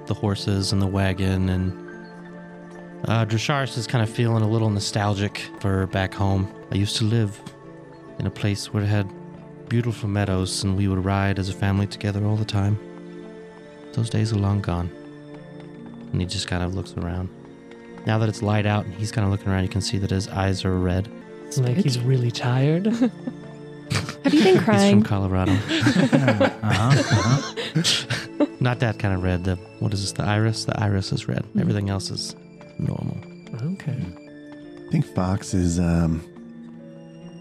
the 0.07 0.15
horses 0.15 0.73
and 0.73 0.83
the 0.83 0.87
wagon, 0.89 1.49
and 1.49 1.73
uh, 3.05 3.25
Drasharis 3.25 3.79
is 3.79 3.87
kind 3.87 4.03
of 4.03 4.11
feeling 4.11 4.43
a 4.43 4.49
little 4.49 4.69
nostalgic 4.69 5.43
for 5.61 5.87
back 5.87 6.13
home. 6.13 6.53
I 6.73 6.75
used 6.75 6.97
to 6.97 7.05
live 7.05 7.41
in 8.19 8.27
a 8.27 8.31
place 8.33 8.73
where 8.73 8.83
it 8.83 8.87
had 8.89 9.09
beautiful 9.69 10.09
meadows, 10.09 10.65
and 10.65 10.77
we 10.77 10.89
would 10.89 11.05
ride 11.05 11.39
as 11.39 11.49
a 11.51 11.55
family 11.55 11.87
together 11.87 12.27
all 12.27 12.35
the 12.37 12.45
time. 12.45 12.81
Those 13.99 14.11
days 14.11 14.33
are 14.33 14.37
long 14.37 14.61
gone. 14.61 14.91
And 16.13 16.21
he 16.21 16.27
just 16.27 16.47
kind 16.47 16.63
of 16.63 16.75
looks 16.75 16.95
around. 16.97 17.29
Now 18.07 18.19
that 18.19 18.29
it's 18.29 18.43
light 18.43 18.65
out 18.65 18.85
and 18.85 18.95
he's 18.95 19.11
kind 19.11 19.25
of 19.25 19.31
looking 19.33 19.49
around, 19.49 19.65
you 19.65 19.69
can 19.69 19.81
see 19.81 19.99
that 19.99 20.11
his 20.11 20.29
eyes 20.29 20.65
are 20.65 20.79
red. 20.79 21.09
It's 21.47 21.59
Like 21.59 21.77
he's 21.77 21.99
really 21.99 22.31
tired. 22.31 22.87
Have 24.25 24.35
you 24.35 24.45
been 24.45 24.55
He's 24.55 24.57
from 24.57 24.65
crying? 24.65 25.03
Colorado. 25.03 25.53
uh-huh, 25.53 26.51
uh-huh. 26.63 28.47
Not 28.61 28.81
that 28.81 28.99
kind 28.99 29.15
of 29.15 29.23
red. 29.23 29.45
The 29.45 29.57
what 29.81 29.93
is 29.93 30.03
this? 30.03 30.13
The 30.13 30.25
iris. 30.25 30.65
The 30.65 30.79
iris 30.81 31.13
is 31.13 31.27
red. 31.27 31.45
Everything 31.59 31.89
else 31.89 32.11
is 32.11 32.37
normal. 32.79 33.17
okay. 33.75 33.97
I 33.97 34.91
think 34.91 35.07
Fox 35.07 35.55
is 35.55 35.81
um, 35.81 36.23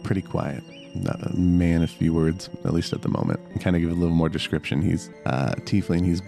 pretty 0.04 0.22
quiet. 0.22 0.64
Not 0.96 1.22
a 1.22 1.36
man 1.36 1.84
of 1.84 1.92
few 1.92 2.14
words, 2.14 2.50
at 2.66 2.74
least 2.74 2.94
at 2.94 3.02
the 3.02 3.10
moment. 3.10 3.40
And 3.52 3.62
kind 3.62 3.76
of 3.76 3.82
give 3.82 3.92
a 3.92 3.96
little 3.96 4.16
more 4.16 4.30
description. 4.30 4.82
He's 4.82 5.10
uh, 5.26 5.54
tiefling. 5.66 6.06
His 6.06 6.22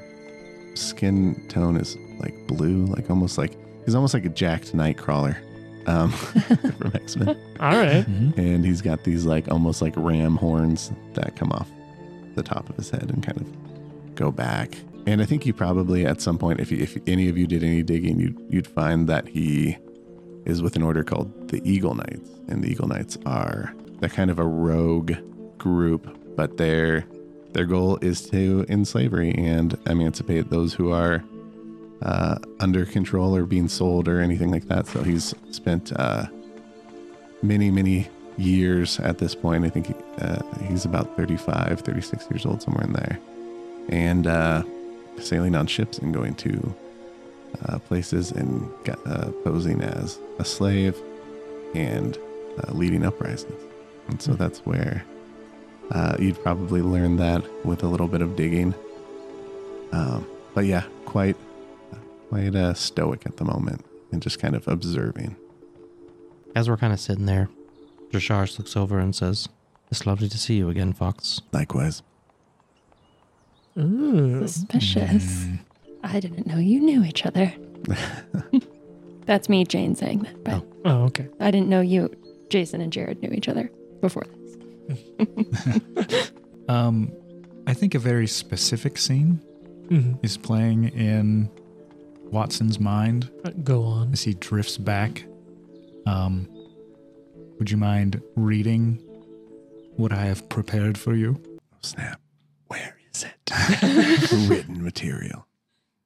skin 0.79 1.45
tone 1.49 1.75
is 1.77 1.97
like 2.19 2.47
blue, 2.47 2.85
like 2.85 3.09
almost 3.09 3.37
like 3.37 3.53
he's 3.85 3.95
almost 3.95 4.13
like 4.13 4.25
a 4.25 4.29
jacked 4.29 4.73
Nightcrawler 4.73 5.35
um, 5.87 6.11
from 6.81 6.91
X 6.95 7.15
Men. 7.15 7.29
All 7.59 7.77
right. 7.77 8.05
Mhm. 8.05 8.37
and 8.37 8.65
he's 8.65 8.81
got 8.81 9.03
these 9.03 9.25
like 9.25 9.49
almost 9.51 9.81
like 9.81 9.93
ram 9.97 10.35
horns 10.35 10.91
that 11.13 11.35
come 11.35 11.51
off 11.51 11.69
the 12.35 12.43
top 12.43 12.69
of 12.69 12.75
his 12.75 12.89
head 12.89 13.09
and 13.09 13.23
kind 13.23 13.39
of 13.41 14.15
go 14.15 14.31
back. 14.31 14.77
And 15.07 15.21
I 15.21 15.25
think 15.25 15.45
you 15.45 15.53
probably 15.53 16.05
at 16.05 16.21
some 16.21 16.37
point, 16.37 16.59
if 16.59 16.71
you, 16.71 16.77
if 16.77 16.97
any 17.07 17.29
of 17.29 17.37
you 17.37 17.47
did 17.47 17.63
any 17.63 17.81
digging, 17.83 18.19
you'd 18.19 18.37
you'd 18.49 18.67
find 18.67 19.07
that 19.09 19.27
he 19.27 19.77
is 20.45 20.61
with 20.61 20.75
an 20.75 20.83
order 20.83 21.03
called 21.03 21.49
the 21.49 21.61
Eagle 21.69 21.95
Knights, 21.95 22.29
and 22.47 22.63
the 22.63 22.69
Eagle 22.71 22.87
Knights 22.87 23.17
are 23.25 23.73
they're 23.99 24.09
kind 24.09 24.29
of 24.29 24.39
a 24.39 24.45
rogue 24.45 25.13
group, 25.57 26.35
but 26.35 26.57
their 26.57 27.05
their 27.53 27.65
goal 27.65 27.97
is 28.01 28.29
to 28.29 28.65
end 28.69 28.87
slavery 28.87 29.33
and 29.33 29.77
emancipate 29.87 30.49
those 30.49 30.73
who 30.73 30.91
are 30.91 31.23
uh, 32.01 32.37
under 32.59 32.85
control 32.85 33.35
or 33.35 33.45
being 33.45 33.67
sold 33.67 34.07
or 34.07 34.19
anything 34.21 34.51
like 34.51 34.67
that. 34.67 34.87
So 34.87 35.03
he's 35.03 35.33
spent 35.51 35.91
uh, 35.95 36.27
many, 37.41 37.71
many 37.71 38.07
years 38.37 38.99
at 38.99 39.17
this 39.17 39.35
point. 39.35 39.65
I 39.65 39.69
think 39.69 39.87
he, 39.87 39.95
uh, 40.19 40.41
he's 40.67 40.85
about 40.85 41.15
35, 41.17 41.81
36 41.81 42.27
years 42.31 42.45
old, 42.45 42.61
somewhere 42.61 42.85
in 42.85 42.93
there. 42.93 43.19
And 43.89 44.27
uh, 44.27 44.63
sailing 45.19 45.55
on 45.55 45.67
ships 45.67 45.97
and 45.97 46.13
going 46.13 46.35
to 46.35 46.75
uh, 47.65 47.79
places 47.79 48.31
and 48.31 48.71
uh, 49.05 49.31
posing 49.43 49.81
as 49.81 50.19
a 50.37 50.45
slave 50.45 50.95
and 51.73 52.17
uh, 52.59 52.71
leading 52.71 53.03
uprisings. 53.03 53.61
And 54.07 54.21
so 54.21 54.33
that's 54.33 54.59
where 54.59 55.03
uh, 55.91 56.15
you'd 56.19 56.41
probably 56.43 56.81
learn 56.81 57.17
that 57.17 57.43
with 57.65 57.83
a 57.83 57.87
little 57.87 58.07
bit 58.07 58.21
of 58.21 58.35
digging. 58.35 58.73
Um, 59.91 60.27
but 60.53 60.65
yeah, 60.65 60.83
quite, 61.05 61.35
quite 62.29 62.55
uh, 62.55 62.73
stoic 62.73 63.25
at 63.25 63.37
the 63.37 63.45
moment 63.45 63.85
and 64.11 64.21
just 64.21 64.39
kind 64.39 64.55
of 64.55 64.67
observing. 64.67 65.35
As 66.55 66.69
we're 66.69 66.77
kind 66.77 66.93
of 66.93 66.99
sitting 66.99 67.25
there, 67.25 67.49
Drashars 68.11 68.57
looks 68.57 68.75
over 68.75 68.97
and 68.99 69.15
says, 69.15 69.47
"It's 69.91 70.05
lovely 70.07 70.27
to 70.29 70.37
see 70.37 70.55
you 70.55 70.69
again, 70.69 70.93
Fox." 70.93 71.41
Likewise. 71.51 72.01
Ooh. 73.77 74.45
Suspicious. 74.47 75.45
I 76.03 76.19
didn't 76.19 76.47
know 76.47 76.57
you 76.57 76.79
knew 76.79 77.03
each 77.03 77.25
other. 77.25 77.53
That's 79.25 79.47
me, 79.47 79.63
Jane, 79.63 79.95
saying 79.95 80.19
that. 80.19 80.43
But 80.43 80.65
Oh, 80.85 81.03
okay. 81.05 81.27
I 81.39 81.51
didn't 81.51 81.69
know 81.69 81.81
you, 81.81 82.09
Jason 82.49 82.81
and 82.81 82.91
Jared, 82.91 83.21
knew 83.21 83.29
each 83.31 83.47
other 83.47 83.69
before 84.01 84.23
this. 84.23 84.38
Um, 86.69 87.11
I 87.65 87.73
think 87.73 87.95
a 87.95 87.99
very 87.99 88.27
specific 88.27 88.97
scene 88.99 89.41
hmm 89.89 90.13
is 90.21 90.37
playing 90.37 90.89
in 90.89 91.49
Watson's 92.31 92.79
mind 92.79 93.31
Go 93.63 93.83
on. 93.85 94.13
as 94.13 94.21
he 94.21 94.35
drifts 94.35 94.77
back. 94.77 95.25
Um, 96.05 96.47
would 97.57 97.71
you 97.71 97.77
mind 97.77 98.21
reading 98.35 99.01
what 99.95 100.13
I 100.13 100.25
have 100.25 100.47
prepared 100.47 100.95
for 100.95 101.15
you? 101.15 101.41
Snap. 101.81 102.21
Where 102.67 102.95
is 103.13 103.23
it? 103.23 103.51
Written 104.49 104.83
material. 104.83 105.47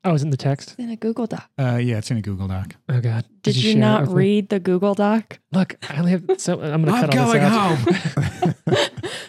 Oh, 0.06 0.14
is 0.14 0.22
it 0.22 0.26
in 0.26 0.32
the 0.32 0.38
text? 0.38 0.76
In 0.78 0.90
a 0.90 0.96
Google 0.98 1.28
Doc. 1.28 1.50
Uh, 1.58 1.78
yeah, 1.82 1.98
it's 1.98 2.12
in 2.12 2.18
a 2.18 2.22
Google 2.22 2.48
Doc. 2.50 2.76
Oh 2.90 3.00
God. 3.00 3.26
Did, 3.42 3.56
you, 3.56 3.62
share 3.72 3.72
it 3.78 3.80
not 3.80 4.02
with 4.02 4.10
me? 4.10 4.16
read 4.16 4.50
the 4.50 4.60
Google 4.60 4.94
Doc? 4.94 5.40
Look, 5.54 5.76
I 5.90 5.98
only 5.98 6.12
have. 6.12 6.26
So 6.38 6.62
I'm 6.62 6.84
gonna 6.84 7.08
cut 7.08 7.18
all 7.18 7.32
this 7.32 7.42
out. 7.42 7.78
home. 7.78 8.56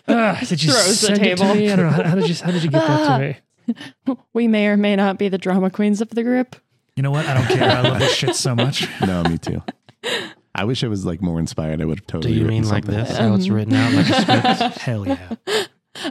Ah, 0.06 0.38
did 0.46 0.62
you 0.62 0.70
Throws 0.70 0.86
the 1.00 1.06
send 1.06 1.22
it 1.22 1.36
to 1.36 1.42
table. 1.42 1.54
me? 1.54 1.70
I 1.70 1.76
don't 1.76 1.86
know. 1.86 1.90
How, 1.90 2.02
how 2.10 2.14
did 2.14 2.28
you? 2.28 2.34
How 2.44 2.50
did 2.50 2.62
you 2.62 2.70
get 2.70 2.86
that 2.86 3.18
to 3.18 3.24
me? 4.06 4.16
We 4.34 4.46
may 4.48 4.66
or 4.68 4.76
may 4.76 4.94
not 4.96 5.18
be 5.18 5.28
the 5.30 5.38
drama 5.38 5.70
queens 5.70 6.02
of 6.02 6.10
the 6.10 6.22
group. 6.22 6.56
you 6.96 7.02
know 7.02 7.10
what? 7.10 7.24
I 7.26 7.32
don't 7.34 7.46
care. 7.46 7.70
I 7.70 7.80
love 7.80 7.98
this 7.98 8.14
shit 8.14 8.36
so 8.36 8.54
much. 8.54 8.86
No, 9.06 9.22
me 9.22 9.38
too. 9.38 9.62
I 10.54 10.64
wish 10.64 10.84
I 10.84 10.88
was 10.88 11.06
like 11.06 11.22
more 11.22 11.40
inspired. 11.40 11.80
I 11.80 11.86
would 11.86 12.00
have 12.00 12.06
Do 12.06 12.12
totally. 12.12 12.34
you 12.34 12.40
written 12.44 12.54
mean 12.60 12.68
like 12.68 12.84
something. 12.84 13.04
this? 13.04 13.16
How 13.16 13.34
it's 13.34 13.48
written 13.48 13.74
out 13.74 13.92
like 13.94 14.08
a 14.10 14.20
script? 14.60 14.78
Hell 14.78 15.08
yeah. 15.08 15.34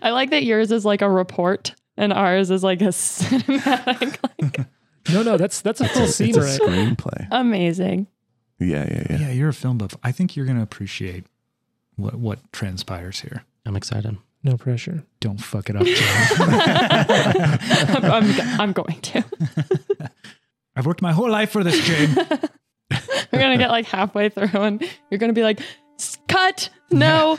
I 0.02 0.10
like 0.10 0.32
that 0.32 0.44
yours 0.44 0.72
is 0.72 0.84
like 0.86 1.02
a 1.04 1.10
report 1.10 1.76
and 1.98 2.12
ours 2.14 2.50
is 2.52 2.64
like 2.64 2.82
a 2.82 2.86
cinematic. 2.90 4.18
Like, 4.42 4.60
No, 5.12 5.22
no, 5.22 5.36
that's 5.38 5.60
that's 5.62 5.82
a 5.82 5.88
full 5.90 6.08
scene, 6.08 6.30
It's 6.30 6.38
a 6.38 6.42
right? 6.42 6.60
screenplay. 6.62 7.28
amazing. 7.30 8.08
Yeah, 8.60 8.86
yeah, 8.90 9.04
yeah. 9.10 9.18
Yeah, 9.20 9.32
you're 9.32 9.50
a 9.50 9.54
film 9.54 9.78
buff. 9.78 9.96
I 10.02 10.14
think 10.14 10.36
you're 10.38 10.46
going 10.46 10.56
to 10.58 10.64
appreciate 10.64 11.26
what 11.98 12.16
what 12.16 12.40
transpires 12.54 13.20
here. 13.20 13.44
I'm 13.66 13.76
excited. 13.76 14.16
No 14.46 14.56
pressure. 14.58 15.04
Don't 15.20 15.40
fuck 15.42 15.70
it 15.70 15.76
up, 15.76 15.84
John. 15.86 16.40
I'm, 18.04 18.06
I'm, 18.12 18.60
I'm 18.62 18.72
going 18.74 19.00
to. 19.02 19.24
I've 20.76 20.86
worked 20.86 21.02
my 21.02 21.12
whole 21.14 21.30
life 21.30 21.52
for 21.52 21.64
this, 21.64 21.80
Jane. 21.86 22.16
We're 22.16 23.40
going 23.40 23.52
to 23.52 23.58
get 23.58 23.70
like 23.72 23.86
halfway 23.86 24.30
through 24.30 24.50
and 24.62 24.82
you're 25.10 25.18
going 25.18 25.30
to 25.30 25.34
be 25.34 25.44
like, 25.44 25.60
"S- 26.00 26.18
cut. 26.28 26.70
No. 26.92 27.38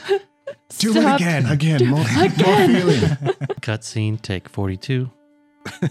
Do 0.77 0.91
Stop. 0.91 1.19
it 1.19 1.23
again. 1.23 1.45
Again, 1.47 1.87
more, 1.87 2.01
Again. 2.01 2.71
more 2.71 2.81
feeling. 2.81 2.99
Cutscene, 3.61 4.21
take 4.21 4.49
42. 4.49 5.09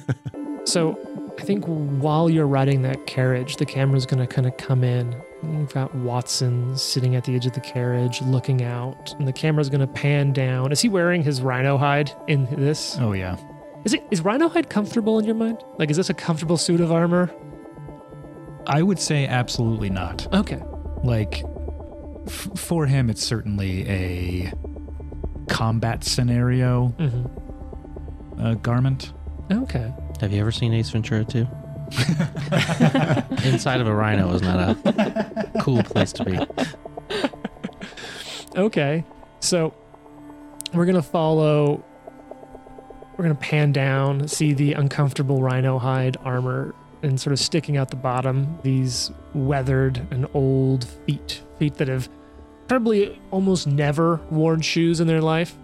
So 0.67 0.99
I 1.39 1.43
think 1.43 1.65
while 1.67 2.31
you're 2.31 2.47
riding 2.47 2.81
that 2.83 3.07
carriage, 3.07 3.57
the 3.57 3.67
camera's 3.67 4.07
going 4.07 4.27
to 4.27 4.27
kind 4.27 4.47
of 4.47 4.57
come 4.57 4.83
in. 4.83 5.15
You've 5.43 5.75
got 5.75 5.95
Watson 5.95 6.75
sitting 6.79 7.17
at 7.17 7.25
the 7.25 7.35
edge 7.37 7.45
of 7.45 7.53
the 7.53 7.61
carriage 7.61 8.23
looking 8.23 8.63
out, 8.65 9.15
and 9.19 9.29
the 9.29 9.33
camera's 9.33 9.69
going 9.69 9.83
to 9.83 9.87
pan 9.87 10.33
down. 10.33 10.73
Is 10.73 10.81
he 10.81 10.89
wearing 10.89 11.23
his 11.23 11.43
rhino 11.43 11.77
hide 11.77 12.11
in 12.29 12.47
this? 12.57 12.97
Oh 12.99 13.13
yeah. 13.13 13.37
Is 13.85 13.93
it 13.93 14.03
is 14.11 14.23
rhino 14.23 14.49
hide 14.49 14.71
comfortable 14.71 15.19
in 15.19 15.27
your 15.27 15.35
mind? 15.35 15.63
Like, 15.79 15.91
is 15.91 15.99
this 15.99 16.09
a 16.09 16.15
comfortable 16.15 16.57
suit 16.57 16.81
of 16.81 16.91
armor? 16.91 17.31
I 18.67 18.83
would 18.83 18.99
say 18.99 19.27
absolutely 19.27 19.91
not. 19.91 20.33
Okay. 20.35 20.63
Like 21.03 21.43
f- 22.27 22.49
for 22.57 22.87
him 22.87 23.11
it's 23.11 23.23
certainly 23.23 23.87
a 23.89 24.53
combat 25.49 26.05
scenario 26.05 26.89
hmm 26.99 27.27
uh, 28.37 28.55
garment. 28.55 29.13
Okay. 29.51 29.95
Have 30.21 30.33
you 30.33 30.41
ever 30.41 30.51
seen 30.51 30.75
Ace 30.75 30.91
Ventura 30.91 31.25
2? 31.25 31.39
Inside 33.49 33.81
of 33.81 33.87
a 33.87 33.95
rhino 33.95 34.35
is 34.35 34.43
not 34.43 34.59
a 34.59 35.51
cool 35.63 35.85
place 35.85 36.13
to 36.15 36.25
be. 36.25 36.37
Okay. 38.57 39.05
So 39.39 39.73
we're 40.73 40.85
going 40.85 40.97
to 40.97 41.03
follow, 41.03 41.85
we're 43.17 43.25
going 43.25 43.37
to 43.37 43.41
pan 43.41 43.71
down, 43.71 44.27
see 44.27 44.53
the 44.53 44.73
uncomfortable 44.73 45.41
rhino 45.41 45.79
hide 45.79 46.17
armor, 46.25 46.75
and 47.05 47.21
sort 47.21 47.33
of 47.33 47.39
sticking 47.39 47.77
out 47.77 47.91
the 47.91 47.97
bottom, 47.97 48.59
these 48.65 49.13
weathered 49.33 50.05
and 50.11 50.27
old 50.35 50.89
feet. 51.07 51.44
Feet 51.59 51.75
that 51.75 51.89
have 51.89 52.09
probably 52.69 53.21
almost 53.31 53.67
never 53.67 54.17
worn 54.31 54.61
shoes 54.61 55.01
in 55.01 55.07
their 55.07 55.21
life. 55.21 55.57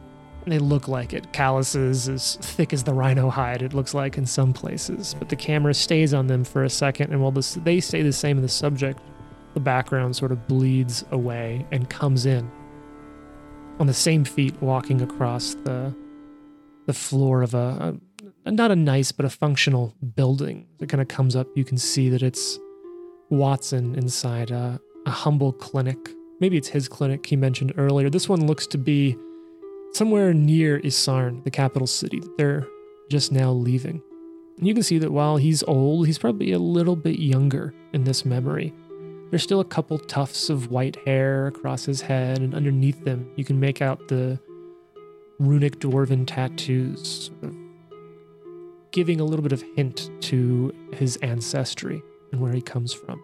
They 0.47 0.59
look 0.59 0.89
like 0.89 1.13
it. 1.13 1.33
Calluses 1.33 2.09
as 2.09 2.37
thick 2.37 2.73
as 2.73 2.83
the 2.83 2.95
rhino 2.95 3.29
hide, 3.29 3.63
it 3.63 3.75
looks 3.75 3.93
like 3.93 4.17
in 4.17 4.25
some 4.25 4.53
places. 4.53 5.15
But 5.19 5.29
the 5.29 5.37
camera 5.37 5.75
stays 5.75 6.15
on 6.15 6.27
them 6.27 6.45
for 6.45 6.65
a 6.65 6.71
second, 6.71 7.13
and 7.13 7.21
while 7.21 7.31
this, 7.31 7.55
they 7.55 7.81
stay 7.81 8.03
the 8.03 8.13
same 8.13 8.39
in 8.39 8.43
the 8.43 8.49
subject, 8.49 9.01
the 9.55 9.61
background 9.61 10.17
sort 10.17 10.33
of 10.33 10.47
bleeds 10.47 11.05
away 11.11 11.67
and 11.73 11.91
comes 11.91 12.25
in 12.25 12.51
on 13.79 13.87
the 13.87 13.95
same 13.95 14.25
feet 14.25 14.55
walking 14.63 15.01
across 15.01 15.55
the 15.65 15.95
the 16.87 16.93
floor 16.93 17.43
of 17.43 17.55
a, 17.55 17.99
a 18.45 18.51
not 18.51 18.71
a 18.71 18.77
nice 18.77 19.11
but 19.13 19.25
a 19.25 19.31
functional 19.31 19.95
building 20.15 20.67
that 20.79 20.89
kind 20.89 21.01
of 21.01 21.09
comes 21.09 21.35
up 21.35 21.47
you 21.55 21.65
can 21.65 21.79
see 21.79 22.09
that 22.09 22.23
it's 22.23 22.59
watson 23.31 23.95
inside 23.95 24.51
a, 24.51 24.81
a 25.07 25.11
humble 25.11 25.53
clinic. 25.53 25.99
Maybe 26.41 26.57
it's 26.57 26.69
his 26.69 26.89
clinic 26.89 27.27
he 27.27 27.37
mentioned 27.37 27.75
earlier. 27.77 28.11
This 28.11 28.29
one 28.29 28.47
looks 28.47 28.67
to 28.69 28.79
be 28.79 29.17
somewhere 29.93 30.33
near 30.33 30.81
isarn 30.81 31.43
the 31.45 31.51
capital 31.51 31.87
city 31.87 32.21
that 32.21 32.37
they're 32.37 32.67
just 33.11 33.33
now 33.33 33.51
leaving. 33.53 34.03
And 34.59 34.67
you 34.67 34.75
can 34.75 34.83
see 34.83 34.99
that 34.99 35.13
while 35.13 35.37
he's 35.37 35.63
old 35.65 36.07
he's 36.07 36.19
probably 36.19 36.53
a 36.53 36.59
little 36.59 36.97
bit 36.97 37.19
younger 37.19 37.75
in 37.93 38.05
this 38.05 38.25
memory. 38.25 38.75
There's 39.31 39.43
still 39.43 39.61
a 39.61 39.65
couple 39.65 39.99
tufts 39.99 40.51
of 40.51 40.71
white 40.71 40.97
hair 41.07 41.47
across 41.47 41.85
his 41.85 42.01
head, 42.01 42.39
and 42.39 42.53
underneath 42.53 43.05
them, 43.05 43.31
you 43.37 43.45
can 43.45 43.61
make 43.61 43.81
out 43.81 44.09
the 44.09 44.41
runic 45.39 45.79
dwarven 45.79 46.27
tattoos 46.27 47.31
giving 48.93 49.21
a 49.21 49.25
little 49.25 49.43
bit 49.43 49.53
of 49.53 49.63
hint 49.77 50.11
to 50.21 50.75
his 50.93 51.17
ancestry 51.19 52.03
and 52.33 52.41
where 52.41 52.53
he 52.53 52.61
comes 52.61 52.93
from. 52.93 53.23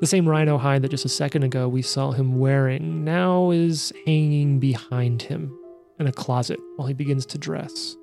The 0.00 0.06
same 0.06 0.26
rhino 0.26 0.56
hide 0.56 0.82
that 0.82 0.90
just 0.90 1.04
a 1.04 1.10
second 1.10 1.42
ago 1.42 1.68
we 1.68 1.82
saw 1.82 2.12
him 2.12 2.38
wearing 2.38 3.04
now 3.04 3.50
is 3.50 3.92
hanging 4.06 4.58
behind 4.58 5.20
him 5.22 5.54
in 5.98 6.06
a 6.06 6.12
closet 6.12 6.58
while 6.76 6.88
he 6.88 6.94
begins 6.94 7.26
to 7.26 7.38
dress. 7.38 7.96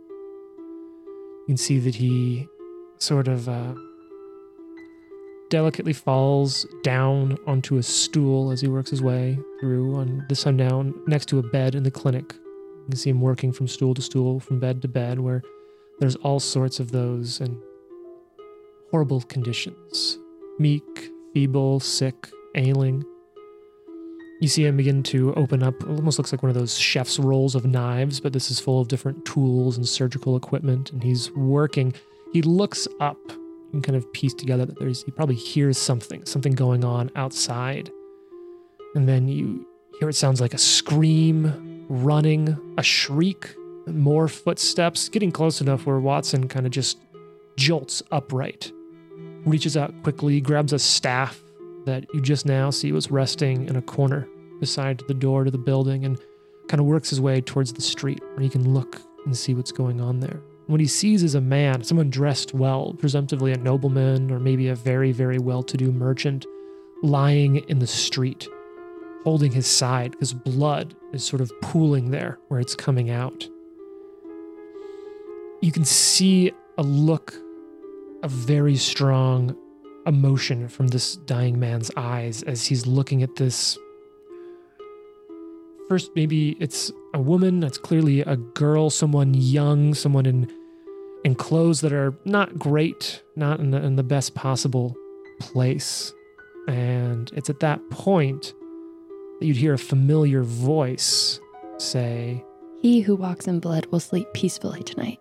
You 0.58 1.46
can 1.48 1.58
see 1.58 1.80
that 1.80 1.96
he 1.96 2.48
sort 3.00 3.28
of 3.28 3.50
uh, 3.50 3.74
delicately 5.50 5.94
falls 5.94 6.68
down 6.84 7.38
onto 7.48 7.78
a 7.78 7.84
stool 7.84 8.52
as 8.52 8.62
he 8.62 8.68
works 8.68 8.92
his 8.92 9.02
way 9.02 9.40
through 9.60 9.96
on 9.96 10.24
the 10.30 10.36
sundown 10.36 10.94
next 11.08 11.28
to 11.30 11.40
a 11.40 11.44
bed 11.44 11.74
in 11.74 11.82
the 11.82 11.92
clinic. 11.92 12.34
You 12.34 12.86
can 12.90 12.98
see 12.98 13.10
him 13.10 13.22
working 13.22 13.52
from 13.52 13.68
stool 13.68 13.96
to 13.96 14.02
stool, 14.04 14.40
from 14.40 14.60
bed 14.60 14.84
to 14.84 14.88
bed, 14.88 15.20
where 15.20 15.42
there's 16.00 16.16
all 16.18 16.40
sorts 16.40 16.80
of 16.80 16.92
those 16.92 17.40
and 17.40 17.58
horrible 18.92 19.22
conditions 19.22 20.20
meek, 20.60 21.12
feeble, 21.38 21.80
sick, 21.80 22.32
ailing. 22.56 23.06
You 24.42 24.48
see 24.48 24.66
him 24.66 24.76
begin 24.76 25.04
to 25.04 25.36
open 25.36 25.62
up, 25.62 25.76
it 25.84 25.88
almost 25.88 26.18
looks 26.18 26.32
like 26.32 26.42
one 26.42 26.50
of 26.50 26.56
those 26.56 26.80
chef's 26.80 27.20
rolls 27.20 27.54
of 27.54 27.64
knives, 27.64 28.20
but 28.20 28.34
this 28.34 28.50
is 28.50 28.60
full 28.60 28.82
of 28.82 28.88
different 28.88 29.24
tools 29.24 29.78
and 29.78 29.88
surgical 29.88 30.36
equipment, 30.36 30.92
and 30.92 31.04
he's 31.04 31.30
working. 31.34 31.94
He 32.34 32.42
looks 32.42 32.88
up 33.00 33.20
can 33.70 33.82
kind 33.84 33.96
of 33.96 34.12
piece 34.14 34.34
together 34.34 34.66
that 34.66 34.80
there's 34.80 35.04
he 35.04 35.12
probably 35.12 35.36
hears 35.36 35.78
something, 35.78 36.26
something 36.26 36.54
going 36.54 36.84
on 36.84 37.12
outside. 37.16 37.92
And 38.96 39.08
then 39.08 39.28
you 39.28 39.68
hear 40.00 40.10
it 40.10 40.16
sounds 40.16 40.42
like 40.42 40.56
a 40.56 40.58
scream, 40.58 41.86
running, 41.88 42.58
a 42.80 42.84
shriek, 42.84 43.54
more 43.86 44.28
footsteps, 44.28 45.08
getting 45.08 45.32
close 45.32 45.62
enough 45.62 45.86
where 45.86 46.00
Watson 46.00 46.48
kind 46.48 46.66
of 46.66 46.72
just 46.72 46.98
jolts 47.58 48.02
upright, 48.12 48.72
reaches 49.46 49.78
out 49.78 49.94
quickly, 50.04 50.42
grabs 50.42 50.74
a 50.74 50.80
staff 50.80 51.42
that 51.86 52.06
you 52.14 52.22
just 52.22 52.46
now 52.46 52.70
see 52.70 52.92
was 52.92 53.10
resting 53.10 53.68
in 53.68 53.76
a 53.76 53.82
corner 53.82 54.28
beside 54.60 55.02
the 55.08 55.14
door 55.14 55.44
to 55.44 55.52
the 55.52 55.58
building, 55.58 56.06
and 56.06 56.20
kind 56.68 56.80
of 56.80 56.86
works 56.86 57.10
his 57.10 57.22
way 57.22 57.40
towards 57.40 57.74
the 57.74 57.82
street 57.82 58.22
where 58.34 58.42
he 58.42 58.50
can 58.50 58.74
look 58.74 59.02
and 59.26 59.38
see 59.38 59.54
what's 59.54 59.72
going 59.72 60.02
on 60.02 60.20
there. 60.20 60.42
What 60.68 60.82
he 60.82 60.86
sees 60.86 61.24
is 61.24 61.36
a 61.36 61.42
man, 61.42 61.84
someone 61.84 62.10
dressed 62.10 62.54
well, 62.54 62.94
presumptively 63.00 63.54
a 63.54 63.58
nobleman 63.58 64.32
or 64.32 64.40
maybe 64.40 64.68
a 64.68 64.76
very, 64.76 65.14
very 65.14 65.40
well 65.40 65.64
to 65.64 65.78
do 65.78 65.94
merchant, 65.94 66.46
lying 67.04 67.58
in 67.70 67.80
the 67.80 67.88
street, 67.88 68.50
holding 69.24 69.52
his 69.52 69.66
side 69.66 70.12
because 70.12 70.34
blood 70.34 70.94
is 71.14 71.24
sort 71.24 71.42
of 71.42 71.52
pooling 71.62 72.12
there 72.12 72.38
where 72.50 72.60
it's 72.60 72.76
coming 72.76 73.10
out. 73.10 73.48
You 75.62 75.72
can 75.72 75.86
see 75.86 76.52
a 76.78 76.84
look 76.84 77.34
of 78.28 78.34
very 78.34 78.76
strong 78.76 79.56
emotion 80.06 80.68
from 80.68 80.88
this 80.88 81.16
dying 81.16 81.58
man's 81.58 81.90
eyes 81.96 82.44
as 82.44 82.66
he's 82.66 82.86
looking 82.86 83.24
at 83.24 83.38
this. 83.38 83.78
First, 85.88 86.12
maybe 86.14 86.58
it's 86.60 86.92
a 87.14 87.22
woman, 87.22 87.62
that's 87.62 87.78
clearly 87.78 88.20
a 88.20 88.36
girl, 88.36 88.90
someone 88.90 89.34
young, 89.34 89.94
someone 89.94 90.26
in 90.26 90.52
in 91.24 91.36
clothes 91.36 91.80
that 91.82 91.94
are 91.94 92.14
not 92.26 92.60
great, 92.60 93.24
not 93.38 93.62
in 93.62 93.72
the, 93.72 93.82
in 93.82 93.96
the 93.96 94.04
best 94.04 94.36
possible 94.36 94.96
place. 95.40 96.14
And 96.68 97.32
it's 97.34 97.50
at 97.50 97.62
that 97.62 97.80
point 97.90 98.54
that 99.40 99.46
you'd 99.46 99.56
hear 99.56 99.74
a 99.74 99.80
familiar 99.80 100.44
voice 100.44 101.40
say, 101.78 102.44
He 102.82 103.00
who 103.00 103.16
walks 103.16 103.48
in 103.48 103.62
blood 103.62 103.86
will 103.88 104.02
sleep 104.02 104.28
peacefully 104.34 104.84
tonight. 104.84 105.20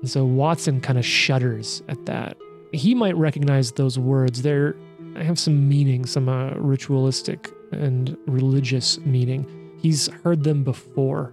And 0.00 0.10
so 0.10 0.24
Watson 0.24 0.80
kind 0.80 0.98
of 0.98 1.04
shudders 1.04 1.82
at 1.88 2.04
that. 2.06 2.36
He 2.72 2.94
might 2.94 3.16
recognize 3.16 3.72
those 3.72 3.98
words. 3.98 4.42
They're 4.42 4.76
have 5.16 5.38
some 5.38 5.66
meaning, 5.66 6.04
some 6.04 6.28
uh, 6.28 6.50
ritualistic 6.50 7.50
and 7.72 8.18
religious 8.26 8.98
meaning. 9.00 9.46
He's 9.80 10.08
heard 10.08 10.44
them 10.44 10.62
before. 10.62 11.32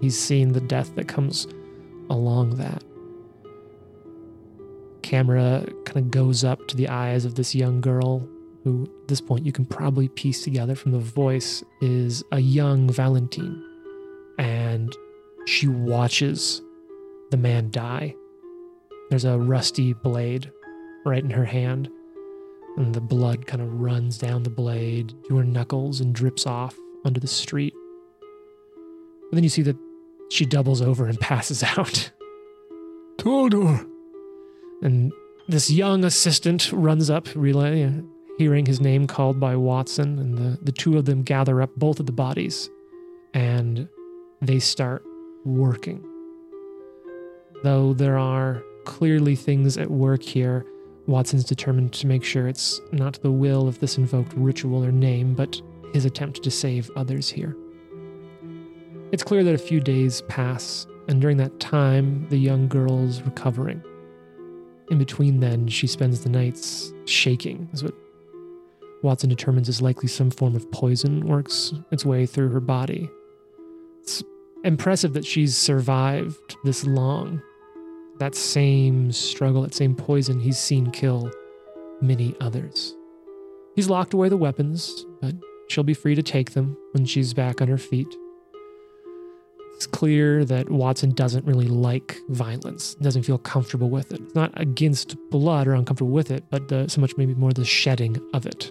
He's 0.00 0.18
seen 0.18 0.52
the 0.52 0.60
death 0.60 0.94
that 0.96 1.06
comes 1.06 1.46
along 2.10 2.56
that 2.56 2.82
camera 5.02 5.64
kind 5.84 5.98
of 5.98 6.10
goes 6.10 6.42
up 6.42 6.66
to 6.68 6.76
the 6.76 6.88
eyes 6.88 7.24
of 7.24 7.34
this 7.34 7.54
young 7.54 7.80
girl 7.80 8.26
who 8.64 8.84
at 9.02 9.08
this 9.08 9.20
point 9.20 9.44
you 9.44 9.52
can 9.52 9.66
probably 9.66 10.08
piece 10.08 10.42
together 10.42 10.74
from 10.74 10.92
the 10.92 10.98
voice 10.98 11.62
is 11.80 12.24
a 12.32 12.38
young 12.38 12.88
Valentine 12.88 13.62
and 14.38 14.96
she 15.46 15.68
watches 15.68 16.62
the 17.32 17.36
man 17.36 17.70
die. 17.70 18.14
There's 19.10 19.24
a 19.24 19.38
rusty 19.38 19.92
blade 19.92 20.52
right 21.04 21.22
in 21.22 21.30
her 21.30 21.44
hand 21.44 21.90
and 22.76 22.94
the 22.94 23.00
blood 23.00 23.46
kind 23.46 23.62
of 23.62 23.80
runs 23.80 24.18
down 24.18 24.42
the 24.42 24.50
blade 24.50 25.12
to 25.28 25.36
her 25.36 25.44
knuckles 25.44 26.00
and 26.00 26.14
drips 26.14 26.46
off 26.46 26.78
onto 27.04 27.20
the 27.20 27.26
street. 27.26 27.74
And 29.30 29.36
then 29.36 29.44
you 29.44 29.50
see 29.50 29.62
that 29.62 29.76
she 30.30 30.46
doubles 30.46 30.80
over 30.80 31.06
and 31.06 31.20
passes 31.20 31.62
out. 31.62 32.12
Tordor, 33.18 33.86
and 34.82 35.12
this 35.48 35.70
young 35.70 36.04
assistant 36.04 36.72
runs 36.72 37.10
up, 37.10 37.28
hearing 37.28 38.66
his 38.66 38.80
name 38.80 39.06
called 39.06 39.38
by 39.38 39.54
Watson, 39.54 40.18
and 40.18 40.38
the, 40.38 40.58
the 40.62 40.72
two 40.72 40.96
of 40.96 41.04
them 41.04 41.22
gather 41.22 41.60
up 41.60 41.70
both 41.76 42.00
of 42.00 42.06
the 42.06 42.12
bodies 42.12 42.70
and 43.34 43.88
they 44.40 44.58
start 44.58 45.04
working. 45.44 46.11
Though 47.62 47.92
there 47.92 48.18
are 48.18 48.62
clearly 48.84 49.36
things 49.36 49.78
at 49.78 49.90
work 49.90 50.22
here, 50.22 50.66
Watson's 51.06 51.44
determined 51.44 51.92
to 51.94 52.06
make 52.06 52.24
sure 52.24 52.48
it's 52.48 52.80
not 52.92 53.20
the 53.22 53.30
will 53.30 53.68
of 53.68 53.78
this 53.80 53.98
invoked 53.98 54.32
ritual 54.34 54.84
or 54.84 54.92
name, 54.92 55.34
but 55.34 55.60
his 55.92 56.04
attempt 56.04 56.42
to 56.42 56.50
save 56.50 56.90
others 56.96 57.28
here. 57.28 57.56
It's 59.12 59.22
clear 59.22 59.44
that 59.44 59.54
a 59.54 59.58
few 59.58 59.80
days 59.80 60.22
pass, 60.22 60.86
and 61.08 61.20
during 61.20 61.36
that 61.36 61.60
time, 61.60 62.26
the 62.30 62.38
young 62.38 62.68
girl's 62.68 63.20
recovering. 63.22 63.82
In 64.90 64.98
between 64.98 65.40
then, 65.40 65.68
she 65.68 65.86
spends 65.86 66.22
the 66.22 66.30
nights 66.30 66.92
shaking, 67.04 67.68
is 67.72 67.84
what 67.84 67.94
Watson 69.02 69.28
determines 69.28 69.68
is 69.68 69.82
likely 69.82 70.08
some 70.08 70.30
form 70.30 70.54
of 70.54 70.70
poison 70.70 71.26
works 71.26 71.74
its 71.90 72.04
way 72.04 72.24
through 72.24 72.50
her 72.50 72.60
body. 72.60 73.10
It's 74.00 74.22
impressive 74.64 75.12
that 75.14 75.24
she's 75.24 75.56
survived 75.56 76.56
this 76.64 76.84
long. 76.86 77.42
That 78.18 78.34
same 78.34 79.12
struggle, 79.12 79.62
that 79.62 79.74
same 79.74 79.94
poison 79.94 80.38
he's 80.40 80.58
seen 80.58 80.90
kill 80.90 81.30
many 82.00 82.34
others. 82.40 82.94
He's 83.74 83.88
locked 83.88 84.14
away 84.14 84.28
the 84.28 84.36
weapons, 84.36 85.06
but 85.20 85.34
she'll 85.68 85.84
be 85.84 85.94
free 85.94 86.14
to 86.14 86.22
take 86.22 86.52
them 86.52 86.76
when 86.92 87.04
she's 87.06 87.32
back 87.34 87.60
on 87.62 87.68
her 87.68 87.78
feet 87.78 88.08
it's 89.82 89.86
clear 89.88 90.44
that 90.44 90.70
Watson 90.70 91.10
doesn't 91.10 91.44
really 91.44 91.66
like 91.66 92.16
violence, 92.28 92.94
doesn't 92.94 93.24
feel 93.24 93.38
comfortable 93.38 93.90
with 93.90 94.12
it. 94.12 94.20
It's 94.20 94.34
not 94.36 94.52
against 94.54 95.16
blood 95.30 95.66
or 95.66 95.74
uncomfortable 95.74 96.12
with 96.12 96.30
it, 96.30 96.44
but 96.50 96.68
the, 96.68 96.88
so 96.88 97.00
much 97.00 97.16
maybe 97.16 97.34
more 97.34 97.52
the 97.52 97.64
shedding 97.64 98.16
of 98.32 98.46
it. 98.46 98.70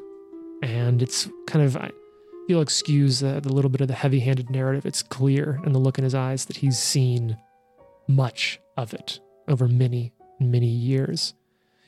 And 0.63 1.01
it's 1.01 1.27
kind 1.47 1.65
of, 1.65 1.75
I 1.75 1.91
feel 2.47 2.61
excuse 2.61 3.19
the, 3.19 3.41
the 3.41 3.51
little 3.51 3.69
bit 3.69 3.81
of 3.81 3.89
the 3.89 3.93
heavy 3.93 4.21
handed 4.21 4.49
narrative. 4.49 4.85
It's 4.85 5.03
clear 5.03 5.59
in 5.65 5.73
the 5.73 5.79
look 5.79 5.97
in 5.97 6.05
his 6.05 6.15
eyes 6.15 6.45
that 6.45 6.55
he's 6.55 6.79
seen 6.79 7.35
much 8.07 8.61
of 8.77 8.93
it 8.93 9.19
over 9.51 9.67
many, 9.67 10.13
many 10.39 10.67
years. 10.67 11.33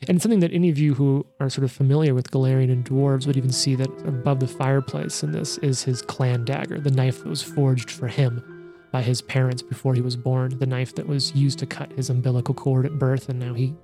And 0.06 0.20
something 0.20 0.40
that 0.40 0.52
any 0.52 0.68
of 0.68 0.78
you 0.78 0.94
who 0.94 1.24
are 1.40 1.48
sort 1.48 1.64
of 1.64 1.72
familiar 1.72 2.14
with 2.14 2.30
Golarion 2.30 2.70
and 2.70 2.84
dwarves 2.84 3.26
would 3.26 3.36
even 3.36 3.50
see 3.50 3.74
that 3.76 3.88
above 4.06 4.40
the 4.40 4.46
fireplace 4.46 5.22
in 5.22 5.32
this 5.32 5.56
is 5.58 5.82
his 5.82 6.02
clan 6.02 6.44
dagger, 6.44 6.78
the 6.78 6.90
knife 6.90 7.18
that 7.22 7.28
was 7.28 7.42
forged 7.42 7.90
for 7.90 8.08
him 8.08 8.72
by 8.92 9.02
his 9.02 9.22
parents 9.22 9.62
before 9.62 9.94
he 9.94 10.02
was 10.02 10.14
born, 10.14 10.58
the 10.58 10.66
knife 10.66 10.94
that 10.94 11.08
was 11.08 11.34
used 11.34 11.58
to 11.58 11.66
cut 11.66 11.90
his 11.92 12.10
umbilical 12.10 12.54
cord 12.54 12.86
at 12.86 12.98
birth 12.98 13.28
and 13.28 13.40
now 13.40 13.54
he 13.54 13.74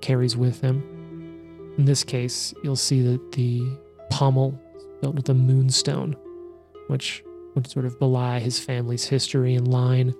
carries 0.00 0.36
with 0.36 0.60
him. 0.60 0.82
In 1.78 1.84
this 1.84 2.02
case, 2.02 2.52
you'll 2.64 2.76
see 2.76 3.02
that 3.02 3.32
the 3.32 3.62
pommel 4.10 4.60
is 4.76 4.84
built 5.00 5.14
with 5.14 5.28
a 5.28 5.34
moonstone, 5.34 6.16
which 6.88 7.22
would 7.54 7.70
sort 7.70 7.86
of 7.86 7.98
belie 7.98 8.40
his 8.40 8.58
family's 8.58 9.04
history 9.04 9.54
and 9.54 9.68
line. 9.68 10.14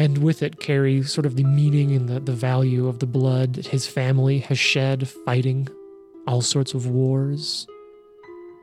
And 0.00 0.16
with 0.16 0.42
it 0.42 0.60
carry 0.60 1.02
sort 1.02 1.26
of 1.26 1.36
the 1.36 1.44
meaning 1.44 1.92
and 1.92 2.08
the, 2.08 2.20
the 2.20 2.32
value 2.32 2.88
of 2.88 3.00
the 3.00 3.06
blood 3.06 3.52
that 3.56 3.66
his 3.66 3.86
family 3.86 4.38
has 4.38 4.58
shed 4.58 5.06
fighting 5.06 5.68
all 6.26 6.40
sorts 6.40 6.72
of 6.72 6.86
wars. 6.86 7.66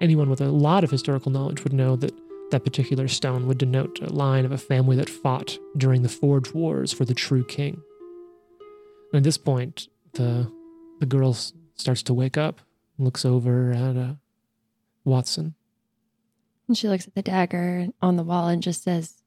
Anyone 0.01 0.31
with 0.31 0.41
a 0.41 0.49
lot 0.49 0.83
of 0.83 0.89
historical 0.89 1.31
knowledge 1.31 1.63
would 1.63 1.73
know 1.73 1.95
that 1.97 2.11
that 2.49 2.63
particular 2.63 3.07
stone 3.07 3.45
would 3.45 3.59
denote 3.59 3.99
a 4.01 4.11
line 4.11 4.45
of 4.45 4.51
a 4.51 4.57
family 4.57 4.95
that 4.95 5.11
fought 5.11 5.59
during 5.77 6.01
the 6.01 6.09
Forge 6.09 6.55
Wars 6.55 6.91
for 6.91 7.05
the 7.05 7.13
true 7.13 7.45
king. 7.45 7.79
And 9.13 9.19
at 9.19 9.23
this 9.23 9.38
point, 9.38 9.89
the 10.13 10.51
the 10.99 11.05
girl 11.05 11.38
starts 11.75 12.01
to 12.01 12.15
wake 12.15 12.38
up, 12.38 12.61
looks 12.97 13.25
over 13.25 13.73
at 13.73 13.95
uh, 13.95 14.13
Watson. 15.05 15.53
And 16.67 16.75
she 16.75 16.89
looks 16.89 17.05
at 17.05 17.13
the 17.13 17.21
dagger 17.21 17.89
on 18.01 18.15
the 18.15 18.23
wall 18.23 18.47
and 18.47 18.63
just 18.63 18.81
says, 18.81 19.21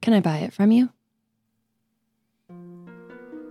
Can 0.00 0.12
I 0.12 0.18
buy 0.18 0.38
it 0.38 0.52
from 0.52 0.72
you? 0.72 0.90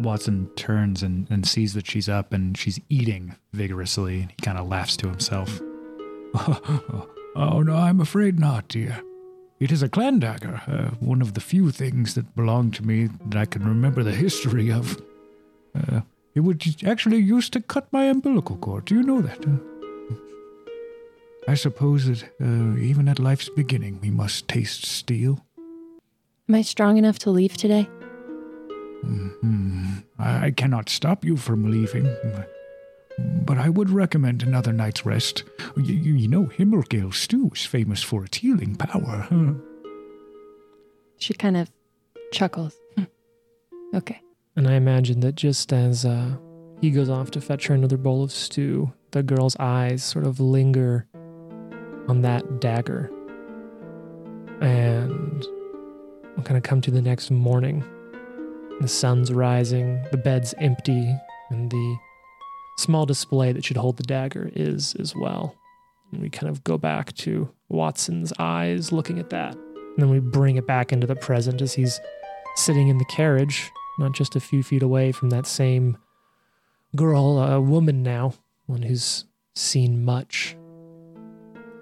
Watson 0.03 0.49
turns 0.55 1.03
and, 1.03 1.27
and 1.29 1.47
sees 1.47 1.73
that 1.73 1.87
she's 1.87 2.09
up 2.09 2.33
and 2.33 2.57
she's 2.57 2.79
eating 2.89 3.35
vigorously. 3.53 4.21
He 4.21 4.35
kind 4.41 4.57
of 4.57 4.67
laughs 4.67 4.97
to 4.97 5.07
himself. 5.07 5.61
oh, 7.35 7.61
no, 7.65 7.75
I'm 7.75 7.99
afraid 7.99 8.39
not, 8.39 8.67
dear. 8.67 9.01
It 9.59 9.71
is 9.71 9.83
a 9.83 9.89
clan 9.89 10.19
dagger, 10.19 10.61
uh, 10.67 10.95
one 10.99 11.21
of 11.21 11.35
the 11.35 11.41
few 11.41 11.71
things 11.71 12.15
that 12.15 12.35
belong 12.35 12.71
to 12.71 12.85
me 12.85 13.09
that 13.27 13.39
I 13.39 13.45
can 13.45 13.67
remember 13.67 14.03
the 14.03 14.11
history 14.11 14.71
of. 14.71 15.01
Uh, 15.75 16.01
it 16.33 16.39
was 16.39 16.57
actually 16.85 17.19
used 17.19 17.53
to 17.53 17.61
cut 17.61 17.91
my 17.91 18.05
umbilical 18.05 18.57
cord. 18.57 18.85
Do 18.85 18.95
you 18.95 19.03
know 19.03 19.21
that? 19.21 19.45
I 21.47 21.55
suppose 21.55 22.05
that 22.05 22.23
uh, 22.41 22.77
even 22.77 23.07
at 23.07 23.19
life's 23.19 23.49
beginning, 23.49 23.99
we 24.01 24.09
must 24.09 24.47
taste 24.47 24.85
steel. 24.85 25.45
Am 26.47 26.55
I 26.55 26.61
strong 26.61 26.97
enough 26.97 27.19
to 27.19 27.31
leave 27.31 27.57
today? 27.57 27.87
Hmm. 29.01 29.97
I 30.19 30.45
I 30.47 30.51
cannot 30.51 30.89
stop 30.89 31.25
you 31.25 31.37
from 31.37 31.69
leaving, 31.71 32.07
but 33.45 33.57
I 33.57 33.69
would 33.69 33.89
recommend 33.89 34.43
another 34.43 34.71
night's 34.73 35.05
rest. 35.05 35.43
You, 35.75 35.93
you, 35.93 36.13
you 36.13 36.27
know, 36.27 36.45
Himmelgale 36.45 37.13
stew 37.13 37.51
is 37.53 37.65
famous 37.65 38.03
for 38.03 38.25
its 38.25 38.37
healing 38.37 38.75
power. 38.75 39.27
huh? 39.29 39.53
She 41.17 41.33
kind 41.33 41.57
of 41.57 41.69
chuckles. 42.31 42.75
Hmm. 42.95 43.03
okay. 43.95 44.21
And 44.55 44.67
I 44.67 44.73
imagine 44.73 45.21
that 45.21 45.35
just 45.35 45.71
as 45.71 46.05
uh, 46.05 46.35
he 46.81 46.91
goes 46.91 47.09
off 47.09 47.31
to 47.31 47.41
fetch 47.41 47.67
her 47.67 47.75
another 47.75 47.97
bowl 47.97 48.23
of 48.23 48.31
stew, 48.31 48.91
the 49.11 49.23
girl's 49.23 49.55
eyes 49.59 50.03
sort 50.03 50.25
of 50.25 50.39
linger 50.39 51.07
on 52.07 52.21
that 52.21 52.59
dagger. 52.59 53.09
And 54.61 55.45
we'll 56.35 56.43
kind 56.43 56.57
of 56.57 56.63
come 56.63 56.81
to 56.81 56.91
the 56.91 57.01
next 57.01 57.31
morning. 57.31 57.83
The 58.81 58.87
sun's 58.87 59.31
rising, 59.31 60.03
the 60.09 60.17
bed's 60.17 60.55
empty, 60.57 61.15
and 61.51 61.69
the 61.69 61.97
small 62.79 63.05
display 63.05 63.51
that 63.51 63.63
should 63.63 63.77
hold 63.77 63.97
the 63.97 64.03
dagger 64.03 64.49
is 64.55 64.95
as 64.95 65.15
well. 65.15 65.55
And 66.11 66.19
we 66.19 66.31
kind 66.31 66.49
of 66.49 66.63
go 66.63 66.79
back 66.79 67.13
to 67.17 67.51
Watson's 67.69 68.33
eyes 68.39 68.91
looking 68.91 69.19
at 69.19 69.29
that. 69.29 69.53
And 69.53 69.97
then 69.97 70.09
we 70.09 70.17
bring 70.17 70.55
it 70.55 70.65
back 70.65 70.91
into 70.91 71.05
the 71.05 71.15
present 71.15 71.61
as 71.61 71.73
he's 71.73 71.99
sitting 72.55 72.87
in 72.87 72.97
the 72.97 73.05
carriage, 73.05 73.69
not 73.99 74.13
just 74.13 74.35
a 74.35 74.39
few 74.39 74.63
feet 74.63 74.81
away 74.81 75.11
from 75.11 75.29
that 75.29 75.45
same 75.45 75.95
girl, 76.95 77.37
a 77.37 77.61
woman 77.61 78.01
now, 78.01 78.33
one 78.65 78.81
who's 78.81 79.25
seen 79.53 80.03
much. 80.03 80.57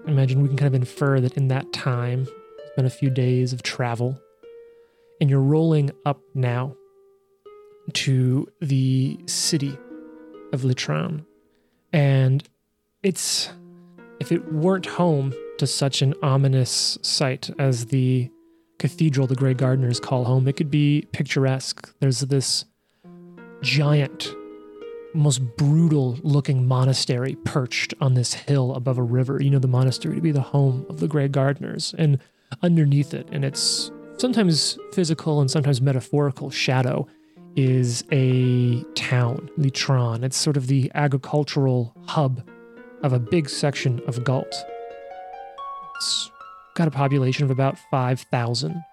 I 0.05 0.11
imagine 0.11 0.41
we 0.41 0.49
can 0.49 0.57
kind 0.57 0.75
of 0.75 0.81
infer 0.81 1.21
that 1.21 1.37
in 1.37 1.47
that 1.47 1.71
time, 1.71 2.27
it's 2.57 2.75
been 2.75 2.85
a 2.85 2.89
few 2.89 3.09
days 3.09 3.53
of 3.53 3.63
travel, 3.63 4.19
and 5.21 5.29
you're 5.29 5.39
rolling 5.39 5.91
up 6.05 6.19
now 6.35 6.75
to 7.91 8.47
the 8.61 9.19
city 9.25 9.77
of 10.53 10.61
Litran. 10.61 11.25
And 11.93 12.47
it's, 13.03 13.49
if 14.19 14.31
it 14.31 14.51
weren't 14.51 14.85
home 14.85 15.33
to 15.57 15.67
such 15.67 16.01
an 16.01 16.13
ominous 16.21 16.97
sight 17.01 17.49
as 17.59 17.87
the 17.87 18.29
cathedral 18.77 19.27
the 19.27 19.35
Grey 19.35 19.53
Gardeners 19.53 19.99
call 19.99 20.23
home, 20.25 20.47
it 20.47 20.55
could 20.55 20.71
be 20.71 21.07
picturesque. 21.11 21.93
There's 21.99 22.21
this 22.21 22.65
giant, 23.61 24.33
most 25.13 25.39
brutal 25.57 26.17
looking 26.23 26.67
monastery 26.67 27.35
perched 27.43 27.93
on 27.99 28.13
this 28.13 28.33
hill 28.33 28.73
above 28.73 28.97
a 28.97 29.03
river. 29.03 29.41
You 29.41 29.49
know, 29.49 29.59
the 29.59 29.67
monastery 29.67 30.15
to 30.15 30.21
be 30.21 30.31
the 30.31 30.41
home 30.41 30.85
of 30.89 30.99
the 30.99 31.07
Grey 31.07 31.27
Gardeners. 31.27 31.93
And 31.97 32.19
underneath 32.63 33.13
it, 33.13 33.27
and 33.31 33.45
its 33.45 33.91
sometimes 34.17 34.77
physical 34.91 35.39
and 35.39 35.49
sometimes 35.49 35.81
metaphorical 35.81 36.49
shadow, 36.49 37.07
is 37.55 38.03
a 38.11 38.83
town, 38.95 39.49
Litran. 39.57 40.23
It's 40.23 40.37
sort 40.37 40.57
of 40.57 40.67
the 40.67 40.91
agricultural 40.95 41.95
hub 42.07 42.47
of 43.01 43.13
a 43.13 43.19
big 43.19 43.49
section 43.49 44.01
of 44.07 44.23
Galt. 44.23 44.53
It's 45.95 46.31
got 46.75 46.87
a 46.87 46.91
population 46.91 47.43
of 47.43 47.51
about 47.51 47.77
5,000. 47.91 48.83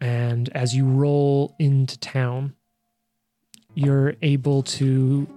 And 0.00 0.48
as 0.50 0.74
you 0.74 0.86
roll 0.86 1.54
into 1.58 1.98
town, 1.98 2.54
you're 3.74 4.14
able 4.22 4.62
to 4.62 5.28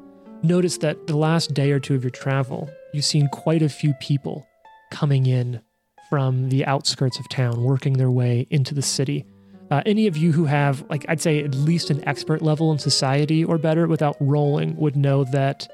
notice 0.42 0.78
that 0.80 1.08
the 1.08 1.18
last 1.18 1.54
day 1.54 1.72
or 1.72 1.80
two 1.80 1.96
of 1.96 2.04
your 2.04 2.12
travel, 2.12 2.70
you've 2.94 3.06
seen 3.06 3.28
quite 3.28 3.62
a 3.62 3.70
few 3.70 3.94
people 3.96 4.46
coming 4.92 5.26
in 5.26 5.62
from 6.10 6.50
the 6.50 6.66
outskirts 6.66 7.20
of 7.20 7.28
town, 7.30 7.64
working 7.64 7.94
their 7.94 8.12
way 8.12 8.48
into 8.50 8.74
the 8.74 8.82
city. 8.82 9.26
Uh, 9.74 9.82
any 9.88 10.06
of 10.06 10.16
you 10.16 10.32
who 10.32 10.46
have, 10.46 10.88
like, 10.92 11.04
I'd 11.10 11.20
say 11.20 11.44
at 11.44 11.56
least 11.56 11.90
an 11.90 12.08
expert 12.08 12.44
level 12.44 12.72
in 12.72 12.78
society 12.78 13.44
or 13.44 13.58
better 13.58 13.88
without 13.88 14.16
rolling 14.20 14.76
would 14.76 14.96
know 14.96 15.24
that 15.24 15.68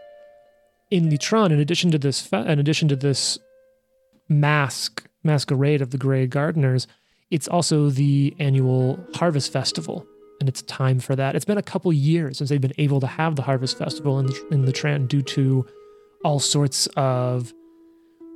in 0.90 1.10
Litran, 1.10 1.52
in 1.52 1.60
addition 1.60 1.92
to 1.92 1.98
this, 1.98 2.32
in 2.32 2.60
addition 2.60 2.88
to 2.88 2.96
this 2.96 3.38
mask 4.30 5.06
masquerade 5.26 5.82
of 5.82 5.90
the 5.90 5.98
Grey 5.98 6.28
Gardeners, 6.28 6.88
it's 7.30 7.50
also 7.50 7.90
the 7.90 8.34
annual 8.40 9.06
Harvest 9.16 9.52
Festival, 9.52 10.08
and 10.40 10.48
it's 10.48 10.62
time 10.62 11.02
for 11.02 11.18
that. 11.18 11.36
It's 11.36 11.44
been 11.44 11.58
a 11.58 11.62
couple 11.62 11.92
years 11.92 12.38
since 12.38 12.50
they've 12.50 12.62
been 12.62 12.72
able 12.78 13.02
to 13.02 13.08
have 13.08 13.36
the 13.36 13.42
Harvest 13.42 13.78
Festival 13.78 14.18
in 14.18 14.28
the, 14.28 14.88
in 14.88 15.08
due 15.08 15.24
to 15.24 15.66
all 16.24 16.40
sorts 16.40 16.88
of 16.96 17.54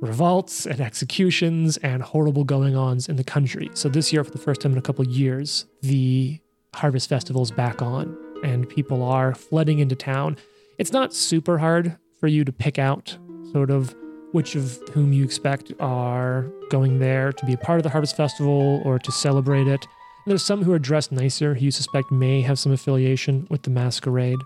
revolts 0.04 0.66
and 0.66 0.80
executions 0.80 1.76
and 1.78 2.02
horrible 2.02 2.44
going 2.44 2.76
ons 2.76 3.08
in 3.08 3.16
the 3.16 3.24
country. 3.24 3.70
So 3.74 3.88
this 3.88 4.12
year, 4.12 4.22
for 4.22 4.30
the 4.30 4.38
first 4.38 4.60
time 4.60 4.72
in 4.72 4.78
a 4.78 4.82
couple 4.82 5.06
years, 5.06 5.66
the 5.82 6.38
Harvest 6.74 7.08
Festival 7.08 7.42
is 7.42 7.50
back 7.50 7.82
on, 7.82 8.16
and 8.42 8.68
people 8.68 9.02
are 9.02 9.34
flooding 9.34 9.78
into 9.78 9.94
town. 9.94 10.36
It's 10.78 10.92
not 10.92 11.14
super 11.14 11.58
hard 11.58 11.96
for 12.20 12.26
you 12.26 12.44
to 12.44 12.52
pick 12.52 12.78
out 12.78 13.16
sort 13.52 13.70
of 13.70 13.94
which 14.32 14.56
of 14.56 14.80
whom 14.92 15.12
you 15.12 15.24
expect 15.24 15.72
are 15.78 16.50
going 16.68 16.98
there 16.98 17.32
to 17.32 17.46
be 17.46 17.52
a 17.52 17.58
part 17.58 17.78
of 17.78 17.84
the 17.84 17.90
Harvest 17.90 18.16
Festival 18.16 18.82
or 18.84 18.98
to 18.98 19.12
celebrate 19.12 19.68
it. 19.68 19.86
And 20.24 20.30
there's 20.30 20.42
some 20.42 20.62
who 20.62 20.72
are 20.72 20.78
dressed 20.78 21.12
nicer 21.12 21.54
who 21.54 21.64
you 21.64 21.70
suspect 21.70 22.10
may 22.10 22.42
have 22.42 22.58
some 22.58 22.72
affiliation 22.72 23.46
with 23.50 23.62
the 23.62 23.70
masquerade. 23.70 24.38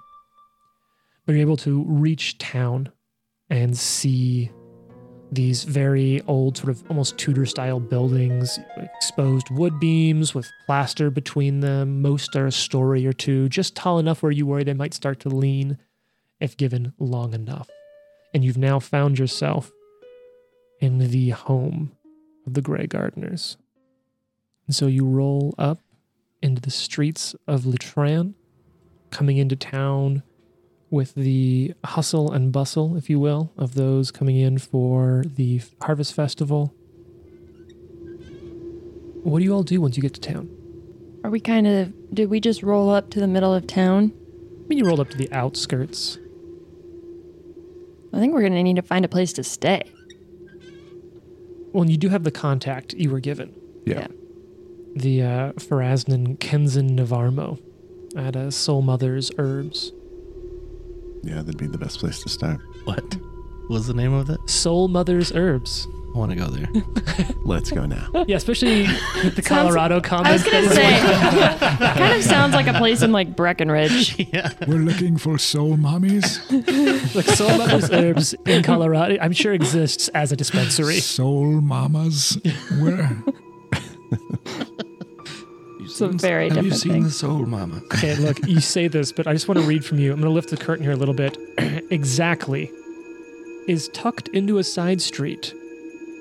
But 1.25 1.33
you're 1.33 1.41
able 1.41 1.57
to 1.59 1.85
reach 1.85 2.37
town 2.39 2.93
and 3.49 3.77
see 3.79 4.51
these 5.31 5.65
very 5.65 6.23
old, 6.27 6.57
sort 6.57 6.71
of 6.71 6.83
almost 6.89 7.19
Tudor 7.19 7.47
style 7.47 7.81
buildings, 7.81 8.59
exposed 8.77 9.51
wood 9.51 9.79
beams 9.79 10.35
with 10.35 10.51
plaster 10.67 11.11
between 11.11 11.61
them. 11.61 12.01
Most 12.01 12.35
are 12.37 12.47
a 12.47 12.53
story 12.53 13.07
or 13.07 13.13
two, 13.13 13.49
just 13.49 13.77
tall 13.77 13.99
enough 13.99 14.23
where 14.23 14.33
you 14.33 14.47
worry 14.47 14.65
they 14.65 14.75
might 14.75 14.95
start 14.95 15.21
to 15.21 15.29
lean 15.29 15.79
if 16.41 16.57
given 16.57 16.93
long 16.99 17.35
enough. 17.35 17.69
And 18.33 18.45
you've 18.45 18.59
now 18.59 18.79
found 18.79 19.19
yourself 19.19 19.71
in 20.81 20.99
the 20.99 21.31
home 21.31 21.93
of 22.47 22.55
the 22.55 22.63
Grey 22.63 22.87
Gardeners. 22.87 23.57
And 24.67 24.75
so 24.75 24.87
you 24.87 25.05
roll 25.05 25.55
up 25.59 25.81
into 26.43 26.61
the 26.61 26.71
streets 26.71 27.35
of 27.47 27.63
Litran, 27.63 28.35
coming 29.11 29.39
into 29.39 29.57
town 29.57 30.23
with 30.91 31.15
the 31.15 31.75
hustle 31.85 32.33
and 32.33 32.53
bustle, 32.53 32.97
if 32.97 33.11
you 33.11 33.19
will, 33.19 33.53
of 33.57 33.75
those 33.75 34.11
coming 34.11 34.37
in 34.37 34.59
for 34.59 35.25
the 35.37 35.61
Harvest 35.83 36.15
Festival. 36.15 36.75
What 39.23 39.41
do 39.41 39.45
you 39.45 39.53
all 39.53 39.63
do 39.63 39.81
once 39.81 39.97
you 39.97 40.03
get 40.03 40.15
to 40.15 40.21
town? 40.21 40.49
Are 41.25 41.31
we 41.31 41.41
kind 41.41 41.67
of, 41.67 41.93
did 42.15 42.31
we 42.31 42.41
just 42.41 42.63
roll 42.63 42.89
up 42.89 43.11
to 43.11 43.21
the 43.21 43.27
middle 43.27 43.53
of 43.53 43.67
town? 43.67 44.13
I 44.65 44.69
mean, 44.69 44.79
you 44.79 44.87
rolled 44.87 45.01
up 45.01 45.11
to 45.11 45.17
the 45.17 45.31
outskirts. 45.33 46.19
I 48.13 48.21
think 48.21 48.33
we're 48.33 48.41
going 48.41 48.53
to 48.53 48.63
need 48.63 48.77
to 48.77 48.83
find 48.83 49.05
a 49.05 49.09
place 49.09 49.33
to 49.35 49.45
stay. 49.45 49.83
Well, 51.73 51.83
and 51.83 51.91
you 51.91 51.99
do 51.99 52.09
have 52.09 52.25
the 52.25 52.31
contact 52.31 52.95
you 52.95 53.11
were 53.11 53.21
given. 53.21 53.55
Yeah. 53.85 54.07
The 54.95 55.23
uh, 55.23 55.53
Faraznan 55.53 56.39
Kenzen 56.39 56.99
Navarmo 56.99 57.61
at 58.17 58.37
uh, 58.37 58.51
Soul 58.51 58.83
Mother's 58.83 59.31
Herbs. 59.37 59.93
Yeah, 61.23 61.37
that'd 61.37 61.59
be 61.59 61.67
the 61.67 61.79
best 61.79 61.99
place 61.99 62.23
to 62.23 62.29
start. 62.29 62.61
What 62.85 63.17
was 63.69 63.87
the 63.87 63.95
name 63.95 64.13
of 64.13 64.31
it? 64.31 64.39
Soul 64.49 64.89
Mother's 64.89 65.33
Herbs. 65.33 65.87
I 66.15 66.19
want 66.19 66.31
to 66.33 66.37
go 66.37 66.47
there. 66.47 66.69
Let's 67.45 67.71
go 67.71 67.85
now. 67.85 68.09
Yeah, 68.27 68.37
especially 68.37 68.85
with 69.23 69.37
the 69.37 69.43
Sounds- 69.47 69.69
Colorado 69.75 70.01
comment. 70.01 70.29
I 70.29 70.33
was 70.33 70.43
going 70.43 70.65
to 70.69 70.75
say, 70.75 71.01
kind 71.95 72.15
of 72.15 72.25
sounds 72.25 72.55
like 72.55 72.67
a 72.67 72.73
place 72.73 73.03
in 73.03 73.13
like 73.13 73.37
Breckenridge. 73.37 74.19
yeah. 74.33 74.53
We're 74.67 74.79
looking 74.79 75.19
for 75.19 75.37
soul 75.39 75.77
mommies. 75.77 76.39
like 77.15 77.27
Soul 77.27 77.59
Mother's 77.59 77.91
Herbs 77.91 78.35
in 78.47 78.63
Colorado, 78.63 79.19
I'm 79.21 79.33
sure 79.33 79.53
exists 79.53 80.09
as 80.09 80.33
a 80.33 80.37
dispensary. 80.37 81.01
soul 81.01 81.61
mamas. 81.61 82.39
Where? 82.81 83.23
Some 85.99 86.19
very 86.19 86.49
different 86.49 86.67
you 86.69 86.75
seen 86.75 86.93
things. 86.93 87.17
Soul 87.17 87.43
oh, 87.43 87.47
Mama? 87.47 87.83
Okay, 87.95 88.15
look, 88.17 88.47
you 88.47 88.61
say 88.61 88.89
this, 88.89 89.13
but 89.13 89.27
I 89.27 89.33
just 89.33 89.49
want 89.49 89.61
to 89.61 89.67
read 89.67 89.85
from 89.85 89.99
you. 89.99 90.13
I'm 90.13 90.21
going 90.21 90.31
to 90.31 90.35
lift 90.35 90.51
the 90.51 90.57
curtain 90.57 90.85
here 90.85 90.93
a 90.93 90.97
little 90.97 91.15
bit. 91.15 91.37
exactly. 91.91 92.71
Is 93.67 93.89
tucked 93.89 94.29
into 94.29 94.59
a 94.59 94.65
side 94.65 95.03
street. 95.03 95.55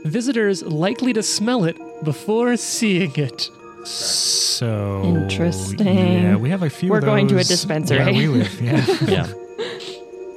Visitors 0.03 0.63
likely 0.63 1.13
to 1.13 1.23
smell 1.23 1.63
it 1.63 1.77
before 2.03 2.57
seeing 2.57 3.15
it. 3.15 3.49
So 3.85 5.03
Interesting. 5.05 5.87
Yeah, 5.87 6.35
we 6.35 6.49
have 6.49 6.63
a 6.63 6.69
few. 6.69 6.89
We're 6.89 6.97
of 6.97 7.05
going 7.05 7.27
to 7.29 7.35
a 7.35 7.37
those 7.37 7.47
dispensary. 7.47 7.99
Where 7.99 8.13
we 8.13 8.27
live. 8.27 8.61
Yeah. 8.61 8.85
Yeah. 9.07 9.33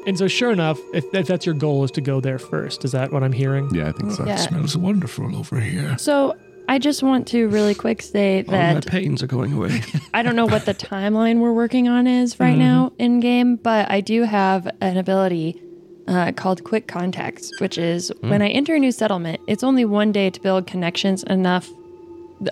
And 0.06 0.16
so, 0.16 0.28
sure 0.28 0.50
enough, 0.50 0.78
if, 0.94 1.04
if 1.14 1.26
that's 1.26 1.44
your 1.44 1.54
goal, 1.54 1.84
is 1.84 1.90
to 1.92 2.00
go 2.00 2.20
there 2.20 2.38
first. 2.38 2.86
Is 2.86 2.92
that 2.92 3.12
what 3.12 3.22
I'm 3.22 3.32
hearing? 3.32 3.68
Yeah, 3.74 3.88
I 3.88 3.92
think 3.92 4.12
so. 4.12 4.24
Yeah. 4.24 4.36
smells 4.36 4.76
wonderful 4.76 5.36
over 5.36 5.60
here. 5.60 5.98
So 5.98 6.34
I 6.70 6.78
just 6.78 7.02
want 7.02 7.26
to 7.28 7.48
really 7.48 7.74
quick 7.74 8.00
state 8.00 8.48
All 8.48 8.54
my 8.54 8.80
pains 8.80 9.24
are 9.24 9.26
going 9.26 9.52
away. 9.52 9.82
I 10.14 10.22
don't 10.22 10.36
know 10.36 10.46
what 10.46 10.66
the 10.66 10.74
timeline 10.74 11.40
we're 11.40 11.52
working 11.52 11.88
on 11.88 12.06
is 12.06 12.38
right 12.38 12.54
Mhm. 12.56 12.58
now 12.58 12.92
in 12.98 13.18
game, 13.18 13.56
but 13.56 13.90
I 13.90 14.00
do 14.00 14.22
have 14.22 14.70
an 14.80 14.96
ability 14.96 15.60
uh, 16.06 16.30
called 16.32 16.62
Quick 16.64 16.86
Contacts, 16.86 17.50
which 17.60 17.76
is 17.76 18.12
when 18.20 18.40
I 18.40 18.48
enter 18.48 18.74
a 18.76 18.78
new 18.78 18.92
settlement, 18.92 19.40
it's 19.48 19.62
only 19.64 19.84
one 19.84 20.12
day 20.12 20.30
to 20.30 20.40
build 20.40 20.66
connections 20.68 21.22
enough, 21.24 21.68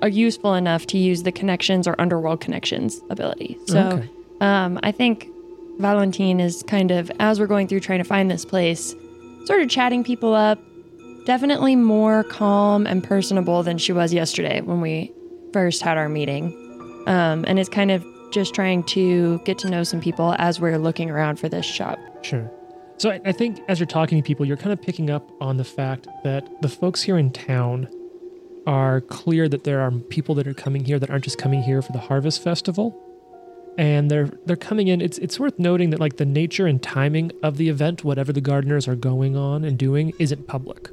are 0.02 0.08
useful 0.08 0.54
enough 0.54 0.86
to 0.88 0.98
use 0.98 1.22
the 1.22 1.32
connections 1.32 1.86
or 1.88 1.94
underworld 2.00 2.40
connections 2.40 3.00
ability. 3.10 3.56
So 3.66 3.78
Okay. 3.78 4.08
um, 4.40 4.78
I 4.82 4.90
think 4.92 5.28
Valentine 5.78 6.40
is 6.40 6.64
kind 6.64 6.90
of, 6.90 7.10
as 7.20 7.38
we're 7.38 7.46
going 7.46 7.68
through 7.68 7.80
trying 7.80 7.98
to 7.98 8.04
find 8.04 8.28
this 8.30 8.44
place, 8.44 8.94
sort 9.44 9.60
of 9.62 9.68
chatting 9.68 10.02
people 10.02 10.34
up, 10.34 10.58
definitely 11.28 11.76
more 11.76 12.24
calm 12.24 12.86
and 12.86 13.04
personable 13.04 13.62
than 13.62 13.76
she 13.76 13.92
was 13.92 14.14
yesterday 14.14 14.62
when 14.62 14.80
we 14.80 15.12
first 15.52 15.82
had 15.82 15.98
our 15.98 16.08
meeting. 16.08 16.54
Um, 17.06 17.44
and 17.46 17.58
is 17.58 17.68
kind 17.68 17.90
of 17.90 18.02
just 18.30 18.54
trying 18.54 18.82
to 18.84 19.38
get 19.44 19.58
to 19.58 19.68
know 19.68 19.82
some 19.82 20.00
people 20.00 20.34
as 20.38 20.58
we're 20.58 20.78
looking 20.78 21.10
around 21.10 21.38
for 21.38 21.50
this 21.50 21.66
shop. 21.66 21.98
Sure. 22.22 22.50
So 22.96 23.10
I, 23.10 23.20
I 23.26 23.32
think 23.32 23.60
as 23.68 23.78
you're 23.78 23.86
talking 23.86 24.20
to 24.20 24.26
people, 24.26 24.46
you're 24.46 24.56
kind 24.56 24.72
of 24.72 24.80
picking 24.80 25.10
up 25.10 25.30
on 25.38 25.58
the 25.58 25.64
fact 25.64 26.08
that 26.24 26.48
the 26.62 26.68
folks 26.68 27.02
here 27.02 27.18
in 27.18 27.30
town 27.30 27.88
are 28.66 29.02
clear 29.02 29.50
that 29.50 29.64
there 29.64 29.80
are 29.80 29.90
people 29.90 30.34
that 30.36 30.46
are 30.46 30.54
coming 30.54 30.82
here 30.82 30.98
that 30.98 31.10
aren't 31.10 31.24
just 31.24 31.36
coming 31.36 31.62
here 31.62 31.82
for 31.82 31.92
the 31.92 32.00
harvest 32.00 32.42
festival. 32.42 32.98
And 33.76 34.10
they're 34.10 34.30
they're 34.46 34.56
coming 34.56 34.88
in. 34.88 35.02
It's 35.02 35.18
it's 35.18 35.38
worth 35.38 35.58
noting 35.58 35.90
that 35.90 36.00
like 36.00 36.16
the 36.16 36.26
nature 36.26 36.66
and 36.66 36.82
timing 36.82 37.32
of 37.42 37.58
the 37.58 37.68
event, 37.68 38.02
whatever 38.02 38.32
the 38.32 38.40
gardeners 38.40 38.88
are 38.88 38.96
going 38.96 39.36
on 39.36 39.62
and 39.62 39.78
doing, 39.78 40.14
isn't 40.18 40.46
public. 40.46 40.90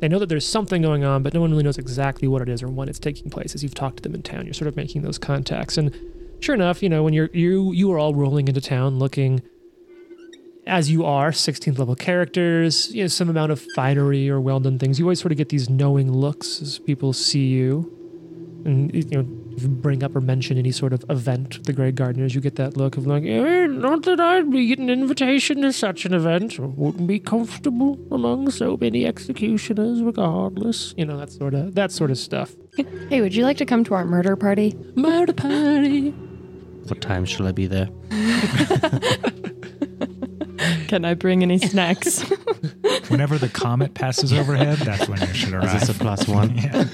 They 0.00 0.08
know 0.08 0.18
that 0.18 0.28
there's 0.28 0.46
something 0.46 0.82
going 0.82 1.04
on, 1.04 1.22
but 1.22 1.34
no 1.34 1.40
one 1.40 1.50
really 1.50 1.64
knows 1.64 1.78
exactly 1.78 2.28
what 2.28 2.42
it 2.42 2.48
is 2.48 2.62
or 2.62 2.68
when 2.68 2.88
it's 2.88 2.98
taking 2.98 3.30
place. 3.30 3.54
As 3.54 3.62
you've 3.62 3.74
talked 3.74 3.98
to 3.98 4.02
them 4.02 4.14
in 4.14 4.22
town, 4.22 4.44
you're 4.44 4.54
sort 4.54 4.68
of 4.68 4.76
making 4.76 5.02
those 5.02 5.18
contacts. 5.18 5.76
And 5.76 5.94
sure 6.40 6.54
enough, 6.54 6.82
you 6.82 6.88
know, 6.88 7.02
when 7.02 7.12
you're 7.12 7.30
you 7.32 7.72
you 7.72 7.90
are 7.92 7.98
all 7.98 8.14
rolling 8.14 8.48
into 8.48 8.60
town 8.60 8.98
looking 8.98 9.42
as 10.66 10.90
you 10.90 11.04
are 11.04 11.30
16th 11.30 11.78
level 11.78 11.94
characters, 11.94 12.94
you 12.94 13.02
know, 13.02 13.08
some 13.08 13.30
amount 13.30 13.50
of 13.50 13.64
finery 13.74 14.28
or 14.28 14.38
well 14.40 14.60
done 14.60 14.78
things. 14.78 14.98
You 14.98 15.06
always 15.06 15.20
sort 15.20 15.32
of 15.32 15.38
get 15.38 15.48
these 15.48 15.70
knowing 15.70 16.12
looks 16.12 16.60
as 16.60 16.78
people 16.78 17.12
see 17.12 17.46
you. 17.46 17.90
And 18.64 18.94
you 18.94 19.22
know, 19.22 19.47
bring 19.66 20.04
up 20.04 20.14
or 20.14 20.20
mention 20.20 20.58
any 20.58 20.70
sort 20.70 20.92
of 20.92 21.04
event, 21.08 21.64
the 21.64 21.72
Grey 21.72 21.90
Gardeners, 21.90 22.34
you 22.34 22.40
get 22.40 22.56
that 22.56 22.76
look 22.76 22.96
of 22.96 23.06
like, 23.06 23.24
eh, 23.24 23.66
not 23.66 24.02
that 24.04 24.20
I'd 24.20 24.50
be 24.50 24.68
getting 24.68 24.90
an 24.90 25.00
invitation 25.00 25.62
to 25.62 25.72
such 25.72 26.04
an 26.04 26.14
event. 26.14 26.60
I 26.60 26.64
wouldn't 26.64 27.06
be 27.06 27.18
comfortable 27.18 27.98
among 28.12 28.50
so 28.50 28.76
many 28.76 29.06
executioners, 29.06 30.02
regardless. 30.02 30.94
You 30.96 31.06
know, 31.06 31.18
that 31.18 31.32
sort 31.32 31.54
of 31.54 31.74
that 31.74 31.90
sort 31.90 32.10
of 32.10 32.18
stuff. 32.18 32.54
Hey, 33.08 33.20
would 33.20 33.34
you 33.34 33.42
like 33.42 33.56
to 33.56 33.66
come 33.66 33.82
to 33.84 33.94
our 33.94 34.04
murder 34.04 34.36
party? 34.36 34.76
Murder 34.94 35.32
party. 35.32 36.10
what 36.86 37.00
time 37.00 37.24
shall 37.24 37.48
I 37.48 37.52
be 37.52 37.66
there? 37.66 37.88
Can 40.88 41.04
I 41.04 41.14
bring 41.14 41.42
any 41.42 41.58
snacks? 41.58 42.22
Whenever 43.08 43.38
the 43.38 43.48
comet 43.48 43.94
passes 43.94 44.32
overhead, 44.32 44.78
that's 44.78 45.08
when 45.08 45.20
you 45.20 45.34
should 45.34 45.52
arrive. 45.52 45.74
Is 45.82 45.88
this 45.88 45.96
a 45.96 45.98
plus 45.98 46.26
one? 46.28 46.56
Yeah. 46.58 46.84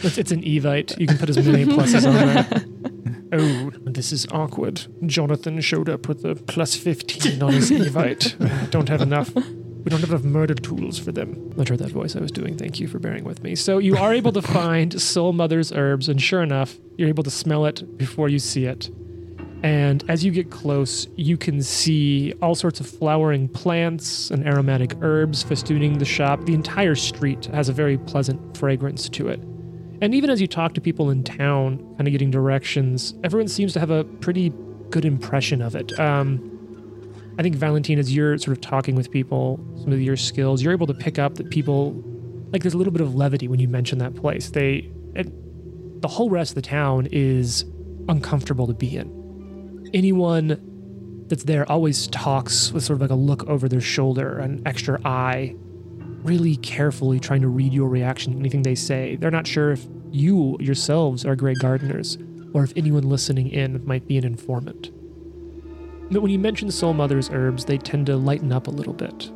It's, 0.00 0.18
it's 0.18 0.32
an 0.32 0.42
Evite. 0.42 0.98
You 0.98 1.06
can 1.06 1.18
put 1.18 1.28
as 1.28 1.38
many 1.46 1.64
pluses 1.74 2.06
on 2.06 2.14
there. 2.14 2.64
Oh, 3.32 3.70
this 3.84 4.12
is 4.12 4.26
awkward. 4.30 4.86
Jonathan 5.06 5.60
showed 5.60 5.88
up 5.88 6.08
with 6.08 6.24
a 6.24 6.34
plus 6.34 6.74
15 6.74 7.42
on 7.42 7.52
his 7.52 7.70
Evite. 7.70 8.40
I 8.40 8.66
don't 8.66 8.88
have 8.88 9.02
enough. 9.02 9.34
We 9.34 9.90
don't 9.90 10.00
have 10.00 10.10
enough 10.10 10.24
murder 10.24 10.54
tools 10.54 10.98
for 10.98 11.12
them. 11.12 11.52
I 11.58 11.64
heard 11.68 11.78
that 11.78 11.90
voice 11.90 12.16
I 12.16 12.20
was 12.20 12.32
doing. 12.32 12.56
Thank 12.56 12.80
you 12.80 12.88
for 12.88 12.98
bearing 12.98 13.24
with 13.24 13.42
me. 13.42 13.54
So 13.54 13.78
you 13.78 13.96
are 13.96 14.12
able 14.12 14.32
to 14.32 14.42
find 14.58 15.00
Soul 15.00 15.32
Mother's 15.32 15.72
herbs, 15.72 16.08
and 16.08 16.20
sure 16.20 16.42
enough, 16.42 16.76
you're 16.96 17.08
able 17.08 17.24
to 17.24 17.30
smell 17.30 17.66
it 17.66 17.96
before 17.96 18.28
you 18.28 18.38
see 18.38 18.64
it. 18.66 18.90
And 19.62 20.04
as 20.08 20.24
you 20.24 20.30
get 20.30 20.50
close, 20.50 21.08
you 21.16 21.36
can 21.36 21.62
see 21.62 22.32
all 22.40 22.54
sorts 22.54 22.80
of 22.80 22.88
flowering 22.88 23.48
plants 23.48 24.30
and 24.30 24.46
aromatic 24.46 24.94
herbs 25.00 25.42
festooning 25.42 25.98
the 25.98 26.04
shop. 26.04 26.44
The 26.44 26.54
entire 26.54 26.94
street 26.94 27.46
has 27.46 27.68
a 27.68 27.72
very 27.72 27.98
pleasant 27.98 28.56
fragrance 28.56 29.08
to 29.10 29.28
it. 29.28 29.40
And 30.00 30.14
even 30.14 30.30
as 30.30 30.40
you 30.40 30.46
talk 30.46 30.74
to 30.74 30.80
people 30.80 31.10
in 31.10 31.24
town, 31.24 31.78
kind 31.96 32.06
of 32.06 32.12
getting 32.12 32.30
directions, 32.30 33.14
everyone 33.24 33.48
seems 33.48 33.72
to 33.72 33.80
have 33.80 33.90
a 33.90 34.04
pretty 34.04 34.52
good 34.90 35.04
impression 35.04 35.60
of 35.60 35.74
it. 35.74 35.98
Um, 35.98 36.54
I 37.38 37.42
think 37.42 37.56
Valentine, 37.56 37.98
as 37.98 38.14
you're 38.14 38.38
sort 38.38 38.56
of 38.56 38.60
talking 38.60 38.94
with 38.94 39.10
people, 39.10 39.60
some 39.82 39.92
of 39.92 40.00
your 40.00 40.16
skills, 40.16 40.62
you're 40.62 40.72
able 40.72 40.86
to 40.88 40.94
pick 40.94 41.18
up 41.18 41.34
that 41.36 41.50
people 41.50 42.02
like 42.52 42.62
there's 42.62 42.74
a 42.74 42.78
little 42.78 42.92
bit 42.92 43.02
of 43.02 43.14
levity 43.14 43.48
when 43.48 43.60
you 43.60 43.68
mention 43.68 43.98
that 43.98 44.14
place. 44.14 44.50
They, 44.50 44.90
it, 45.14 46.00
the 46.00 46.08
whole 46.08 46.30
rest 46.30 46.52
of 46.52 46.54
the 46.56 46.62
town 46.62 47.08
is 47.12 47.64
uncomfortable 48.08 48.66
to 48.66 48.74
be 48.74 48.96
in. 48.96 49.90
Anyone 49.92 51.26
that's 51.28 51.44
there 51.44 51.70
always 51.70 52.06
talks 52.06 52.72
with 52.72 52.84
sort 52.84 52.96
of 52.96 53.02
like 53.02 53.10
a 53.10 53.14
look 53.14 53.44
over 53.48 53.68
their 53.68 53.80
shoulder, 53.80 54.38
an 54.38 54.62
extra 54.64 54.98
eye, 55.04 55.54
really 56.22 56.56
carefully 56.56 57.20
trying 57.20 57.42
to 57.42 57.48
read 57.48 57.72
your 57.72 57.88
reaction 57.88 58.32
to 58.32 58.38
anything 58.38 58.62
they 58.62 58.74
say. 58.74 59.16
They're 59.16 59.30
not 59.30 59.46
sure 59.46 59.72
if 59.72 59.86
you 60.10 60.56
yourselves 60.60 61.24
are 61.24 61.36
Grey 61.36 61.54
Gardeners 61.54 62.18
or 62.54 62.64
if 62.64 62.72
anyone 62.76 63.08
listening 63.08 63.48
in 63.50 63.84
might 63.86 64.06
be 64.06 64.18
an 64.18 64.24
informant. 64.24 64.90
But 66.10 66.22
when 66.22 66.30
you 66.30 66.38
mention 66.38 66.70
Soul 66.70 66.94
Mother's 66.94 67.28
herbs, 67.30 67.66
they 67.66 67.78
tend 67.78 68.06
to 68.06 68.16
lighten 68.16 68.52
up 68.52 68.66
a 68.66 68.70
little 68.70 68.94
bit. 68.94 69.30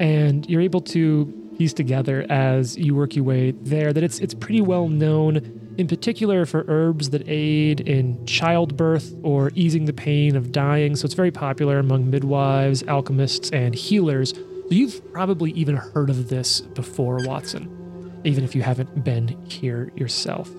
And 0.00 0.48
you're 0.48 0.60
able 0.60 0.80
to 0.82 1.32
piece 1.56 1.72
together 1.72 2.24
as 2.28 2.76
you 2.76 2.94
work 2.94 3.16
your 3.16 3.24
way 3.24 3.50
there 3.50 3.92
that 3.92 4.04
it's 4.04 4.20
it's 4.20 4.32
pretty 4.32 4.60
well 4.60 4.88
known 4.88 5.36
in 5.76 5.88
particular 5.88 6.46
for 6.46 6.64
herbs 6.68 7.10
that 7.10 7.28
aid 7.28 7.80
in 7.80 8.24
childbirth 8.26 9.14
or 9.22 9.50
easing 9.54 9.84
the 9.84 9.92
pain 9.92 10.36
of 10.36 10.52
dying. 10.52 10.96
So 10.96 11.04
it's 11.04 11.14
very 11.14 11.30
popular 11.30 11.78
among 11.78 12.10
midwives, 12.10 12.82
alchemists, 12.84 13.50
and 13.50 13.74
healers. 13.74 14.34
So 14.68 14.74
you've 14.74 15.12
probably 15.12 15.52
even 15.52 15.76
heard 15.76 16.10
of 16.10 16.28
this 16.28 16.60
before, 16.60 17.20
Watson, 17.24 18.20
even 18.24 18.44
if 18.44 18.54
you 18.54 18.60
haven't 18.60 19.02
been 19.02 19.28
here 19.48 19.90
yourself. 19.96 20.50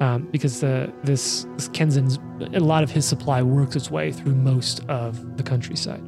Um, 0.00 0.28
because 0.32 0.60
the 0.60 0.92
this, 1.04 1.46
this 1.56 1.68
a 2.52 2.60
lot 2.60 2.82
of 2.82 2.90
his 2.90 3.06
supply 3.06 3.40
works 3.42 3.76
its 3.76 3.90
way 3.90 4.12
through 4.12 4.34
most 4.34 4.84
of 4.88 5.36
the 5.36 5.42
countryside. 5.42 6.02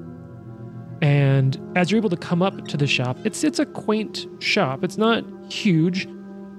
And 1.01 1.59
as 1.76 1.91
you're 1.91 1.99
able 1.99 2.11
to 2.11 2.16
come 2.16 2.43
up 2.43 2.66
to 2.68 2.76
the 2.76 2.89
shop, 2.89 3.16
it's 3.24 3.45
it's 3.45 3.61
a 3.61 3.66
quaint 3.66 4.26
shop. 4.41 4.82
It's 4.82 4.99
not 4.99 5.24
huge, 5.51 6.09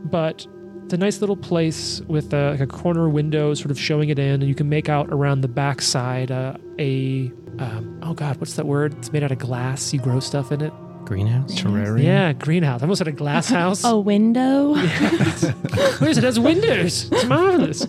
but 0.06 0.48
it's 0.90 0.96
a 0.96 0.98
nice 0.98 1.22
little 1.22 1.38
place 1.38 2.02
with 2.08 2.34
a, 2.34 2.50
like 2.50 2.62
a 2.62 2.66
corner 2.66 3.08
window 3.10 3.54
sort 3.54 3.70
of 3.70 3.80
showing 3.80 4.10
it 4.10 4.18
in, 4.18 4.42
and 4.42 4.48
you 4.48 4.56
can 4.56 4.70
make 4.70 4.90
out 4.90 5.08
around 5.12 5.42
the 5.42 5.48
backside 5.48 6.32
uh, 6.32 6.56
a 6.80 7.32
um, 7.60 8.00
oh 8.02 8.16
god, 8.16 8.38
what's 8.38 8.56
that 8.56 8.66
word? 8.66 8.96
It's 8.98 9.14
made 9.14 9.22
out 9.22 9.32
of 9.32 9.38
glass. 9.38 9.94
You 9.94 10.00
grow 10.00 10.20
stuff 10.20 10.52
in 10.52 10.62
it. 10.62 10.74
Greenhouse? 11.06 11.54
Terrarium. 11.62 12.04
Yeah, 12.04 12.34
greenhouse. 12.34 12.82
I 12.82 12.86
almost 12.86 12.98
said 12.98 13.08
a 13.08 13.12
glass 13.12 13.50
house. 13.50 13.84
A 13.84 14.00
window? 14.00 14.74
Where's 16.00 16.18
it? 16.18 16.24
has 16.24 16.40
windows. 16.40 17.08
It's 17.12 17.26
marvelous. 17.26 17.86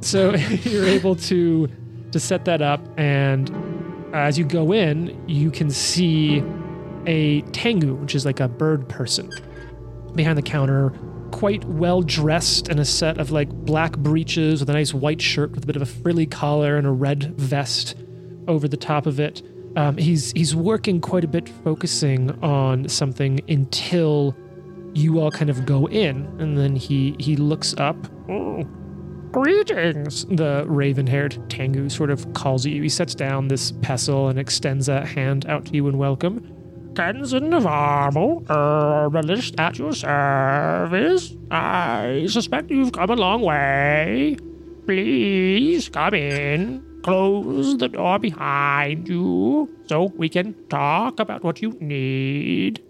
so 0.00 0.34
you're 0.64 0.86
able 0.86 1.14
to 1.14 1.68
to 2.10 2.18
set 2.18 2.44
that 2.46 2.60
up, 2.60 2.80
and 2.98 3.48
as 4.16 4.36
you 4.36 4.44
go 4.44 4.72
in, 4.72 5.16
you 5.28 5.52
can 5.52 5.70
see 5.70 6.42
a 7.06 7.42
tengu, 7.52 7.94
which 7.94 8.16
is 8.16 8.26
like 8.26 8.40
a 8.40 8.48
bird 8.48 8.88
person, 8.88 9.30
behind 10.16 10.36
the 10.36 10.42
counter, 10.42 10.92
quite 11.42 11.64
well 11.64 12.02
dressed 12.02 12.68
in 12.68 12.78
a 12.78 12.84
set 12.84 13.18
of 13.18 13.32
like 13.32 13.48
black 13.50 13.98
breeches 13.98 14.60
with 14.60 14.70
a 14.70 14.72
nice 14.72 14.94
white 14.94 15.20
shirt 15.20 15.50
with 15.50 15.64
a 15.64 15.66
bit 15.66 15.74
of 15.74 15.82
a 15.82 15.86
frilly 15.86 16.24
collar 16.24 16.76
and 16.76 16.86
a 16.86 16.90
red 16.92 17.36
vest 17.36 17.96
over 18.46 18.68
the 18.68 18.76
top 18.76 19.06
of 19.06 19.18
it. 19.18 19.42
Um, 19.74 19.96
he's 19.96 20.30
he's 20.36 20.54
working 20.54 21.00
quite 21.00 21.24
a 21.24 21.26
bit, 21.26 21.48
focusing 21.64 22.30
on 22.44 22.88
something 22.88 23.40
until 23.48 24.36
you 24.94 25.18
all 25.18 25.32
kind 25.32 25.50
of 25.50 25.66
go 25.66 25.88
in, 25.88 26.26
and 26.38 26.56
then 26.56 26.76
he 26.76 27.16
he 27.18 27.34
looks 27.34 27.74
up. 27.76 27.96
Oh, 28.30 28.62
greetings! 29.32 30.24
The 30.26 30.64
raven-haired 30.68 31.50
Tengu 31.50 31.88
sort 31.88 32.10
of 32.12 32.32
calls 32.34 32.64
you. 32.64 32.80
He 32.82 32.88
sets 32.88 33.16
down 33.16 33.48
this 33.48 33.72
pestle 33.82 34.28
and 34.28 34.38
extends 34.38 34.88
a 34.88 35.04
hand 35.04 35.46
out 35.46 35.64
to 35.64 35.74
you 35.74 35.88
in 35.88 35.98
welcome. 35.98 36.61
Kenzen 36.94 37.48
Navarro, 37.48 38.44
herbalist 38.48 39.54
at 39.58 39.78
your 39.78 39.92
service. 39.92 41.34
I 41.50 42.26
suspect 42.28 42.70
you've 42.70 42.92
come 42.92 43.10
a 43.10 43.16
long 43.16 43.42
way. 43.42 44.36
Please 44.86 45.88
come 45.88 46.14
in. 46.14 46.84
Close 47.02 47.78
the 47.78 47.88
door 47.88 48.18
behind 48.18 49.08
you 49.08 49.68
so 49.86 50.12
we 50.16 50.28
can 50.28 50.54
talk 50.68 51.18
about 51.18 51.42
what 51.42 51.60
you 51.60 51.72
need. 51.80 52.82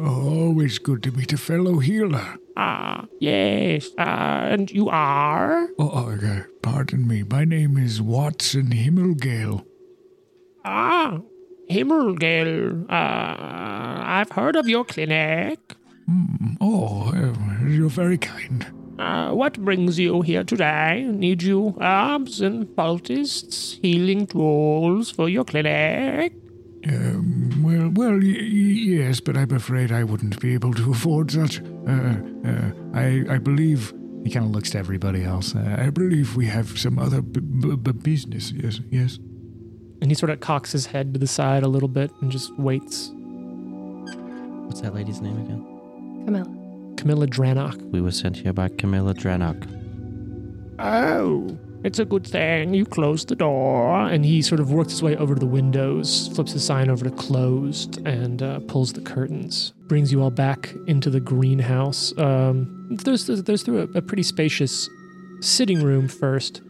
Always 0.00 0.78
good 0.78 1.02
to 1.04 1.12
meet 1.12 1.32
a 1.32 1.36
fellow 1.38 1.78
healer. 1.78 2.36
Ah, 2.56 3.06
yes. 3.20 3.90
Uh, 3.98 4.48
and 4.50 4.70
you 4.70 4.88
are? 4.88 5.68
Oh, 5.78 5.90
oh, 5.92 6.26
uh, 6.26 6.42
pardon 6.62 7.06
me. 7.06 7.22
My 7.22 7.44
name 7.44 7.76
is 7.78 8.02
Watson 8.02 8.68
Himmelgale. 8.70 9.64
Ah, 10.64 11.20
Himmelgale. 11.70 12.84
Uh, 12.90 14.02
I've 14.04 14.30
heard 14.32 14.56
of 14.56 14.68
your 14.68 14.84
clinic. 14.84 15.58
Oh, 16.60 17.12
uh, 17.14 17.64
you're 17.66 17.88
very 17.88 18.18
kind. 18.18 18.66
Uh, 18.98 19.30
what 19.32 19.58
brings 19.64 19.98
you 19.98 20.20
here 20.22 20.44
today? 20.44 21.04
Need 21.10 21.42
you 21.42 21.74
herbs 21.80 22.40
and 22.40 22.74
poultices, 22.76 23.78
healing 23.80 24.26
tools 24.26 25.10
for 25.10 25.28
your 25.28 25.44
clinic? 25.44 26.34
Um, 26.86 27.62
well, 27.62 27.90
well, 27.94 28.18
y- 28.18 28.40
yes, 28.98 29.20
but 29.20 29.36
I'm 29.36 29.52
afraid 29.52 29.92
I 29.92 30.02
wouldn't 30.04 30.40
be 30.40 30.54
able 30.54 30.74
to 30.74 30.90
afford 30.90 31.30
such. 31.30 31.60
Uh, 31.86 32.16
uh, 32.44 32.70
I, 32.94 33.24
I 33.30 33.38
believe. 33.38 33.92
He 34.22 34.30
kind 34.30 34.44
of 34.44 34.50
looks 34.52 34.68
to 34.72 34.78
everybody 34.78 35.24
else. 35.24 35.54
Uh, 35.54 35.76
I 35.78 35.88
believe 35.88 36.36
we 36.36 36.44
have 36.46 36.78
some 36.78 36.98
other 36.98 37.22
b- 37.22 37.40
b- 37.40 37.92
business. 37.92 38.52
Yes, 38.52 38.80
yes. 38.90 39.18
And 40.00 40.10
he 40.10 40.14
sort 40.14 40.30
of 40.30 40.40
cocks 40.40 40.72
his 40.72 40.86
head 40.86 41.12
to 41.14 41.20
the 41.20 41.26
side 41.26 41.62
a 41.62 41.68
little 41.68 41.88
bit 41.88 42.10
and 42.20 42.30
just 42.30 42.56
waits. 42.58 43.10
What's 44.66 44.80
that 44.80 44.94
lady's 44.94 45.20
name 45.20 45.36
again? 45.40 46.24
Camilla. 46.24 46.46
Camilla 46.96 47.26
Drannoch. 47.26 47.90
We 47.90 48.00
were 48.00 48.10
sent 48.10 48.36
here 48.36 48.52
by 48.52 48.68
Camilla 48.68 49.14
Drannoch. 49.14 49.66
Oh, 50.78 51.58
it's 51.82 51.98
a 51.98 52.04
good 52.04 52.26
thing 52.26 52.72
you 52.72 52.84
closed 52.84 53.28
the 53.28 53.36
door. 53.36 54.08
And 54.08 54.24
he 54.24 54.42
sort 54.42 54.60
of 54.60 54.72
works 54.72 54.92
his 54.92 55.02
way 55.02 55.16
over 55.16 55.34
to 55.34 55.40
the 55.40 55.46
windows, 55.46 56.28
flips 56.34 56.52
the 56.52 56.60
sign 56.60 56.88
over 56.88 57.04
to 57.04 57.10
closed, 57.10 58.06
and 58.06 58.42
uh, 58.42 58.60
pulls 58.60 58.92
the 58.92 59.00
curtains. 59.00 59.72
Brings 59.88 60.12
you 60.12 60.22
all 60.22 60.30
back 60.30 60.74
into 60.86 61.10
the 61.10 61.20
greenhouse. 61.20 62.16
Um, 62.16 62.88
there's, 63.04 63.26
there's 63.26 63.62
through 63.62 63.80
a, 63.94 63.98
a 63.98 64.02
pretty 64.02 64.22
spacious 64.22 64.88
sitting 65.40 65.82
room 65.82 66.08
first. 66.08 66.62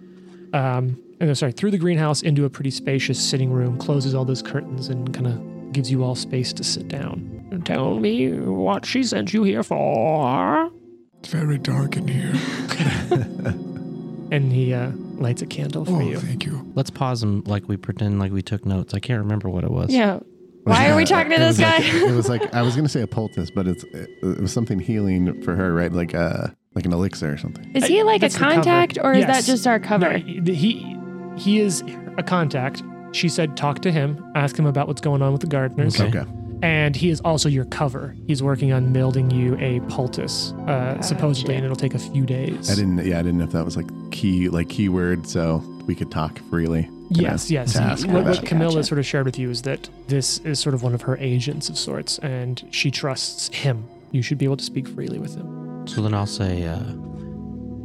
Um, 0.52 1.00
and, 1.20 1.30
uh, 1.30 1.34
sorry, 1.34 1.52
through 1.52 1.70
the 1.70 1.78
greenhouse 1.78 2.22
into 2.22 2.44
a 2.44 2.50
pretty 2.50 2.70
spacious 2.70 3.18
sitting 3.22 3.50
room, 3.52 3.78
closes 3.78 4.14
all 4.14 4.24
those 4.24 4.42
curtains 4.42 4.88
and 4.88 5.12
kind 5.14 5.26
of 5.26 5.72
gives 5.72 5.90
you 5.90 6.02
all 6.02 6.14
space 6.14 6.52
to 6.54 6.64
sit 6.64 6.88
down. 6.88 7.62
Tell 7.64 7.98
me 8.00 8.30
what 8.32 8.84
she 8.86 9.02
sent 9.02 9.32
you 9.32 9.42
here 9.44 9.62
for. 9.62 10.70
It's 11.18 11.28
very 11.28 11.58
dark 11.58 11.96
in 11.96 12.08
here. 12.08 12.32
And 14.32 14.52
he 14.52 14.72
uh, 14.72 14.92
lights 15.16 15.42
a 15.42 15.46
candle 15.46 15.84
for 15.84 15.94
Oh, 15.96 16.00
you. 16.00 16.16
thank 16.20 16.46
you. 16.46 16.64
Let's 16.76 16.88
pause 16.90 17.20
him 17.20 17.42
like 17.46 17.66
we 17.68 17.76
pretend 17.76 18.20
like 18.20 18.30
we 18.30 18.42
took 18.42 18.64
notes. 18.64 18.94
I 18.94 19.00
can't 19.00 19.18
remember 19.20 19.48
what 19.48 19.64
it 19.64 19.70
was. 19.72 19.92
Yeah. 19.92 20.20
Why 20.62 20.88
are 20.88 20.94
we 20.96 21.04
talking 21.04 21.30
to 21.30 21.34
It 21.36 21.38
this 21.40 21.58
was 21.58 21.58
guy? 21.58 21.78
Like, 21.78 21.84
it 22.10 22.14
was 22.14 22.28
like 22.28 22.54
I 22.54 22.62
was 22.62 22.76
gonna 22.76 22.88
say 22.88 23.00
a 23.02 23.08
poultice, 23.08 23.50
but 23.50 23.66
it's 23.66 23.82
it, 23.82 24.08
it 24.22 24.40
was 24.40 24.52
something 24.52 24.78
healing 24.78 25.42
for 25.42 25.56
her, 25.56 25.74
right? 25.74 25.90
Like 25.92 26.14
uh 26.14 26.46
like 26.76 26.84
an 26.86 26.92
elixir 26.92 27.32
or 27.32 27.38
something. 27.38 27.72
Is 27.74 27.86
he 27.86 28.04
like 28.04 28.18
a 28.18 28.26
That's 28.26 28.34
the 28.34 28.38
cover. 28.40 28.54
contact 28.54 28.98
or 29.02 29.14
is 29.14 29.26
that 29.26 29.42
just 29.42 29.66
our 29.66 29.80
cover? 29.80 30.18
No, 30.18 30.52
he 30.52 30.96
he 31.40 31.60
is 31.60 31.82
a 32.18 32.22
contact. 32.22 32.82
She 33.12 33.28
said 33.28 33.56
talk 33.56 33.80
to 33.80 33.90
him, 33.90 34.24
ask 34.34 34.56
him 34.58 34.66
about 34.66 34.86
what's 34.86 35.00
going 35.00 35.22
on 35.22 35.32
with 35.32 35.40
the 35.40 35.46
gardeners, 35.48 36.00
Okay. 36.00 36.18
Okay. 36.20 36.30
and 36.62 36.94
he 36.94 37.10
is 37.10 37.20
also 37.22 37.48
your 37.48 37.64
cover. 37.64 38.14
He's 38.26 38.42
working 38.42 38.72
on 38.72 38.92
building 38.92 39.30
you 39.30 39.56
a 39.58 39.80
poultice, 39.88 40.52
uh, 40.68 41.00
supposedly, 41.02 41.56
and 41.56 41.64
it'll 41.64 41.76
take 41.76 41.94
a 41.94 41.98
few 41.98 42.24
days. 42.24 42.70
I 42.70 42.74
didn't. 42.76 43.04
Yeah, 43.04 43.18
I 43.18 43.22
didn't 43.22 43.38
know 43.38 43.44
if 43.44 43.52
that 43.52 43.64
was 43.64 43.76
like 43.76 43.88
key, 44.12 44.48
like 44.48 44.68
keyword, 44.68 45.26
so 45.26 45.56
we 45.86 45.94
could 45.96 46.10
talk 46.12 46.38
freely. 46.50 46.88
Yes, 47.12 47.50
yes. 47.50 47.72
task 47.72 48.06
What, 48.06 48.24
what. 48.24 48.46
Camilla 48.46 48.74
Gotcha. 48.74 48.84
sort 48.84 48.98
of 49.00 49.06
shared 49.06 49.26
with 49.26 49.36
you 49.36 49.50
is 49.50 49.62
that 49.62 49.88
this 50.06 50.38
is 50.44 50.60
sort 50.60 50.74
of 50.76 50.84
one 50.84 50.94
of 50.94 51.02
her 51.02 51.16
agents 51.16 51.68
of 51.68 51.76
sorts, 51.76 52.18
and 52.20 52.62
she 52.70 52.92
trusts 52.92 53.48
him. 53.48 53.84
You 54.12 54.22
should 54.22 54.38
be 54.38 54.44
able 54.44 54.58
to 54.58 54.64
speak 54.64 54.86
freely 54.86 55.18
with 55.18 55.34
him. 55.34 55.86
So 55.88 56.02
then 56.02 56.14
I'll 56.14 56.26
say, 56.26 56.62
uh, 56.64 56.78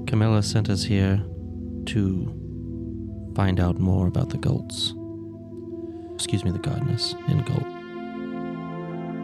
Camilla 0.05 0.43
sent 0.43 0.69
us 0.69 0.83
here 0.83 1.23
to 1.87 2.41
find 3.35 3.59
out 3.59 3.77
more 3.77 4.07
about 4.07 4.29
the 4.29 4.37
goats. 4.37 4.93
Excuse 6.15 6.43
me, 6.43 6.51
the 6.51 6.59
Godness 6.59 7.13
in 7.29 7.41
gold. 7.41 7.65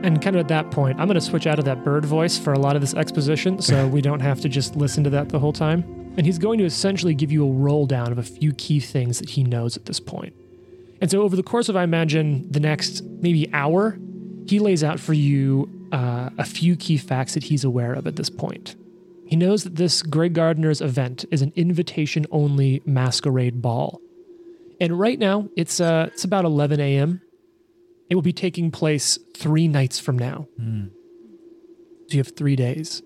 And 0.04 0.22
kind 0.22 0.36
of 0.36 0.40
at 0.40 0.48
that 0.50 0.72
point, 0.72 1.00
I'm 1.00 1.08
going 1.08 1.16
to 1.16 1.22
switch 1.22 1.48
out 1.48 1.60
of 1.60 1.66
that 1.66 1.84
bird 1.84 2.06
voice 2.06 2.38
for 2.38 2.54
a 2.54 2.60
lot 2.60 2.76
of 2.76 2.82
this 2.82 2.94
exposition 2.94 3.62
so 3.62 3.88
we 3.96 4.02
don't 4.02 4.20
have 4.20 4.42
to 4.42 4.50
just 4.50 4.76
listen 4.76 5.04
to 5.04 5.10
that 5.12 5.30
the 5.30 5.40
whole 5.40 5.54
time. 5.54 5.84
And 6.18 6.26
he's 6.26 6.38
going 6.38 6.58
to 6.60 6.66
essentially 6.66 7.14
give 7.14 7.32
you 7.32 7.46
a 7.46 7.52
roll 7.52 7.86
down 7.86 8.12
of 8.12 8.18
a 8.18 8.24
few 8.24 8.52
key 8.54 8.80
things 8.80 9.20
that 9.20 9.30
he 9.32 9.44
knows 9.44 9.78
at 9.78 9.86
this 9.86 10.00
point. 10.00 10.34
And 11.00 11.10
so, 11.10 11.22
over 11.22 11.36
the 11.36 11.44
course 11.44 11.70
of, 11.70 11.76
I 11.76 11.84
imagine, 11.84 12.52
the 12.52 12.60
next 12.60 13.02
maybe 13.04 13.52
hour, 13.54 13.98
he 14.46 14.60
lays 14.60 14.84
out 14.84 15.00
for 15.00 15.14
you 15.14 15.88
uh, 15.92 16.30
a 16.38 16.46
few 16.46 16.76
key 16.76 16.98
facts 16.98 17.34
that 17.34 17.44
he's 17.44 17.64
aware 17.64 17.94
of 17.94 18.06
at 18.06 18.18
this 18.18 18.30
point. 18.30 18.76
He 19.32 19.38
knows 19.38 19.64
that 19.64 19.78
this 19.78 20.02
Grey 20.04 20.28
Gardener's 20.28 20.82
event 20.82 21.24
is 21.32 21.42
an 21.42 21.54
invitation 21.56 22.28
only 22.32 22.82
masquerade 22.86 23.62
ball. 23.62 24.02
And 24.82 25.00
right 25.00 25.18
now, 25.18 25.48
it's, 25.56 25.80
uh, 25.80 26.10
it's 26.12 26.26
about 26.26 26.44
11 26.44 26.82
a.m. 26.82 27.22
It 28.10 28.16
will 28.16 28.22
be 28.22 28.34
taking 28.34 28.72
place 28.72 29.18
three 29.34 29.70
nights 29.70 30.02
from 30.02 30.20
now. 30.20 30.50
So 32.10 32.16
you 32.16 32.18
have 32.18 32.36
three 32.36 32.58
days. 32.58 33.04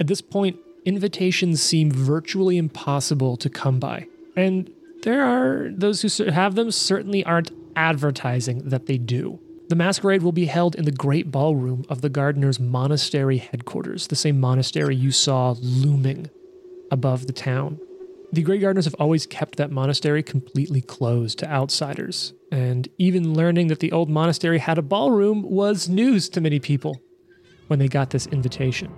At 0.00 0.06
this 0.06 0.22
point, 0.22 0.56
invitations 0.86 1.60
seem 1.60 1.90
virtually 1.90 2.56
impossible 2.56 3.36
to 3.36 3.50
come 3.50 3.78
by. 3.78 4.06
And 4.36 4.70
there 5.02 5.22
are 5.22 5.68
those 5.70 6.00
who 6.00 6.30
have 6.30 6.54
them 6.54 6.70
certainly 6.70 7.22
aren't 7.24 7.50
advertising 7.76 8.70
that 8.70 8.86
they 8.86 8.96
do. 8.96 9.38
The 9.68 9.76
masquerade 9.76 10.22
will 10.22 10.32
be 10.32 10.46
held 10.46 10.76
in 10.76 10.84
the 10.84 10.92
great 10.92 11.30
ballroom 11.30 11.84
of 11.88 12.00
the 12.00 12.08
gardener's 12.08 12.60
monastery 12.60 13.38
headquarters, 13.38 14.06
the 14.06 14.16
same 14.16 14.38
monastery 14.38 14.94
you 14.94 15.10
saw 15.10 15.56
looming 15.60 16.30
above 16.90 17.26
the 17.26 17.32
town. 17.32 17.80
The 18.32 18.42
Grey 18.42 18.58
Gardeners 18.58 18.84
have 18.84 18.94
always 18.94 19.26
kept 19.26 19.56
that 19.56 19.70
monastery 19.70 20.22
completely 20.22 20.80
closed 20.80 21.38
to 21.38 21.50
outsiders, 21.50 22.32
and 22.52 22.88
even 22.98 23.34
learning 23.34 23.68
that 23.68 23.80
the 23.80 23.92
old 23.92 24.08
monastery 24.08 24.58
had 24.58 24.78
a 24.78 24.82
ballroom 24.82 25.42
was 25.42 25.88
news 25.88 26.28
to 26.30 26.40
many 26.40 26.60
people 26.60 27.00
when 27.68 27.78
they 27.78 27.88
got 27.88 28.10
this 28.10 28.26
invitation. 28.26 28.92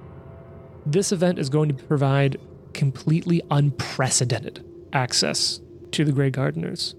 This 0.85 1.13
event 1.13 1.39
is 1.39 1.49
going 1.51 1.69
to 1.69 1.85
provide 1.85 2.37
completely 2.75 3.43
unprecedented 3.51 4.65
access 4.93 5.61
to 5.93 6.05
the 6.05 6.13
Grey 6.13 6.31
Gardeners. 6.31 6.95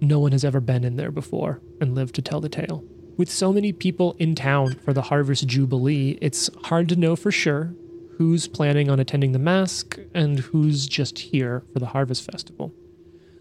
No 0.00 0.18
one 0.18 0.32
has 0.32 0.44
ever 0.44 0.60
been 0.60 0.84
in 0.84 0.96
there 0.96 1.12
before 1.12 1.60
and 1.80 1.94
lived 1.94 2.14
to 2.16 2.22
tell 2.22 2.40
the 2.40 2.48
tale. 2.48 2.84
With 3.16 3.30
so 3.30 3.52
many 3.52 3.72
people 3.72 4.16
in 4.18 4.34
town 4.34 4.76
for 4.84 4.92
the 4.94 5.02
Harvest 5.02 5.46
Jubilee, 5.46 6.18
it's 6.22 6.48
hard 6.64 6.88
to 6.88 6.96
know 6.96 7.14
for 7.14 7.30
sure 7.30 7.74
who's 8.16 8.48
planning 8.48 8.88
on 8.88 8.98
attending 8.98 9.32
the 9.32 9.38
mask 9.38 9.98
and 10.14 10.38
who's 10.38 10.86
just 10.86 11.18
here 11.18 11.62
for 11.72 11.78
the 11.78 11.86
Harvest 11.86 12.30
Festival. 12.30 12.72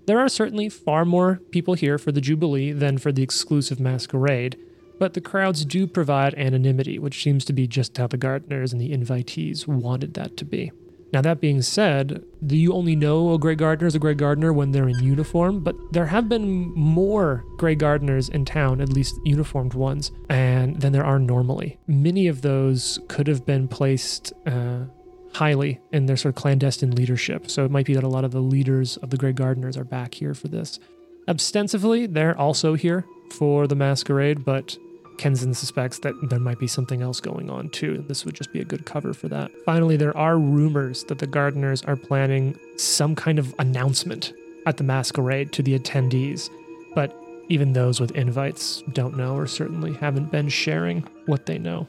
There 0.07 0.19
are 0.19 0.27
certainly 0.27 0.67
far 0.67 1.05
more 1.05 1.39
people 1.51 1.75
here 1.75 1.97
for 1.97 2.11
the 2.11 2.21
Jubilee 2.21 2.73
than 2.73 2.97
for 2.97 3.11
the 3.11 3.23
exclusive 3.23 3.79
masquerade, 3.79 4.57
but 4.99 5.13
the 5.13 5.21
crowds 5.21 5.63
do 5.63 5.87
provide 5.87 6.33
anonymity, 6.33 6.99
which 6.99 7.23
seems 7.23 7.45
to 7.45 7.53
be 7.53 7.65
just 7.65 7.97
how 7.97 8.07
the 8.07 8.17
gardeners 8.17 8.73
and 8.73 8.81
the 8.81 8.91
invitees 8.91 9.67
wanted 9.67 10.15
that 10.15 10.35
to 10.37 10.45
be. 10.45 10.71
Now, 11.13 11.21
that 11.21 11.41
being 11.41 11.61
said, 11.61 12.23
do 12.45 12.55
you 12.55 12.73
only 12.73 12.95
know 12.95 13.33
a 13.33 13.37
Grey 13.37 13.55
Gardener 13.55 13.87
is 13.87 13.95
a 13.95 13.99
Grey 13.99 14.13
Gardener 14.13 14.53
when 14.53 14.71
they're 14.71 14.87
in 14.87 15.03
uniform? 15.03 15.59
But 15.59 15.75
there 15.91 16.05
have 16.05 16.29
been 16.29 16.71
more 16.73 17.43
Grey 17.57 17.75
Gardeners 17.75 18.29
in 18.29 18.45
town, 18.45 18.79
at 18.79 18.89
least 18.89 19.19
uniformed 19.25 19.73
ones, 19.73 20.11
and 20.29 20.79
than 20.79 20.93
there 20.93 21.05
are 21.05 21.19
normally. 21.19 21.77
Many 21.87 22.27
of 22.27 22.41
those 22.41 22.99
could 23.09 23.27
have 23.27 23.45
been 23.45 23.67
placed 23.67 24.31
uh, 24.45 24.85
highly 25.33 25.79
in 25.91 26.05
their 26.05 26.17
sort 26.17 26.35
of 26.35 26.41
clandestine 26.41 26.91
leadership. 26.91 27.49
So 27.49 27.65
it 27.65 27.71
might 27.71 27.85
be 27.85 27.93
that 27.95 28.03
a 28.03 28.09
lot 28.09 28.23
of 28.23 28.31
the 28.31 28.41
leaders 28.41 28.97
of 28.97 29.09
the 29.09 29.17
Grey 29.17 29.33
Gardeners 29.33 29.77
are 29.77 29.83
back 29.83 30.13
here 30.13 30.33
for 30.33 30.47
this. 30.47 30.79
Ostensibly, 31.27 32.05
they're 32.05 32.37
also 32.37 32.73
here 32.73 33.05
for 33.31 33.67
the 33.67 33.75
masquerade, 33.75 34.43
but 34.45 34.77
Kenzen 35.17 35.55
suspects 35.55 35.99
that 35.99 36.13
there 36.29 36.39
might 36.39 36.59
be 36.59 36.67
something 36.67 37.01
else 37.01 37.19
going 37.19 37.49
on 37.49 37.69
too. 37.69 38.03
This 38.07 38.25
would 38.25 38.35
just 38.35 38.51
be 38.51 38.59
a 38.59 38.65
good 38.65 38.85
cover 38.85 39.13
for 39.13 39.27
that. 39.29 39.51
Finally, 39.65 39.97
there 39.97 40.15
are 40.17 40.37
rumors 40.37 41.03
that 41.05 41.19
the 41.19 41.27
gardeners 41.27 41.83
are 41.83 41.95
planning 41.95 42.57
some 42.77 43.15
kind 43.15 43.39
of 43.39 43.53
announcement 43.59 44.33
at 44.65 44.77
the 44.77 44.83
masquerade 44.83 45.51
to 45.53 45.63
the 45.63 45.77
attendees, 45.77 46.49
but 46.95 47.15
even 47.49 47.73
those 47.73 47.99
with 47.99 48.11
invites 48.11 48.81
don't 48.93 49.17
know 49.17 49.35
or 49.35 49.47
certainly 49.47 49.93
haven't 49.93 50.31
been 50.31 50.49
sharing 50.49 51.01
what 51.25 51.45
they 51.45 51.57
know. 51.57 51.87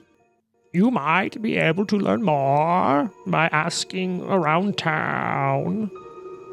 You 0.73 0.91
might 0.91 1.41
be 1.43 1.57
able 1.57 1.85
to 1.87 1.99
learn 1.99 2.23
more 2.23 3.11
by 3.27 3.47
asking 3.49 4.23
around 4.23 4.79
town. 4.79 5.91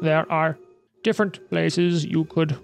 There 0.02 0.30
are 0.30 0.58
different 1.02 1.48
places 1.48 2.04
you 2.04 2.24
could 2.26 2.56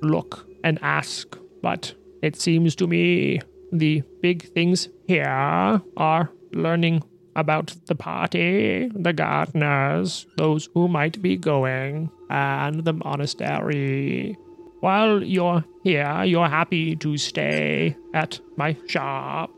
look 0.00 0.46
and 0.64 0.78
ask, 0.82 1.36
but 1.62 1.94
it 2.22 2.36
seems 2.36 2.74
to 2.76 2.86
me 2.86 3.40
the 3.72 4.02
big 4.20 4.52
things 4.52 4.88
here 5.08 5.80
are 5.96 6.30
learning 6.52 7.02
about 7.34 7.74
the 7.86 7.94
party, 7.94 8.90
the 8.94 9.12
gardeners, 9.12 10.26
those 10.36 10.68
who 10.74 10.86
might 10.86 11.22
be 11.22 11.36
going, 11.36 12.10
and 12.28 12.84
the 12.84 12.92
monastery. 12.92 14.36
While 14.80 15.22
you're 15.22 15.64
here, 15.82 16.24
you're 16.24 16.48
happy 16.48 16.96
to 16.96 17.16
stay 17.16 17.96
at 18.12 18.38
my 18.56 18.76
shop. 18.86 19.50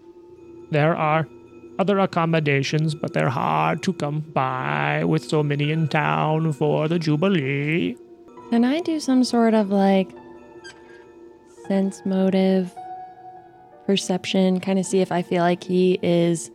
There 0.71 0.95
are 0.95 1.27
other 1.79 1.99
accommodations, 1.99 2.95
but 2.95 3.13
they're 3.13 3.29
hard 3.29 3.83
to 3.83 3.93
come 3.93 4.21
by 4.21 5.03
with 5.05 5.25
so 5.25 5.43
many 5.43 5.73
in 5.73 5.89
town 5.89 6.53
for 6.53 6.87
the 6.87 6.99
Jubilee. 6.99 7.97
Can 8.51 8.65
I 8.65 8.81
do 8.81 9.01
some 9.01 9.25
sort 9.25 9.55
of 9.55 9.71
like 9.71 10.11
sense 11.67 12.03
motive 12.05 12.73
perception, 13.87 14.61
kind 14.61 14.79
of 14.79 14.87
see 14.87 15.01
if 15.01 15.13
I 15.13 15.23
feel 15.23 15.43
like 15.43 15.65
he 15.65 15.99
is 16.03 16.51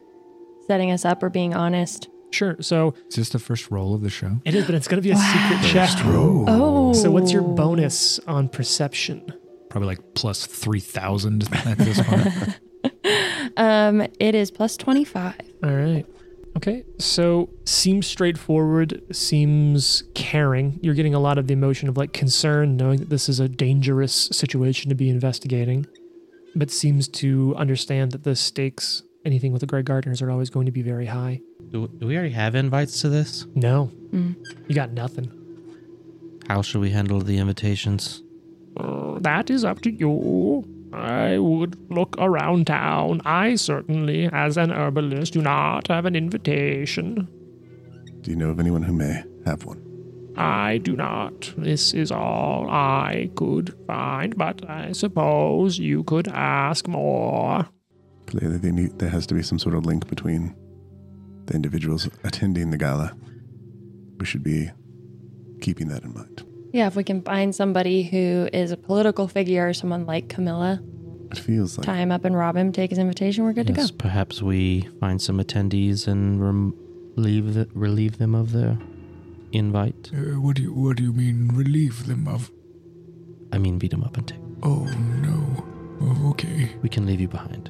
setting 0.67 0.91
us 0.91 1.05
up 1.05 1.23
or 1.23 1.29
being 1.29 1.53
honest? 1.53 2.09
Sure. 2.31 2.55
So 2.61 2.93
Is 3.07 3.15
this 3.15 3.29
the 3.29 3.39
first 3.39 3.71
roll 3.71 3.95
of 3.95 4.01
the 4.01 4.09
show? 4.09 4.39
it 4.45 4.53
is, 4.53 4.65
but 4.65 4.75
it's 4.75 4.87
going 4.87 5.01
to 5.01 5.07
be 5.07 5.11
a 5.11 5.17
secret 5.17 5.63
check. 5.63 5.89
Oh. 6.05 6.93
So 6.93 7.09
what's 7.11 7.31
your 7.31 7.41
bonus 7.41 8.19
on 8.19 8.49
perception? 8.49 9.33
Probably 9.69 9.87
like 9.87 10.13
plus 10.13 10.45
3,000 10.45 11.47
at 11.65 11.77
this 11.77 12.01
point. 12.01 12.59
Um, 13.57 14.01
it 14.19 14.35
is 14.35 14.51
plus 14.51 14.77
25. 14.77 15.35
All 15.63 15.69
right. 15.71 16.05
Okay. 16.55 16.83
So 16.97 17.49
seems 17.65 18.07
straightforward, 18.07 19.01
seems 19.13 20.03
caring. 20.15 20.79
You're 20.81 20.93
getting 20.93 21.13
a 21.13 21.19
lot 21.19 21.37
of 21.37 21.47
the 21.47 21.53
emotion 21.53 21.89
of 21.89 21.97
like 21.97 22.13
concern, 22.13 22.77
knowing 22.77 22.99
that 22.99 23.09
this 23.09 23.27
is 23.27 23.39
a 23.41 23.49
dangerous 23.49 24.13
situation 24.31 24.89
to 24.89 24.95
be 24.95 25.09
investigating, 25.09 25.87
but 26.55 26.71
seems 26.71 27.07
to 27.07 27.55
understand 27.55 28.11
that 28.11 28.23
the 28.23 28.35
stakes, 28.35 29.03
anything 29.25 29.51
with 29.51 29.61
the 29.61 29.67
Grey 29.67 29.83
Gardeners, 29.83 30.21
are 30.21 30.31
always 30.31 30.49
going 30.49 30.65
to 30.65 30.71
be 30.71 30.81
very 30.81 31.05
high. 31.05 31.41
Do, 31.69 31.87
do 31.87 32.07
we 32.07 32.15
already 32.15 32.33
have 32.33 32.55
invites 32.55 33.01
to 33.01 33.09
this? 33.09 33.45
No, 33.55 33.91
Mm. 34.11 34.35
you 34.67 34.73
got 34.75 34.91
nothing. 34.91 35.31
How 36.47 36.61
should 36.63 36.81
we 36.81 36.89
handle 36.89 37.19
the 37.21 37.37
invitations? 37.37 38.23
Uh, 38.75 39.19
that 39.19 39.49
is 39.51 39.63
up 39.63 39.81
to 39.81 39.91
you. 39.91 40.65
I 40.91 41.37
would 41.37 41.77
look 41.91 42.15
around 42.17 42.65
town. 42.65 43.21
I 43.23 43.53
certainly, 43.55 44.27
as 44.33 44.57
an 44.57 44.71
herbalist, 44.71 45.33
do 45.33 45.41
not 45.43 45.87
have 45.89 46.05
an 46.07 46.15
invitation. 46.15 47.27
Do 48.21 48.31
you 48.31 48.37
know 48.37 48.49
of 48.49 48.59
anyone 48.59 48.81
who 48.81 48.93
may 48.93 49.23
have 49.45 49.63
one? 49.65 49.79
I 50.39 50.77
do 50.77 50.95
not. 50.95 51.53
This 51.57 51.93
is 51.93 52.11
all 52.11 52.69
I 52.69 53.29
could 53.35 53.75
find, 53.85 54.37
but 54.37 54.67
I 54.69 54.93
suppose 54.93 55.77
you 55.79 56.03
could 56.03 56.27
ask 56.29 56.87
more. 56.87 57.67
Clearly, 58.27 58.57
they 58.57 58.71
need, 58.71 58.99
there 58.99 59.09
has 59.09 59.27
to 59.27 59.33
be 59.33 59.43
some 59.43 59.59
sort 59.59 59.75
of 59.75 59.85
link 59.85 60.07
between 60.07 60.55
the 61.45 61.55
individuals 61.55 62.07
attending 62.23 62.69
the 62.71 62.77
gala. 62.77 63.13
We 64.19 64.25
should 64.25 64.43
be 64.43 64.69
keeping 65.61 65.87
that 65.89 66.03
in 66.03 66.13
mind. 66.13 66.45
Yeah, 66.71 66.87
if 66.87 66.95
we 66.95 67.03
can 67.03 67.21
find 67.23 67.53
somebody 67.53 68.03
who 68.03 68.47
is 68.53 68.71
a 68.71 68.77
political 68.77 69.27
figure, 69.27 69.73
someone 69.73 70.05
like 70.05 70.29
Camilla, 70.29 70.79
It 71.31 71.39
feels 71.39 71.77
like 71.77 71.85
tie 71.85 71.97
him 71.97 72.11
up 72.11 72.23
and 72.23 72.37
rob 72.37 72.55
him, 72.55 72.71
take 72.71 72.91
his 72.91 72.99
invitation, 72.99 73.43
we're 73.43 73.53
good 73.53 73.67
to 73.67 73.73
go. 73.73 73.85
perhaps 73.97 74.41
we 74.41 74.87
find 74.99 75.21
some 75.21 75.39
attendees 75.39 76.07
and 76.07 76.41
rem- 76.41 76.75
relieve, 77.17 77.55
the, 77.55 77.67
relieve 77.73 78.19
them 78.19 78.35
of 78.35 78.51
their 78.51 78.77
invite. 79.51 80.11
Uh, 80.13 80.39
what 80.39 80.55
do 80.55 80.61
you 80.63 80.73
What 80.73 80.97
do 80.97 81.03
you 81.03 81.13
mean? 81.13 81.49
Relieve 81.53 82.05
them 82.07 82.27
of? 82.27 82.51
I 83.51 83.57
mean, 83.57 83.77
beat 83.79 83.91
them 83.91 84.03
up 84.03 84.17
and 84.17 84.27
take. 84.27 84.39
Oh 84.63 84.85
no. 85.21 85.65
Oh, 86.01 86.29
okay. 86.31 86.71
We 86.81 86.89
can 86.89 87.05
leave 87.05 87.19
you 87.21 87.27
behind. 87.27 87.69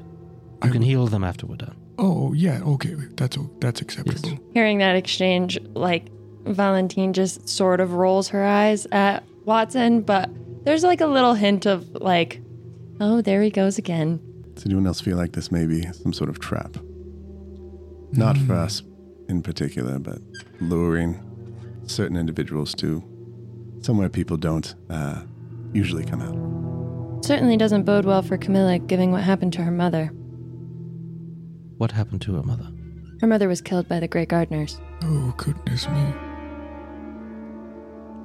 I 0.62 0.68
You 0.68 0.72
can 0.74 0.82
w- 0.82 0.90
heal 0.98 1.08
them 1.08 1.24
after 1.24 1.46
we're 1.46 1.56
done. 1.56 1.76
Oh 1.98 2.34
yeah. 2.34 2.62
Okay. 2.64 2.96
That's 3.16 3.38
that's 3.60 3.82
acceptable. 3.82 4.38
Hearing 4.54 4.80
that 4.80 4.96
exchange, 4.96 5.58
like 5.74 6.10
Valentine 6.46 7.14
just 7.14 7.48
sort 7.48 7.80
of 7.80 7.94
rolls 7.94 8.30
her 8.30 8.44
eyes 8.46 8.88
at 8.92 9.24
Watson, 9.46 10.02
but 10.02 10.30
there's 10.66 10.84
like 10.84 11.02
a 11.02 11.08
little 11.08 11.34
hint 11.34 11.66
of 11.66 11.90
like, 11.96 12.42
oh, 13.00 13.22
there 13.22 13.42
he 13.42 13.50
goes 13.50 13.78
again. 13.78 14.20
Does 14.54 14.66
anyone 14.66 14.88
else 14.88 15.00
feel 15.02 15.16
like 15.18 15.32
this 15.34 15.52
may 15.52 15.66
be 15.66 15.84
some 15.94 16.12
sort 16.14 16.30
of 16.30 16.40
trap? 16.40 16.76
Not 18.12 18.38
for 18.40 18.54
us 18.54 18.82
in 19.30 19.42
particular, 19.42 20.00
but 20.00 20.20
luring 20.60 21.20
certain 21.90 22.18
individuals 22.18 22.74
to 22.76 23.04
somewhere 23.82 24.10
people 24.10 24.38
don't 24.38 24.76
uh, 24.90 25.22
usually 25.74 26.06
come 26.06 26.22
out. 26.22 27.26
Certainly 27.26 27.58
doesn't 27.58 27.84
bode 27.84 28.06
well 28.06 28.22
for 28.22 28.38
Camilla, 28.38 28.80
given 28.80 29.12
what 29.12 29.24
happened 29.24 29.54
to 29.54 29.64
her 29.64 29.72
mother. 29.72 30.08
What 31.78 31.92
happened 31.92 32.22
to 32.24 32.36
her 32.36 32.44
mother? 32.44 32.70
Her 33.22 33.28
mother 33.28 33.48
was 33.48 33.62
killed 33.62 33.88
by 33.88 34.00
the 34.00 34.08
Grey 34.08 34.26
Gardeners. 34.26 34.80
Oh 35.04 35.34
goodness 35.38 35.88
me. 35.90 36.14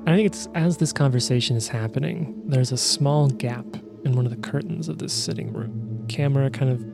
I 0.06 0.14
think 0.14 0.26
it's 0.26 0.48
as 0.54 0.76
this 0.76 0.92
conversation 0.92 1.56
is 1.56 1.66
happening, 1.68 2.42
there's 2.46 2.72
a 2.72 2.76
small 2.76 3.28
gap 3.28 3.64
in 4.04 4.14
one 4.14 4.26
of 4.26 4.30
the 4.30 4.48
curtains 4.48 4.88
of 4.88 4.98
this 4.98 5.12
sitting 5.12 5.52
room. 5.52 6.04
Camera 6.08 6.50
kind 6.50 6.70
of 6.70 6.84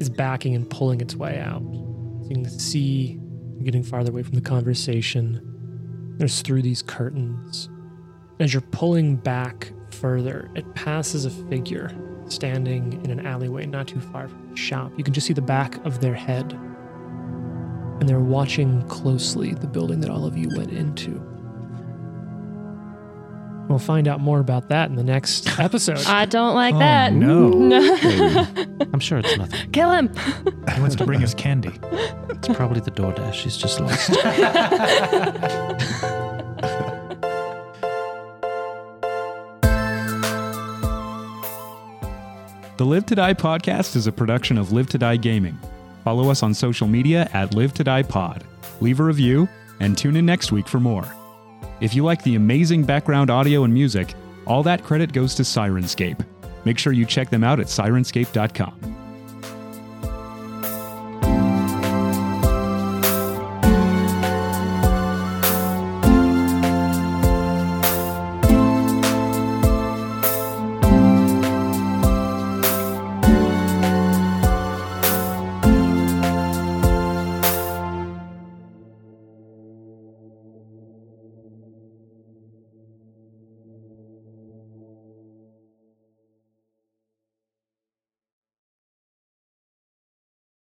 is 0.00 0.08
backing 0.08 0.54
and 0.54 0.68
pulling 0.70 1.00
its 1.00 1.16
way 1.16 1.38
out. 1.40 1.62
So 1.62 2.28
you 2.28 2.36
can 2.36 2.48
see 2.48 3.18
getting 3.64 3.82
farther 3.82 4.10
away 4.10 4.22
from 4.22 4.34
the 4.34 4.40
conversation. 4.40 5.51
There's 6.18 6.42
through 6.42 6.62
these 6.62 6.82
curtains. 6.82 7.68
As 8.38 8.52
you're 8.52 8.60
pulling 8.60 9.16
back 9.16 9.72
further, 9.90 10.50
it 10.54 10.74
passes 10.74 11.24
a 11.24 11.30
figure 11.30 11.90
standing 12.28 13.00
in 13.04 13.10
an 13.10 13.26
alleyway 13.26 13.66
not 13.66 13.88
too 13.88 14.00
far 14.00 14.28
from 14.28 14.50
the 14.50 14.56
shop. 14.56 14.92
You 14.96 15.04
can 15.04 15.14
just 15.14 15.26
see 15.26 15.32
the 15.32 15.42
back 15.42 15.84
of 15.84 16.00
their 16.00 16.14
head. 16.14 16.52
And 18.00 18.08
they're 18.08 18.20
watching 18.20 18.82
closely 18.88 19.54
the 19.54 19.66
building 19.66 20.00
that 20.00 20.10
all 20.10 20.24
of 20.24 20.36
you 20.36 20.48
went 20.56 20.72
into. 20.72 21.20
We'll 23.68 23.78
find 23.78 24.06
out 24.08 24.20
more 24.20 24.38
about 24.40 24.68
that 24.68 24.90
in 24.90 24.96
the 24.96 25.04
next 25.04 25.58
episode. 25.58 26.04
I 26.06 26.24
don't 26.26 26.54
like 26.54 26.74
Oh, 26.74 26.78
that. 26.80 27.12
no. 27.12 27.48
no. 27.50 28.46
I'm 28.92 29.00
sure 29.00 29.18
it's 29.18 29.36
nothing. 29.36 29.70
Kill 29.72 29.90
him. 29.92 30.10
He 30.74 30.80
wants 30.80 30.96
to 30.96 31.06
bring 31.06 31.22
us 31.22 31.32
candy. 31.34 31.72
It's 32.30 32.48
probably 32.48 32.80
the 32.80 32.90
DoorDash. 32.90 33.32
She's 33.34 33.56
just 33.56 33.80
lost. 33.80 34.10
The 42.78 42.86
Live 42.86 43.06
to 43.06 43.14
Die 43.14 43.34
podcast 43.34 43.94
is 43.96 44.06
a 44.06 44.12
production 44.12 44.58
of 44.58 44.72
Live 44.72 44.88
to 44.90 44.98
Die 44.98 45.16
Gaming. 45.16 45.58
Follow 46.04 46.30
us 46.30 46.42
on 46.42 46.52
social 46.54 46.88
media 46.88 47.28
at 47.32 47.54
Live 47.54 47.74
to 47.74 47.84
Die 47.84 48.02
Pod. 48.02 48.44
Leave 48.80 48.98
a 48.98 49.04
review 49.04 49.48
and 49.78 49.96
tune 49.96 50.16
in 50.16 50.26
next 50.26 50.50
week 50.52 50.66
for 50.66 50.80
more. 50.80 51.04
If 51.82 51.96
you 51.96 52.04
like 52.04 52.22
the 52.22 52.36
amazing 52.36 52.84
background 52.84 53.28
audio 53.28 53.64
and 53.64 53.74
music, 53.74 54.14
all 54.46 54.62
that 54.62 54.84
credit 54.84 55.12
goes 55.12 55.34
to 55.34 55.42
Syrinscape. 55.42 56.24
Make 56.64 56.78
sure 56.78 56.92
you 56.92 57.04
check 57.04 57.28
them 57.28 57.42
out 57.42 57.58
at 57.58 57.66
syrinscape.com. 57.66 59.01